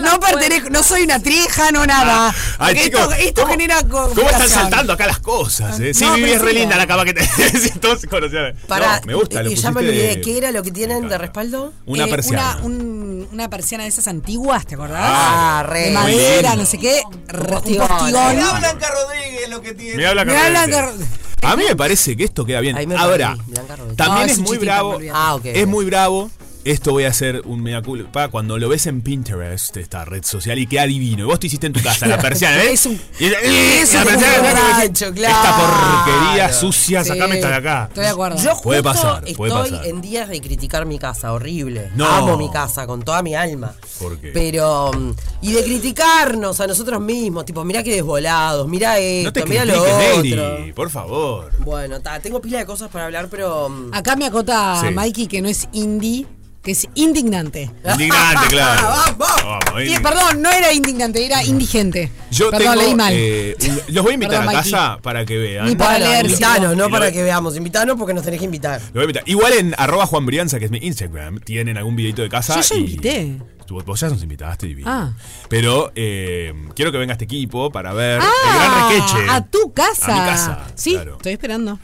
[0.00, 2.28] No pertenezco, no soy una trieja, no nada.
[2.28, 2.34] Ah.
[2.58, 5.78] Ay, chicos, esto, esto ¿cómo- genera ¿Cómo están saltando acá las cosas?
[5.80, 5.92] eh?
[5.94, 7.24] Sí, No, es re linda la cama que te
[7.98, 8.54] se conocían.
[8.68, 10.16] Para, No, me gusta, lo y ya me olvidé.
[10.16, 11.72] de- ¿Qué era lo que tienen de respaldo?
[11.86, 12.56] Una Eh, persiana.
[12.62, 15.00] Una, un- una persiana de esas antiguas, ¿te acordás?
[15.02, 15.86] Ah, re.
[15.86, 17.02] De madera, no sé qué.
[17.48, 17.88] postigón.
[17.88, 18.36] postigón.
[18.60, 19.96] Blanca Rodríguez lo que tiene.
[19.96, 21.04] Me habla Me habla Carrete.
[21.40, 22.76] Car- A mí me parece que esto queda bien.
[22.96, 23.96] Ahora, Blanca Rodríguez.
[23.96, 24.98] también No, es es un muy bravo.
[25.12, 25.38] Ah.
[25.44, 26.30] Es muy bravo.
[26.64, 30.58] Esto voy a hacer un mea culpa cuando lo ves en Pinterest, esta red social,
[30.58, 31.24] y queda divino.
[31.24, 32.72] Y vos te hiciste en tu casa la persiana, ¿ves?
[32.80, 35.56] Es un- Y- es la borracho, Esta claro.
[35.58, 37.84] porquería sucia, Sí, sacame esta de acá.
[37.88, 38.36] Estoy de acuerdo.
[38.42, 39.86] Yo Puede justo pasar, estoy puede pasar.
[39.86, 41.90] en días de criticar mi casa, horrible.
[41.96, 42.06] No.
[42.06, 43.74] Amo mi casa con toda mi alma.
[43.98, 44.30] ¿Por qué?
[44.32, 45.10] Pero, mm,
[45.42, 49.66] y de criticarnos a nosotros mismos, tipo, mirá qué desvolados, mirá esto, No te mirá
[49.66, 50.22] lo otro.
[50.22, 51.50] Neri, por favor.
[51.58, 53.68] Bueno, ta, tengo pila de cosas para hablar, pero.
[53.68, 54.94] mm, Acá me acota Sí.
[54.94, 56.26] Mikey que no es indie,
[56.64, 57.70] que es indignante.
[57.92, 58.82] Indignante, claro.
[59.18, 59.28] Vamos.
[59.44, 62.10] Vamos, perdón, no era indignante, era indigente.
[62.30, 63.12] Yo perdón, tengo, leí mal.
[63.14, 64.72] eh, un- los voy a invitar Perdón, a Mikey.
[64.72, 65.66] casa para que vean.
[65.66, 67.56] Ni para leer, invitanos, no para que veamos.
[67.56, 68.80] Invitanos porque nos tenés que invitar.
[68.86, 69.22] Lo voy a invitar.
[69.26, 72.56] Igual en arroba Juan Brianza, que es mi Instagram, tienen algún videito de casa.
[72.56, 73.32] Yo ya y- invité.
[73.66, 74.90] Tú- Vos ya nos invitaste, divino.
[74.90, 75.12] Ah.
[75.48, 79.30] Pero eh, quiero que venga este equipo para ver el gran requeche.
[79.30, 80.14] a tu casa.
[80.16, 81.16] A mi casa, Sí, claro.
[81.16, 81.78] estoy esperando.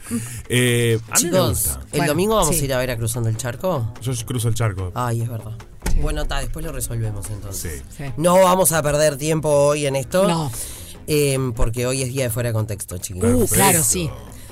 [0.49, 1.79] Eh, a mí me Chicos, gusta.
[1.83, 2.61] ¿el Bueno, domingo vamos sí.
[2.61, 3.93] a ir a ver a Cruzando el Charco?
[4.01, 4.91] Yo cruzo el charco.
[4.95, 5.51] Ay, es verdad.
[6.01, 7.83] Bueno, ta, después lo resolvemos entonces.
[7.95, 8.03] Sí.
[8.05, 8.11] Sí.
[8.17, 10.27] No vamos a perder tiempo hoy en esto.
[10.27, 10.51] No.
[11.07, 13.29] eh, porque hoy es día de fuera de contexto, chicos.
[13.33, 14.09] Uh, claro, sí.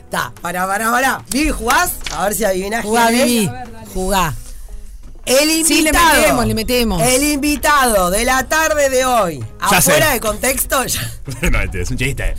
[0.10, 1.24] Ta, para, para, para.
[1.32, 1.94] Vivi, ¿jugás?
[2.12, 3.10] A ver si adivinás Jugá.
[3.12, 3.50] Vivi.
[3.94, 4.34] Jugá.
[5.30, 5.66] El invitado.
[5.68, 7.02] Sí, le metemos, le metemos.
[7.04, 9.40] El invitado de la tarde de hoy.
[9.72, 10.14] Ya afuera sé.
[10.14, 10.86] de contexto.
[10.86, 11.12] ya-
[11.52, 12.34] no, este es un chiste.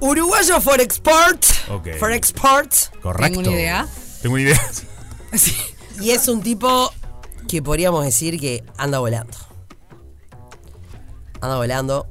[0.00, 1.44] Uruguayo for export.
[1.70, 1.88] Ok.
[1.98, 2.72] For export.
[3.02, 3.38] Correcto.
[3.40, 3.88] Tengo una idea.
[4.22, 4.60] Tengo una idea.
[6.00, 6.92] Y es un tipo
[7.48, 9.36] que podríamos decir que anda volando.
[11.40, 12.06] Anda volando.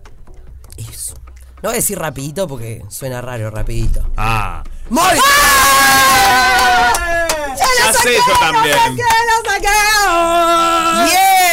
[0.77, 1.13] Eso.
[1.61, 4.07] No voy a decir rapidito porque suena raro, rapidito.
[4.17, 4.63] Ah.
[7.47, 7.59] ¡Móvil!
[7.80, 8.95] Ya sé yo también.
[8.95, 9.07] ¡Bien!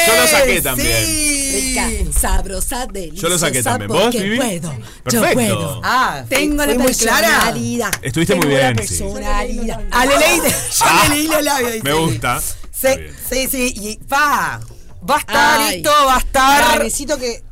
[0.06, 1.06] Yo lo saqué también.
[1.06, 1.74] Sí.
[1.74, 1.88] Rica,
[2.18, 3.22] sabrosa, deliciosa.
[3.22, 3.88] Yo lo saqué también.
[3.90, 4.36] ¿Vos, Vivi?
[4.36, 4.72] puedo.
[5.10, 5.32] Yo Perfecto.
[5.34, 5.80] puedo.
[5.84, 7.28] Ah, Tengo la muy clara.
[7.28, 7.90] personalidad.
[8.02, 8.88] Estuviste muy Tengo bien, la sí.
[8.88, 9.80] personalidad.
[9.90, 10.44] Ah, le leí, yo
[10.80, 11.84] Ah, le leí los labios.
[11.84, 12.40] Me gusta.
[12.40, 12.88] Sí,
[13.30, 13.74] sí, sí.
[13.76, 14.60] Y pa,
[15.08, 15.76] va a estar Ay.
[15.76, 16.78] esto, va a estar.
[16.82, 17.42] necesito que.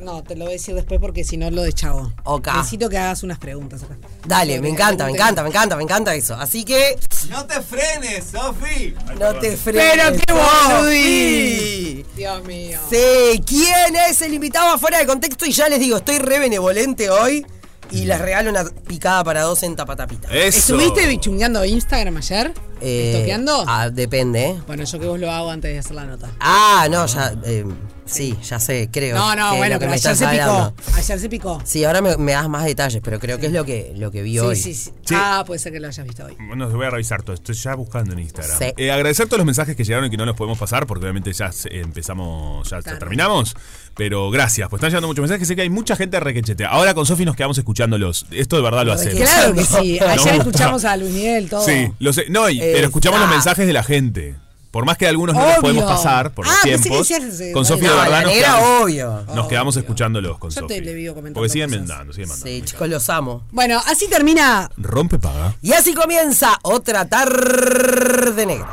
[0.00, 2.12] No, te lo voy a decir después porque si no lo de chavo.
[2.24, 2.48] Ok.
[2.56, 3.96] Necesito que hagas unas preguntas acá.
[4.26, 6.34] Dale, me encanta, me encanta, me encanta, me encanta eso.
[6.34, 6.98] Así que
[7.28, 8.94] No te frenes, Sofi.
[9.18, 9.90] no te frenes.
[9.92, 12.06] Pero qué Sofi.
[12.16, 12.78] Dios mío.
[12.88, 15.44] Sí, ¿quién es el invitado afuera de contexto?
[15.46, 17.46] Y ya les digo, estoy re benevolente hoy
[17.90, 20.28] y les regalo una picada para dos en tapatapita.
[20.28, 20.58] Eso.
[20.58, 22.52] ¿Estuviste bichungueando Instagram ayer?
[22.80, 23.64] Eh, ¿Estoqueando?
[23.66, 24.60] Ah, depende, ¿eh?
[24.66, 26.30] Bueno, yo que vos lo hago antes de hacer la nota.
[26.40, 27.64] Ah, no, ya, eh,
[28.10, 29.16] sí, ya sé, creo.
[29.16, 30.42] No, no, bueno, pero me ayer se picó.
[30.42, 30.74] hablando.
[30.96, 31.62] Ayer se picó.
[31.64, 34.22] Sí, ahora me, me das más detalles, pero creo que es lo que, lo que
[34.22, 34.56] vi Sí, hoy.
[34.56, 35.14] sí, sí, Sí.
[35.16, 36.36] Ah, puede ser que lo hayas visto hoy.
[36.46, 37.34] Bueno, voy a revisar todo.
[37.34, 38.58] Estoy ya buscando en Instagram.
[38.58, 38.64] Sí.
[38.76, 41.32] Eh, agradecer todos los mensajes que llegaron y que no los podemos pasar porque obviamente
[41.32, 43.54] ya empezamos, ya terminamos.
[43.96, 45.46] Pero gracias, pues están llegando muchos mensajes.
[45.48, 46.64] Sé que hay mucha gente requechete.
[46.64, 48.26] Ahora con Sofi nos quedamos escuchándolos.
[48.30, 49.18] Esto de verdad lo hacemos.
[49.20, 49.98] Claro que sí.
[50.00, 51.64] Ayer escuchamos a Luis Miguel, todo.
[51.64, 52.26] Sí, lo sé.
[52.28, 53.32] No, y- Eh, pero escuchamos los ah.
[53.32, 54.36] mensajes de la gente.
[54.70, 55.60] Por más que algunos no los Obvio.
[55.62, 57.08] podemos pasar por los Ah, tiempos.
[57.08, 59.24] decías, eh, Con Sofi de No, verdad la nos quedamos, obvio.
[59.34, 62.50] nos quedamos escuchándolos con Yo te le comentando Porque siguen mandando, siguen mandando.
[62.52, 63.42] Sí, chicos, los amo.
[63.50, 64.70] Bueno, así termina.
[64.76, 65.54] Rompe paga.
[65.60, 68.72] Y así comienza otra tarde negra.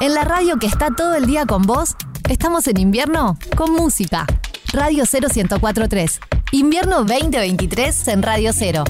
[0.00, 1.94] En la radio que está todo el día con vos,
[2.28, 4.26] estamos en invierno con música.
[4.72, 6.20] Radio 0143.
[6.50, 8.84] Invierno 2023 en Radio 0.